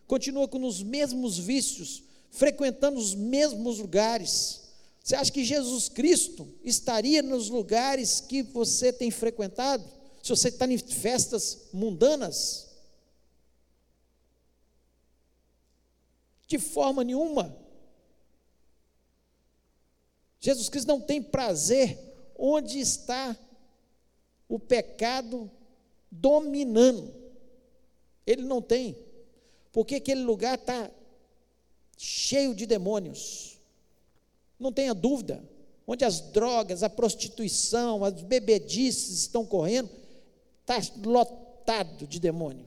continua 0.07 0.47
com 0.47 0.65
os 0.65 0.83
mesmos 0.83 1.39
vícios, 1.39 2.03
frequentando 2.31 2.99
os 2.99 3.15
mesmos 3.15 3.79
lugares. 3.79 4.63
Você 5.03 5.17
acha 5.17 5.33
que 5.33 5.45
Jesus 5.45 5.89
Cristo 5.89 6.49
estaria 6.65 7.23
nos 7.23 7.49
lugares 7.49 8.21
que 8.21 8.43
você 8.43 8.93
tem 8.93 9.11
frequentado? 9.11 9.85
Se 10.27 10.31
você 10.31 10.49
está 10.49 10.66
em 10.66 10.77
festas 10.77 11.68
mundanas? 11.72 12.68
De 16.49 16.59
forma 16.59 17.05
nenhuma. 17.05 17.57
Jesus 20.41 20.68
Cristo 20.68 20.89
não 20.89 21.01
tem 21.01 21.22
prazer 21.22 21.97
onde 22.37 22.81
está 22.81 23.39
o 24.49 24.59
pecado 24.59 25.49
dominando. 26.11 27.14
Ele 28.27 28.43
não 28.43 28.61
tem 28.61 28.99
porque 29.70 29.95
aquele 29.95 30.24
lugar 30.24 30.59
está 30.59 30.91
cheio 31.97 32.53
de 32.53 32.66
demônios. 32.66 33.61
Não 34.59 34.72
tenha 34.72 34.93
dúvida. 34.93 35.49
Onde 35.87 36.05
as 36.05 36.20
drogas, 36.20 36.83
a 36.83 36.91
prostituição, 36.91 38.05
as 38.05 38.22
bebedices 38.22 39.20
estão 39.20 39.47
correndo, 39.47 39.89
está 40.67 40.81
lotado 41.05 42.07
de 42.07 42.19
demônio. 42.19 42.67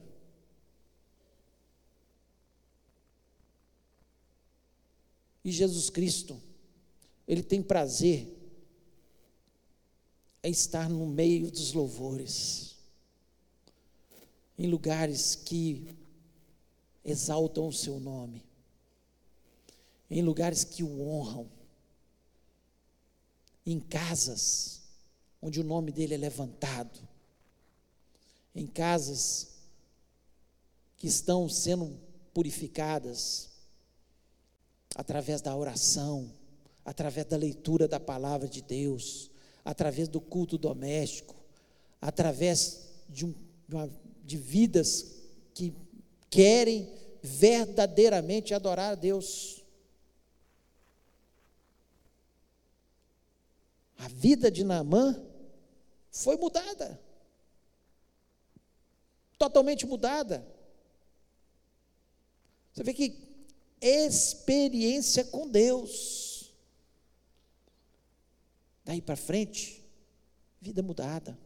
E 5.44 5.52
Jesus 5.52 5.90
Cristo, 5.90 6.40
Ele 7.28 7.42
tem 7.42 7.62
prazer 7.62 8.36
em 10.42 10.50
estar 10.50 10.88
no 10.88 11.06
meio 11.06 11.50
dos 11.50 11.72
louvores, 11.72 12.76
em 14.58 14.66
lugares 14.68 15.34
que 15.34 15.94
exaltam 17.04 17.68
o 17.68 17.72
seu 17.72 18.00
nome, 18.00 18.42
em 20.10 20.22
lugares 20.22 20.64
que 20.64 20.82
o 20.82 21.08
honram, 21.08 21.50
em 23.66 23.78
casas 23.78 24.80
onde 25.42 25.60
o 25.60 25.64
nome 25.64 25.90
dele 25.90 26.14
é 26.14 26.18
levantado, 26.18 27.09
em 28.54 28.66
casas 28.66 29.48
que 30.96 31.06
estão 31.06 31.48
sendo 31.48 31.98
purificadas 32.34 33.48
através 34.94 35.40
da 35.40 35.54
oração, 35.56 36.32
através 36.84 37.26
da 37.26 37.36
leitura 37.36 37.86
da 37.86 38.00
palavra 38.00 38.48
de 38.48 38.60
Deus, 38.60 39.30
através 39.64 40.08
do 40.08 40.20
culto 40.20 40.58
doméstico, 40.58 41.36
através 42.00 42.88
de, 43.08 43.24
um, 43.24 43.34
de, 43.68 43.74
uma, 43.74 43.90
de 44.24 44.36
vidas 44.36 45.06
que 45.54 45.74
querem 46.28 46.88
verdadeiramente 47.22 48.54
adorar 48.54 48.92
a 48.92 48.94
Deus. 48.94 49.62
A 53.98 54.08
vida 54.08 54.50
de 54.50 54.64
Naamã 54.64 55.22
foi 56.10 56.36
mudada. 56.36 56.98
Totalmente 59.40 59.84
mudada. 59.84 60.46
Você 62.72 62.84
vê 62.84 62.94
que 62.94 63.28
experiência 63.80 65.24
com 65.24 65.48
Deus. 65.48 66.54
Daí 68.84 69.02
para 69.02 69.16
frente, 69.16 69.84
vida 70.60 70.80
mudada. 70.80 71.36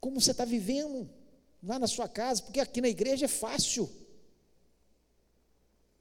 como 0.00 0.20
você 0.20 0.30
está 0.30 0.44
vivendo 0.44 1.08
lá 1.62 1.78
na 1.78 1.86
sua 1.86 2.08
casa, 2.08 2.42
porque 2.42 2.58
aqui 2.58 2.80
na 2.80 2.88
igreja 2.88 3.26
é 3.26 3.28
fácil. 3.28 3.88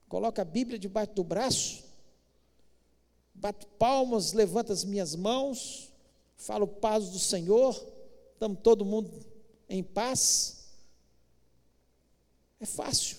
Coloca 0.08 0.42
a 0.42 0.46
Bíblia 0.46 0.80
debaixo 0.80 1.14
do 1.14 1.24
braço, 1.24 1.84
bato 3.34 3.68
palmas, 3.68 4.32
levanto 4.32 4.72
as 4.72 4.84
minhas 4.86 5.16
mãos, 5.16 5.89
falo 6.40 6.66
paz 6.66 7.10
do 7.10 7.20
Senhor, 7.20 7.76
estamos 8.34 8.60
todo 8.62 8.86
mundo 8.86 9.12
em 9.68 9.84
paz. 9.84 10.70
É 12.60 12.66
fácil 12.66 13.18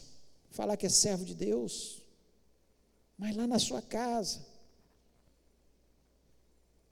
falar 0.50 0.76
que 0.76 0.86
é 0.86 0.88
servo 0.88 1.24
de 1.24 1.34
Deus, 1.34 2.02
mas 3.16 3.36
lá 3.36 3.46
na 3.46 3.58
sua 3.58 3.82
casa, 3.82 4.44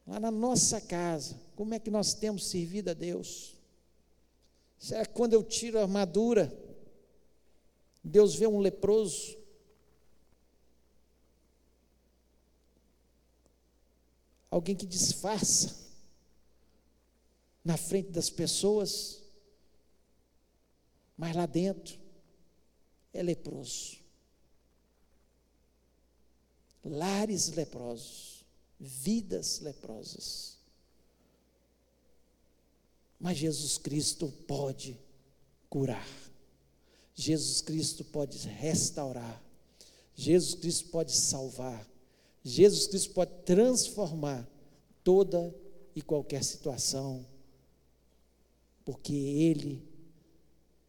lá 0.07 0.21
na 0.21 0.31
nossa 0.31 0.81
casa, 0.81 1.35
como 1.57 1.75
é 1.75 1.79
que 1.79 1.91
nós 1.91 2.13
temos 2.13 2.47
servido 2.47 2.91
a 2.91 2.95
Deus? 2.95 3.57
Será 4.79 5.05
que 5.07 5.13
quando 5.15 5.33
eu 5.33 5.43
tiro 5.43 5.79
a 5.79 5.83
armadura, 5.83 6.53
Deus 8.05 8.35
vê 8.35 8.47
um 8.47 8.61
leproso? 8.61 9.37
Alguém 14.51 14.77
que 14.77 14.87
disfarça 14.87 15.88
na 17.69 17.77
frente 17.77 18.09
das 18.09 18.31
pessoas, 18.31 19.23
mas 21.19 21.37
lá 21.37 21.45
dentro 21.45 22.01
é 23.13 23.23
leproso. 23.23 23.99
Lares 26.83 27.49
leprosos, 27.51 28.43
vidas 28.81 29.61
leprosas. 29.61 30.57
Mas 33.21 33.37
Jesus 33.37 33.77
Cristo 33.77 34.33
pode 34.47 34.99
curar. 35.69 36.09
Jesus 37.15 37.61
Cristo 37.61 38.03
pode 38.03 38.39
restaurar. 38.49 39.45
Jesus 40.15 40.55
Cristo 40.55 40.89
pode 40.89 41.13
salvar. 41.13 41.87
Jesus 42.43 42.87
Cristo 42.87 43.13
pode 43.13 43.43
transformar 43.45 44.49
toda 45.05 45.55
e 45.95 46.01
qualquer 46.01 46.43
situação, 46.43 47.27
porque 48.89 49.13
Ele 49.13 49.87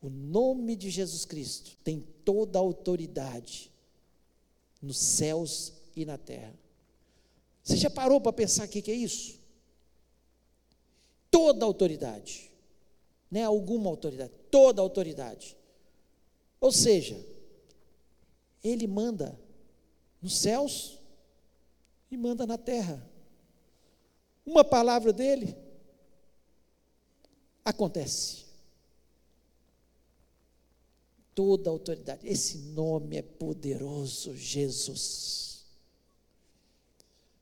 O 0.01 0.09
nome 0.09 0.77
de 0.77 0.89
Jesus 0.89 1.25
Cristo 1.25 1.75
tem 1.83 1.99
toda 2.23 2.57
a 2.57 2.61
autoridade 2.61 3.69
nos 4.81 4.97
céus 4.97 5.73
e 5.93 6.05
na 6.05 6.17
terra. 6.17 6.57
Você 7.61 7.75
já 7.75 7.89
parou 7.89 8.21
para 8.21 8.31
pensar 8.31 8.65
o 8.65 8.69
que, 8.69 8.89
é 8.89 8.95
isso? 8.95 9.37
Toda 11.29 11.65
a 11.65 11.67
autoridade, 11.67 12.49
não 13.29 13.41
é 13.41 13.43
alguma 13.43 13.89
autoridade, 13.89 14.31
toda 14.49 14.81
a 14.81 14.83
autoridade. 14.83 15.57
Ou 16.61 16.71
seja, 16.71 17.21
Ele 18.63 18.87
manda 18.87 19.37
nos 20.21 20.37
céus 20.37 20.97
e 22.09 22.15
manda 22.15 22.47
na 22.47 22.57
terra. 22.57 23.05
Uma 24.45 24.63
palavra 24.63 25.11
dele 25.11 25.67
acontece. 27.69 28.45
Toda 31.33 31.69
autoridade. 31.69 32.27
Esse 32.27 32.57
nome 32.57 33.17
é 33.17 33.21
poderoso, 33.21 34.35
Jesus. 34.35 35.63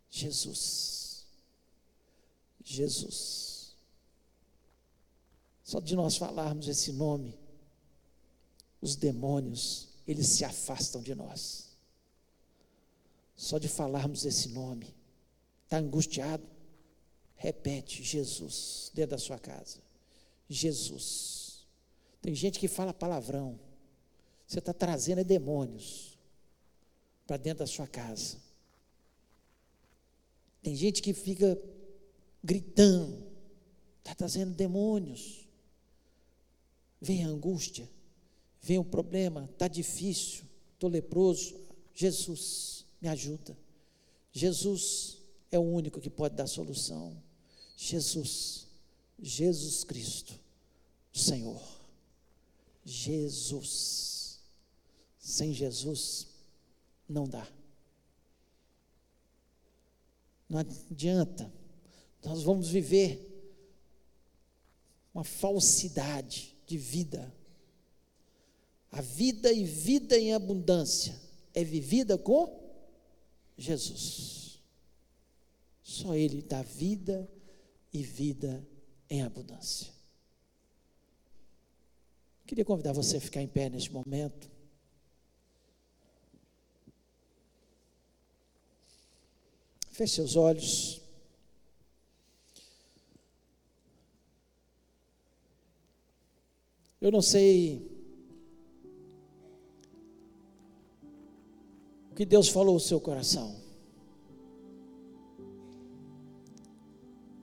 Jesus. 0.09 1.25
Jesus. 2.63 3.75
Só 5.63 5.80
de 5.80 5.95
nós 5.95 6.15
falarmos 6.15 6.67
esse 6.67 6.91
nome, 6.93 7.38
os 8.82 8.95
demônios, 8.95 9.89
eles 10.07 10.28
se 10.28 10.45
afastam 10.45 11.01
de 11.01 11.13
nós. 11.13 11.67
Só 13.36 13.57
de 13.57 13.67
falarmos 13.67 14.25
esse 14.25 14.49
nome, 14.49 14.95
está 15.63 15.78
angustiado? 15.78 16.47
Repete 17.36 18.03
Jesus 18.03 18.91
dentro 18.93 19.11
da 19.11 19.17
sua 19.17 19.38
casa. 19.38 19.87
Jesus. 20.50 21.66
Tem 22.22 22.34
gente 22.34 22.60
que 22.60 22.68
fala 22.68 22.93
palavrão. 22.93 23.60
Você 24.45 24.60
está 24.60 24.74
trazendo 24.74 25.24
demônios 25.24 26.18
para 27.26 27.38
dentro 27.38 27.60
da 27.60 27.68
sua 27.68 27.88
casa. 27.88 28.38
Tem 30.62 30.76
gente 30.76 31.02
que 31.02 31.14
fica 31.14 31.58
gritando, 32.43 33.24
está 34.00 34.16
trazendo 34.16 34.54
demônios. 34.54 35.48
Vem 37.00 37.24
a 37.24 37.28
angústia, 37.28 37.89
vem 38.62 38.80
o 38.80 38.84
problema, 38.84 39.50
está 39.52 39.68
difícil, 39.68 40.45
estou 40.74 40.89
leproso. 40.89 41.56
Jesus, 41.93 42.86
me 43.02 43.08
ajuda. 43.08 43.58
Jesus 44.32 45.18
é 45.52 45.58
o 45.58 45.64
único 45.64 46.00
que 46.00 46.10
pode 46.10 46.36
dar 46.36 46.48
solução. 46.48 47.22
Jesus, 47.76 48.66
Jesus 49.20 49.84
Cristo, 49.84 50.34
Senhor. 51.13 51.61
Jesus. 52.86 54.39
Sem 55.20 55.53
Jesus, 55.53 56.28
não 57.07 57.28
dá. 57.28 57.45
Não 60.49 60.59
adianta. 60.59 61.51
Nós 62.24 62.43
vamos 62.43 62.70
viver 62.70 63.24
uma 65.13 65.24
falsidade 65.24 66.55
de 66.65 66.78
vida. 66.78 67.34
A 68.91 69.01
vida 69.01 69.51
e 69.51 69.63
vida 69.65 70.18
em 70.18 70.34
abundância 70.34 71.20
é 71.53 71.63
vivida 71.63 72.18
com 72.18 72.57
Jesus. 73.57 74.61
Só 75.84 76.15
Ele 76.15 76.41
dá 76.41 76.61
vida 76.61 77.30
e 77.91 78.01
vida 78.03 78.65
em 79.10 79.22
abundância. 79.24 79.91
Queria 82.45 82.64
convidar 82.64 82.93
você 82.93 83.18
a 83.18 83.22
ficar 83.22 83.41
em 83.41 83.47
pé 83.47 83.70
neste 83.70 83.91
momento. 83.91 84.49
Feche 89.91 90.16
seus 90.16 90.36
olhos. 90.36 91.01
Eu 97.01 97.12
não 97.12 97.22
sei 97.22 97.86
o 102.12 102.16
que 102.16 102.26
Deus 102.26 102.47
falou 102.49 102.74
no 102.74 102.80
seu 102.80 102.99
coração. 102.99 103.60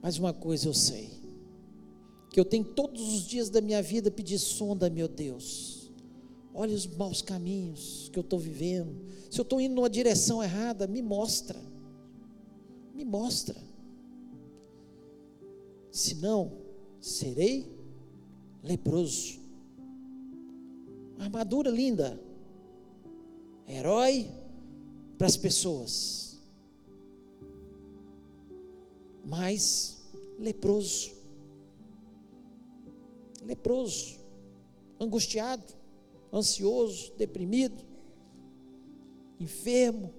Mas 0.01 0.17
uma 0.17 0.33
coisa 0.33 0.67
eu 0.67 0.73
sei, 0.73 1.14
que 2.35 2.39
eu 2.41 2.43
tenho 2.43 2.65
todos 2.65 3.01
os 3.13 3.21
dias 3.25 3.49
da 3.49 3.61
minha 3.61 3.81
vida 3.81 4.11
pedir 4.11 4.37
sonda, 4.37 4.89
meu 4.89 5.07
Deus. 5.07 5.89
Olha 6.53 6.75
os 6.75 6.85
maus 6.85 7.21
caminhos 7.21 8.09
que 8.11 8.19
eu 8.19 8.23
estou 8.23 8.37
vivendo. 8.37 8.93
Se 9.31 9.39
eu 9.39 9.43
estou 9.43 9.61
indo 9.61 9.73
numa 9.73 9.89
direção 9.89 10.43
errada, 10.43 10.85
me 10.85 11.01
mostra. 11.01 11.57
Me 12.93 13.05
mostra. 13.05 13.55
Senão, 15.89 16.51
serei 16.99 17.73
leproso. 18.61 19.39
Armadura 21.17 21.69
linda. 21.69 22.21
Herói 23.65 24.29
para 25.17 25.27
as 25.27 25.37
pessoas. 25.37 26.37
Mas 29.23 30.03
leproso. 30.37 31.15
Leproso, 33.45 34.19
angustiado, 34.99 35.73
ansioso, 36.33 37.13
deprimido, 37.15 37.83
enfermo, 39.39 40.13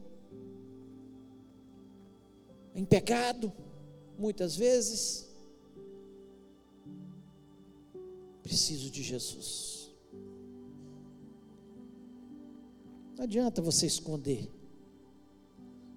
em 2.74 2.84
pecado, 2.84 3.52
muitas 4.18 4.56
vezes. 4.56 5.26
Preciso 8.42 8.90
de 8.90 9.02
Jesus. 9.02 9.90
Não 13.16 13.24
adianta 13.24 13.62
você 13.62 13.86
esconder 13.86 14.50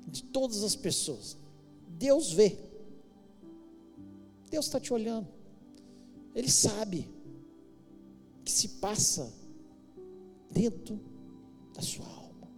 de 0.07 0.23
todas 0.23 0.63
as 0.63 0.75
pessoas. 0.75 1.37
Deus 1.89 2.31
vê. 2.31 2.57
Deus 4.49 4.65
está 4.65 4.79
te 4.79 4.93
olhando. 4.93 5.27
Ele 6.33 6.49
sabe 6.49 7.18
que 8.49 8.55
se 8.55 8.67
passa 8.79 9.31
dentro 10.49 10.99
da 11.71 11.83
sua 11.83 12.07
alma. 12.07 12.49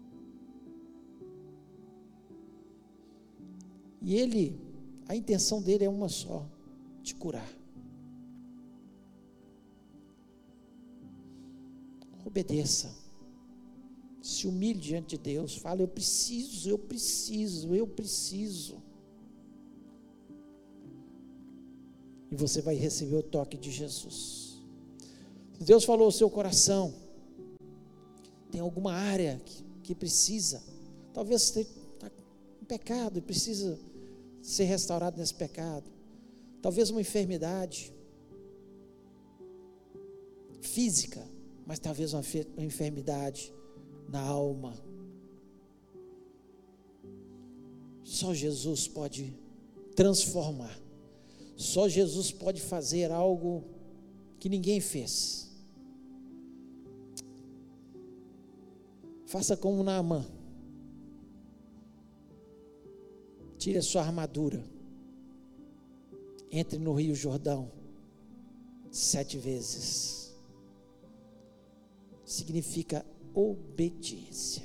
E 4.01 4.15
ele, 4.15 4.57
a 5.05 5.17
intenção 5.17 5.61
dele 5.61 5.83
é 5.83 5.89
uma 5.89 6.07
só: 6.07 6.47
te 7.03 7.13
curar. 7.13 7.51
Obedeça. 12.25 12.95
Se 14.21 14.47
humilhe 14.47 14.79
diante 14.79 15.17
de 15.17 15.23
Deus. 15.23 15.57
Fala: 15.57 15.81
Eu 15.81 15.89
preciso, 15.89 16.69
eu 16.69 16.79
preciso, 16.79 17.75
eu 17.75 17.85
preciso. 17.85 18.81
e 22.31 22.35
você 22.37 22.61
vai 22.61 22.75
receber 22.75 23.17
o 23.17 23.23
toque 23.23 23.57
de 23.57 23.69
Jesus. 23.69 24.40
Deus 25.63 25.83
falou 25.83 26.05
ao 26.05 26.11
seu 26.11 26.29
coração, 26.29 26.93
tem 28.51 28.59
alguma 28.59 28.93
área 28.93 29.39
que, 29.45 29.63
que 29.83 29.95
precisa, 29.95 30.61
talvez 31.13 31.41
você 31.41 31.61
está 31.61 32.11
em 32.61 32.65
pecado 32.65 33.17
e 33.17 33.21
precisa 33.21 33.79
ser 34.41 34.63
restaurado 34.65 35.17
nesse 35.17 35.33
pecado, 35.33 35.89
talvez 36.61 36.89
uma 36.89 37.01
enfermidade 37.01 37.93
física, 40.61 41.25
mas 41.65 41.79
talvez 41.79 42.13
uma, 42.13 42.23
uma 42.57 42.65
enfermidade 42.65 43.53
na 44.09 44.21
alma. 44.21 44.73
Só 48.03 48.33
Jesus 48.33 48.87
pode 48.87 49.33
transformar. 49.95 50.77
Só 51.55 51.87
Jesus 51.87 52.31
pode 52.31 52.61
fazer 52.61 53.11
algo 53.11 53.63
que 54.39 54.49
ninguém 54.49 54.79
fez. 54.79 55.50
Faça 59.31 59.55
como 59.55 59.81
Naamã. 59.81 60.25
Tire 63.57 63.77
a 63.77 63.81
sua 63.81 64.01
armadura. 64.01 64.61
Entre 66.51 66.77
no 66.77 66.93
Rio 66.93 67.15
Jordão 67.15 67.71
sete 68.91 69.37
vezes. 69.37 70.35
Significa 72.25 73.05
obediência. 73.33 74.63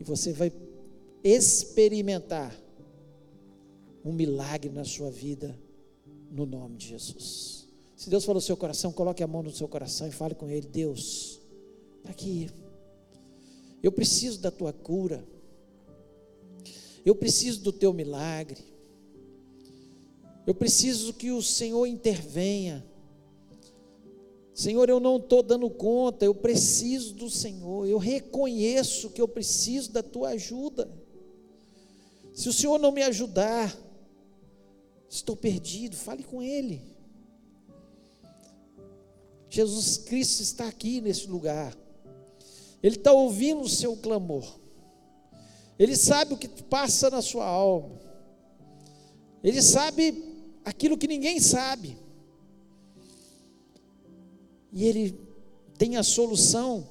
E 0.00 0.02
você 0.02 0.32
vai 0.32 0.52
experimentar 1.22 2.52
um 4.04 4.12
milagre 4.12 4.72
na 4.72 4.84
sua 4.84 5.08
vida, 5.08 5.56
no 6.32 6.44
nome 6.44 6.78
de 6.78 6.88
Jesus. 6.88 7.68
Se 7.94 8.10
Deus 8.10 8.24
falou 8.24 8.38
no 8.38 8.44
seu 8.44 8.56
coração, 8.56 8.92
coloque 8.92 9.22
a 9.22 9.26
mão 9.28 9.44
no 9.44 9.52
seu 9.52 9.68
coração 9.68 10.08
e 10.08 10.10
fale 10.10 10.34
com 10.34 10.50
Ele: 10.50 10.66
Deus, 10.66 11.33
está 12.04 12.10
aqui. 12.10 12.50
Eu 13.82 13.90
preciso 13.90 14.38
da 14.38 14.50
tua 14.50 14.72
cura. 14.72 15.26
Eu 17.04 17.14
preciso 17.14 17.62
do 17.62 17.72
teu 17.72 17.92
milagre. 17.92 18.62
Eu 20.46 20.54
preciso 20.54 21.14
que 21.14 21.30
o 21.30 21.42
Senhor 21.42 21.86
intervenha. 21.86 22.84
Senhor, 24.52 24.88
eu 24.88 25.00
não 25.00 25.16
estou 25.16 25.42
dando 25.42 25.68
conta, 25.68 26.24
eu 26.24 26.34
preciso 26.34 27.14
do 27.14 27.30
Senhor. 27.30 27.86
Eu 27.86 27.98
reconheço 27.98 29.10
que 29.10 29.20
eu 29.20 29.26
preciso 29.26 29.90
da 29.90 30.02
tua 30.02 30.30
ajuda. 30.30 30.90
Se 32.32 32.48
o 32.48 32.52
Senhor 32.52 32.78
não 32.78 32.92
me 32.92 33.02
ajudar, 33.02 33.74
estou 35.08 35.36
perdido. 35.36 35.96
Fale 35.96 36.22
com 36.22 36.42
Ele. 36.42 36.82
Jesus 39.48 39.98
Cristo 39.98 40.42
está 40.42 40.68
aqui 40.68 41.00
nesse 41.00 41.28
lugar. 41.28 41.83
Ele 42.84 42.96
está 42.96 43.14
ouvindo 43.14 43.62
o 43.62 43.68
seu 43.68 43.96
clamor. 43.96 44.44
Ele 45.78 45.96
sabe 45.96 46.34
o 46.34 46.36
que 46.36 46.46
passa 46.64 47.08
na 47.08 47.22
sua 47.22 47.46
alma. 47.46 47.98
Ele 49.42 49.62
sabe 49.62 50.22
aquilo 50.62 50.98
que 50.98 51.08
ninguém 51.08 51.40
sabe. 51.40 51.96
E 54.70 54.84
ele 54.84 55.18
tem 55.78 55.96
a 55.96 56.02
solução 56.02 56.86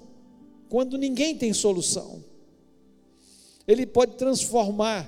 quando 0.67 0.97
ninguém 0.97 1.37
tem 1.37 1.53
solução. 1.53 2.23
Ele 3.67 3.85
pode 3.85 4.15
transformar 4.15 5.07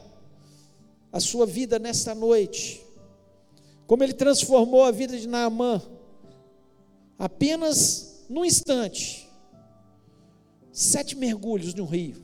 a 1.11 1.19
sua 1.19 1.47
vida 1.47 1.79
nesta 1.79 2.13
noite, 2.13 2.85
como 3.87 4.03
ele 4.03 4.13
transformou 4.13 4.83
a 4.83 4.91
vida 4.91 5.17
de 5.17 5.27
Naamã 5.27 5.81
apenas 7.17 8.23
num 8.29 8.45
instante, 8.45 9.24
sete 10.75 11.15
mergulhos 11.15 11.73
no 11.73 11.85
rio, 11.85 12.21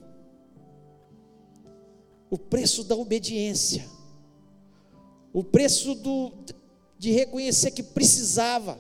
o 2.30 2.38
preço 2.38 2.84
da 2.84 2.96
obediência, 2.96 3.86
o 5.32 5.42
preço 5.42 5.96
do, 5.96 6.34
de 7.00 7.12
reconhecer 7.12 7.72
que 7.72 7.82
precisava, 7.82 8.78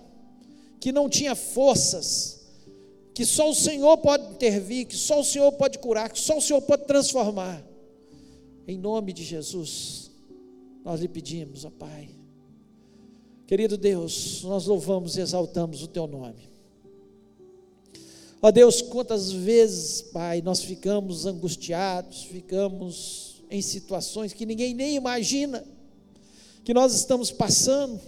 que 0.77 0.91
não 0.91 1.07
tinha 1.07 1.35
forças, 1.35 2.41
que 3.13 3.25
só 3.25 3.49
o 3.49 3.55
Senhor 3.55 3.97
pode 3.99 4.29
intervir, 4.33 4.87
que 4.87 4.95
só 4.97 5.21
o 5.21 5.23
Senhor 5.23 5.51
pode 5.53 5.79
curar, 5.79 6.11
que 6.11 6.19
só 6.19 6.37
o 6.37 6.41
Senhor 6.41 6.61
pode 6.61 6.85
transformar. 6.85 7.63
Em 8.67 8.77
nome 8.77 9.13
de 9.13 9.23
Jesus, 9.23 10.11
nós 10.83 10.99
lhe 10.99 11.07
pedimos, 11.07 11.63
ó 11.63 11.69
Pai 11.69 12.21
Querido 13.47 13.77
Deus, 13.77 14.43
nós 14.43 14.65
louvamos 14.65 15.17
e 15.17 15.21
exaltamos 15.21 15.83
o 15.83 15.87
Teu 15.87 16.07
nome. 16.07 16.50
Ó 18.41 18.51
Deus, 18.51 18.81
quantas 18.81 19.31
vezes, 19.31 20.01
Pai, 20.01 20.41
nós 20.41 20.63
ficamos 20.63 21.25
angustiados, 21.25 22.23
ficamos 22.23 23.43
em 23.49 23.61
situações 23.61 24.33
que 24.33 24.45
ninguém 24.45 24.73
nem 24.73 24.95
imagina 24.95 25.63
que 26.63 26.73
nós 26.73 26.93
estamos 26.93 27.31
passando, 27.31 27.99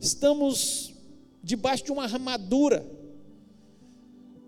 estamos 0.00 0.92
debaixo 1.42 1.84
de 1.84 1.92
uma 1.92 2.04
armadura. 2.04 2.86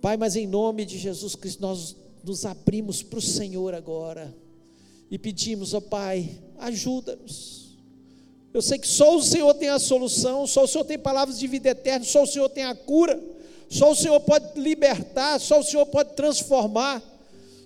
Pai, 0.01 0.17
mas 0.17 0.37
em 0.37 0.47
nome 0.47 0.85
de 0.85 0.99
Jesus 0.99 1.35
Cristo, 1.35 1.61
nós 1.61 1.97
nos 2.23 2.45
abrimos 2.45 3.03
para 3.03 3.19
o 3.19 3.23
Senhor 3.23 3.75
agora 3.75 4.37
e 5.11 5.19
pedimos, 5.19 5.73
ó 5.73 5.81
Pai, 5.81 6.39
ajuda-nos 6.59 7.69
eu 8.53 8.63
sei 8.63 8.79
que 8.79 8.89
só 8.89 9.17
o 9.17 9.23
Senhor 9.23 9.55
tem 9.55 9.69
a 9.69 9.79
solução, 9.79 10.47
só 10.47 10.65
o 10.65 10.67
Senhor 10.67 10.85
tem 10.85 10.99
palavras 10.99 11.39
de 11.39 11.47
vida 11.47 11.69
eterna, 11.69 12.05
só 12.05 12.23
o 12.23 12.27
Senhor 12.27 12.49
tem 12.49 12.65
a 12.65 12.75
cura, 12.75 13.23
só 13.69 13.91
o 13.91 13.95
Senhor 13.95 14.21
pode 14.21 14.59
libertar, 14.59 15.39
só 15.39 15.61
o 15.61 15.63
Senhor 15.63 15.87
pode 15.87 16.15
transformar, 16.15 17.03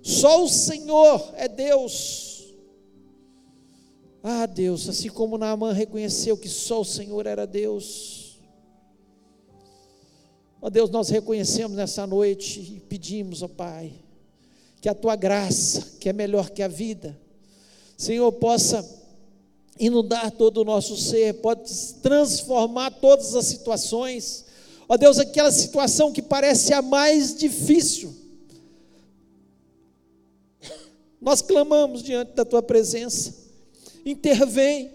só 0.03 0.42
o 0.44 0.48
Senhor 0.48 1.32
é 1.36 1.48
Deus. 1.48 2.44
Ah, 4.22 4.46
Deus, 4.46 4.88
assim 4.88 5.09
como 5.09 5.38
Naamã 5.38 5.72
reconheceu 5.72 6.36
que 6.36 6.48
só 6.48 6.80
o 6.80 6.84
Senhor 6.84 7.26
era 7.26 7.46
Deus. 7.46 8.38
Ó 10.61 10.70
Deus, 10.70 10.90
nós 10.90 11.09
reconhecemos 11.09 11.76
nessa 11.76 12.07
noite 12.07 12.61
e 12.61 12.80
pedimos, 12.80 13.42
ó 13.42 13.48
Pai, 13.48 13.92
que 14.80 14.88
a 14.88 14.94
tua 14.94 15.16
graça, 15.16 15.96
que 15.98 16.09
é 16.09 16.12
melhor 16.12 16.50
que 16.50 16.62
a 16.62 16.68
vida, 16.68 17.18
Senhor, 17.96 18.30
possa 18.32 18.84
inundar 19.78 20.30
todo 20.30 20.59
o 20.59 20.64
nosso 20.64 20.96
ser, 20.96 21.34
pode 21.34 21.72
transformar 22.03 22.90
todas 22.92 23.34
as 23.34 23.46
situações. 23.46 24.44
Ó 24.89 24.97
Deus, 24.97 25.18
aquela 25.18 25.51
situação 25.51 26.12
que 26.12 26.20
parece 26.20 26.72
a 26.72 26.83
mais 26.83 27.35
difícil, 27.35 28.14
nós 31.20 31.41
clamamos 31.41 32.03
diante 32.03 32.33
da 32.33 32.45
tua 32.45 32.62
presença, 32.62 33.35
intervém, 34.05 34.93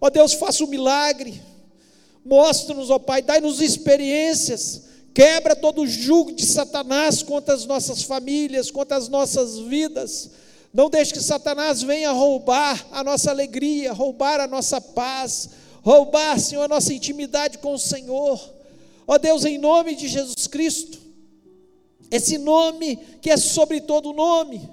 ó 0.00 0.08
Deus, 0.08 0.32
faça 0.34 0.62
um 0.62 0.68
milagre, 0.68 1.42
mostra-nos, 2.24 2.90
ó 2.90 2.98
Pai, 2.98 3.22
dai-nos 3.22 3.60
experiências, 3.60 4.84
quebra 5.12 5.56
todo 5.56 5.82
o 5.82 5.86
jugo 5.86 6.32
de 6.32 6.46
Satanás 6.46 7.22
contra 7.22 7.54
as 7.54 7.66
nossas 7.66 8.02
famílias, 8.02 8.70
contra 8.70 8.96
as 8.96 9.08
nossas 9.08 9.58
vidas, 9.58 10.30
não 10.72 10.90
deixe 10.90 11.12
que 11.12 11.20
Satanás 11.20 11.82
venha 11.82 12.12
roubar 12.12 12.86
a 12.92 13.02
nossa 13.02 13.30
alegria, 13.30 13.92
roubar 13.92 14.40
a 14.40 14.46
nossa 14.46 14.80
paz, 14.80 15.48
roubar, 15.82 16.38
Senhor, 16.38 16.62
a 16.62 16.68
nossa 16.68 16.92
intimidade 16.92 17.58
com 17.58 17.72
o 17.72 17.78
Senhor. 17.78 18.55
Ó 19.06 19.18
Deus, 19.18 19.44
em 19.44 19.58
nome 19.58 19.94
de 19.94 20.08
Jesus 20.08 20.46
Cristo, 20.46 20.98
esse 22.10 22.38
nome 22.38 22.96
que 23.20 23.30
é 23.30 23.36
sobre 23.36 23.80
todo 23.80 24.12
nome, 24.12 24.68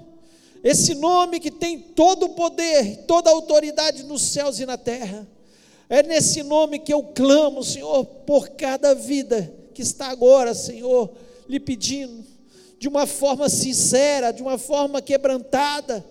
esse 0.62 0.94
nome 0.94 1.38
que 1.38 1.50
tem 1.50 1.78
todo 1.78 2.26
o 2.26 2.30
poder, 2.30 3.04
toda 3.06 3.30
a 3.30 3.32
autoridade 3.32 4.02
nos 4.02 4.22
céus 4.22 4.58
e 4.58 4.66
na 4.66 4.76
terra. 4.76 5.26
É 5.88 6.02
nesse 6.02 6.42
nome 6.42 6.78
que 6.78 6.92
eu 6.92 7.02
clamo, 7.02 7.62
Senhor, 7.62 8.04
por 8.04 8.50
cada 8.50 8.94
vida 8.94 9.52
que 9.74 9.82
está 9.82 10.06
agora, 10.06 10.54
Senhor, 10.54 11.10
lhe 11.48 11.60
pedindo 11.60 12.24
de 12.78 12.88
uma 12.88 13.06
forma 13.06 13.48
sincera, 13.48 14.32
de 14.32 14.42
uma 14.42 14.58
forma 14.58 15.00
quebrantada. 15.02 16.04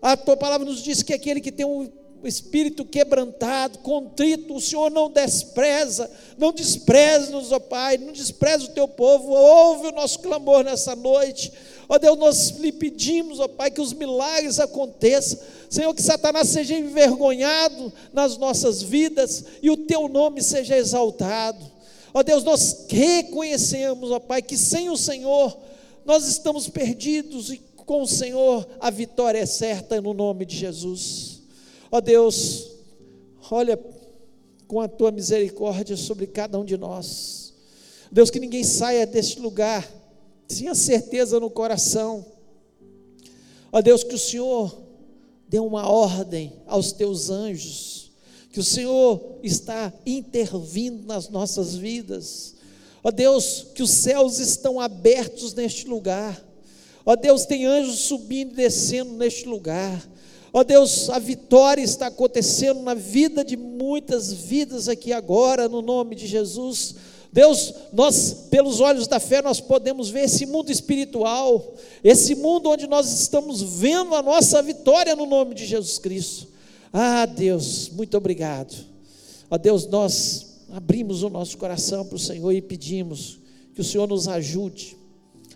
A 0.00 0.16
tua 0.16 0.36
palavra 0.36 0.66
nos 0.66 0.82
diz 0.82 1.02
que 1.02 1.12
aquele 1.12 1.40
que 1.40 1.52
tem 1.52 1.66
um 1.66 1.90
espírito 2.26 2.84
quebrantado, 2.84 3.78
contrito, 3.78 4.54
o 4.54 4.60
Senhor 4.60 4.90
não 4.90 5.10
despreza, 5.10 6.10
não 6.36 6.52
despreza-nos, 6.52 7.52
ó 7.52 7.58
Pai, 7.58 7.98
não 7.98 8.12
despreza 8.12 8.64
o 8.64 8.74
teu 8.74 8.86
povo, 8.86 9.30
ouve 9.30 9.88
o 9.88 9.92
nosso 9.92 10.18
clamor 10.18 10.64
nessa 10.64 10.94
noite. 10.94 11.52
Ó 11.88 11.98
Deus, 11.98 12.18
nós 12.18 12.50
lhe 12.58 12.70
pedimos, 12.70 13.40
ó 13.40 13.48
Pai, 13.48 13.70
que 13.70 13.80
os 13.80 13.92
milagres 13.92 14.60
aconteçam. 14.60 15.38
Senhor, 15.68 15.92
que 15.94 16.02
Satanás 16.02 16.48
seja 16.48 16.76
envergonhado 16.76 17.92
nas 18.12 18.36
nossas 18.36 18.82
vidas 18.82 19.44
e 19.62 19.70
o 19.70 19.76
teu 19.76 20.08
nome 20.08 20.42
seja 20.42 20.76
exaltado. 20.76 21.64
Ó 22.12 22.22
Deus, 22.22 22.44
nós 22.44 22.86
reconhecemos, 22.88 24.10
ó 24.10 24.18
Pai, 24.18 24.42
que 24.42 24.56
sem 24.56 24.88
o 24.88 24.96
Senhor 24.96 25.56
nós 26.04 26.26
estamos 26.26 26.68
perdidos 26.68 27.50
e 27.52 27.58
com 27.76 28.02
o 28.02 28.06
Senhor 28.06 28.66
a 28.78 28.90
vitória 28.90 29.40
é 29.40 29.46
certa 29.46 30.00
no 30.00 30.14
nome 30.14 30.44
de 30.44 30.56
Jesus. 30.56 31.39
Ó 31.90 32.00
Deus, 32.00 32.70
olha 33.50 33.78
com 34.66 34.80
a 34.80 34.88
tua 34.88 35.10
misericórdia 35.10 35.96
sobre 35.96 36.26
cada 36.26 36.58
um 36.58 36.64
de 36.64 36.76
nós. 36.76 37.54
Deus, 38.10 38.30
que 38.30 38.40
ninguém 38.40 38.64
saia 38.64 39.06
deste 39.06 39.40
lugar 39.40 39.88
sem 40.48 40.68
a 40.68 40.74
certeza 40.74 41.38
no 41.38 41.50
coração. 41.50 42.24
Ó 43.72 43.80
Deus, 43.80 44.02
que 44.04 44.14
o 44.14 44.18
Senhor 44.18 44.76
dê 45.48 45.58
uma 45.58 45.88
ordem 45.88 46.52
aos 46.66 46.92
teus 46.92 47.30
anjos, 47.30 48.12
que 48.52 48.60
o 48.60 48.64
Senhor 48.64 49.38
está 49.42 49.92
intervindo 50.04 51.06
nas 51.06 51.28
nossas 51.28 51.76
vidas 51.76 52.60
Ó 53.02 53.10
Deus, 53.10 53.66
que 53.74 53.82
os 53.82 53.90
céus 53.90 54.38
estão 54.38 54.78
abertos 54.78 55.54
neste 55.54 55.86
lugar. 55.86 56.42
Ó 57.04 57.16
Deus, 57.16 57.46
tem 57.46 57.64
anjos 57.64 58.00
subindo 58.00 58.52
e 58.52 58.56
descendo 58.56 59.14
neste 59.14 59.46
lugar. 59.46 60.06
Ó 60.52 60.64
Deus, 60.64 61.08
a 61.10 61.18
vitória 61.18 61.82
está 61.82 62.08
acontecendo 62.08 62.80
na 62.80 62.94
vida 62.94 63.44
de 63.44 63.56
muitas 63.56 64.32
vidas 64.32 64.88
aqui 64.88 65.12
agora, 65.12 65.68
no 65.68 65.80
nome 65.80 66.14
de 66.16 66.26
Jesus. 66.26 66.96
Deus, 67.32 67.72
nós, 67.92 68.48
pelos 68.50 68.80
olhos 68.80 69.06
da 69.06 69.20
fé, 69.20 69.40
nós 69.40 69.60
podemos 69.60 70.10
ver 70.10 70.24
esse 70.24 70.44
mundo 70.46 70.72
espiritual, 70.72 71.74
esse 72.02 72.34
mundo 72.34 72.68
onde 72.70 72.88
nós 72.88 73.10
estamos 73.12 73.62
vendo 73.62 74.14
a 74.16 74.22
nossa 74.22 74.60
vitória 74.60 75.14
no 75.14 75.26
nome 75.26 75.54
de 75.54 75.64
Jesus 75.64 75.98
Cristo. 75.98 76.48
Ah, 76.92 77.24
Deus, 77.24 77.88
muito 77.90 78.16
obrigado. 78.16 78.74
Ó 79.48 79.56
Deus, 79.56 79.86
nós 79.86 80.46
abrimos 80.72 81.22
o 81.22 81.30
nosso 81.30 81.56
coração 81.56 82.04
para 82.04 82.16
o 82.16 82.18
Senhor 82.18 82.50
e 82.52 82.60
pedimos 82.60 83.38
que 83.74 83.80
o 83.80 83.84
Senhor 83.84 84.08
nos 84.08 84.26
ajude. 84.26 84.96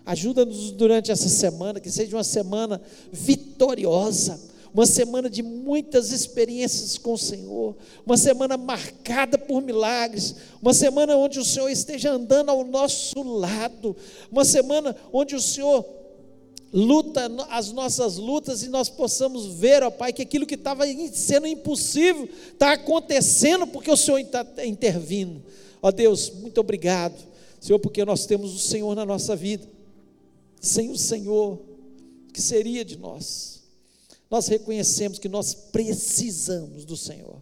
Ajuda-nos 0.05 0.71
durante 0.71 1.11
essa 1.11 1.27
semana, 1.27 1.79
que 1.79 1.91
seja 1.91 2.15
uma 2.15 2.23
semana 2.23 2.81
vitoriosa, 3.11 4.39
uma 4.75 4.85
semana 4.85 5.29
de 5.29 5.41
muitas 5.41 6.11
experiências 6.11 6.97
com 6.97 7.13
o 7.13 7.17
Senhor, 7.17 7.77
uma 8.05 8.17
semana 8.17 8.57
marcada 8.57 9.37
por 9.37 9.61
milagres, 9.61 10.35
uma 10.61 10.73
semana 10.73 11.15
onde 11.15 11.39
o 11.39 11.45
Senhor 11.45 11.69
esteja 11.69 12.11
andando 12.11 12.49
ao 12.49 12.65
nosso 12.65 13.23
lado, 13.23 13.95
uma 14.29 14.43
semana 14.43 14.93
onde 15.13 15.33
o 15.33 15.39
Senhor 15.39 15.85
luta 16.73 17.31
as 17.49 17.71
nossas 17.71 18.17
lutas 18.17 18.63
e 18.63 18.67
nós 18.67 18.89
possamos 18.89 19.45
ver, 19.45 19.81
ó 19.81 19.89
Pai, 19.89 20.11
que 20.11 20.21
aquilo 20.21 20.45
que 20.45 20.55
estava 20.55 20.83
sendo 21.13 21.47
impossível 21.47 22.27
está 22.51 22.73
acontecendo 22.73 23.65
porque 23.65 23.89
o 23.89 23.95
Senhor 23.95 24.19
está 24.19 24.45
intervindo. 24.65 25.41
Ó 25.81 25.89
Deus, 25.89 26.29
muito 26.29 26.59
obrigado, 26.59 27.15
Senhor, 27.61 27.79
porque 27.79 28.03
nós 28.03 28.25
temos 28.25 28.53
o 28.53 28.59
Senhor 28.59 28.93
na 28.93 29.05
nossa 29.05 29.37
vida. 29.37 29.65
Sem 30.59 30.89
o 30.89 30.97
Senhor, 30.97 31.61
que 32.33 32.41
seria 32.41 32.83
de 32.83 32.97
nós? 32.97 33.55
Nós 34.35 34.47
reconhecemos 34.47 35.17
que 35.17 35.29
nós 35.29 35.53
precisamos 35.53 36.83
do 36.83 36.97
Senhor. 36.97 37.41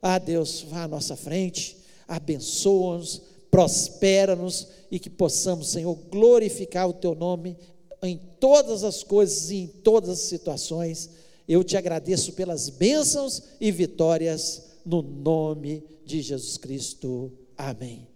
Ah, 0.00 0.20
Deus, 0.20 0.60
vá 0.60 0.84
à 0.84 0.88
nossa 0.88 1.16
frente, 1.16 1.76
abençoa-nos, 2.06 3.20
prospera-nos 3.50 4.68
e 4.88 5.00
que 5.00 5.10
possamos, 5.10 5.70
Senhor, 5.70 5.92
glorificar 6.08 6.88
o 6.88 6.92
Teu 6.92 7.12
nome 7.12 7.56
em 8.04 8.16
todas 8.38 8.84
as 8.84 9.02
coisas 9.02 9.50
e 9.50 9.56
em 9.56 9.66
todas 9.66 10.10
as 10.10 10.18
situações. 10.20 11.10
Eu 11.48 11.64
te 11.64 11.76
agradeço 11.76 12.32
pelas 12.34 12.68
bênçãos 12.68 13.42
e 13.60 13.72
vitórias 13.72 14.62
no 14.86 15.02
nome 15.02 15.82
de 16.04 16.22
Jesus 16.22 16.56
Cristo. 16.56 17.32
Amém. 17.56 18.06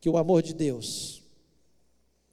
Que 0.00 0.08
o 0.08 0.16
amor 0.16 0.42
de 0.42 0.54
Deus, 0.54 1.22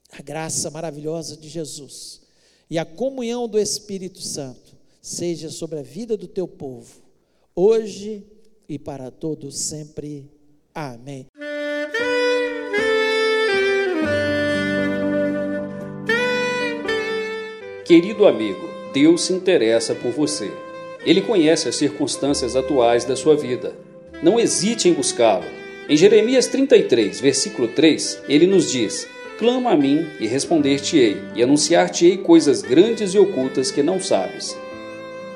a 0.09 0.21
graça 0.21 0.69
maravilhosa 0.69 1.35
de 1.35 1.49
Jesus 1.49 2.21
e 2.69 2.79
a 2.79 2.85
comunhão 2.85 3.45
do 3.45 3.59
Espírito 3.59 4.21
Santo 4.21 4.62
seja 5.03 5.49
sobre 5.49 5.79
a 5.79 5.83
vida 5.83 6.15
do 6.15 6.29
teu 6.29 6.47
povo, 6.47 7.03
hoje 7.53 8.23
e 8.69 8.79
para 8.79 9.11
todos 9.11 9.59
sempre. 9.59 10.31
Amém. 10.73 11.27
Querido 17.85 18.25
amigo, 18.25 18.65
Deus 18.93 19.23
se 19.23 19.33
interessa 19.33 19.93
por 19.93 20.13
você. 20.13 20.49
Ele 21.05 21.21
conhece 21.21 21.67
as 21.67 21.75
circunstâncias 21.75 22.55
atuais 22.55 23.03
da 23.03 23.17
sua 23.17 23.35
vida. 23.35 23.75
Não 24.23 24.39
hesite 24.39 24.87
em 24.87 24.93
buscá-lo. 24.93 25.43
Em 25.89 25.97
Jeremias 25.97 26.47
33, 26.47 27.19
versículo 27.19 27.67
3, 27.67 28.23
ele 28.29 28.47
nos 28.47 28.71
diz: 28.71 29.05
Clama 29.37 29.71
a 29.71 29.75
mim 29.75 30.07
e 30.21 30.27
responder-te-ei, 30.27 31.17
e 31.35 31.43
anunciar-te-ei 31.43 32.19
coisas 32.19 32.61
grandes 32.61 33.13
e 33.13 33.19
ocultas 33.19 33.69
que 33.69 33.83
não 33.83 34.01
sabes. 34.01 34.62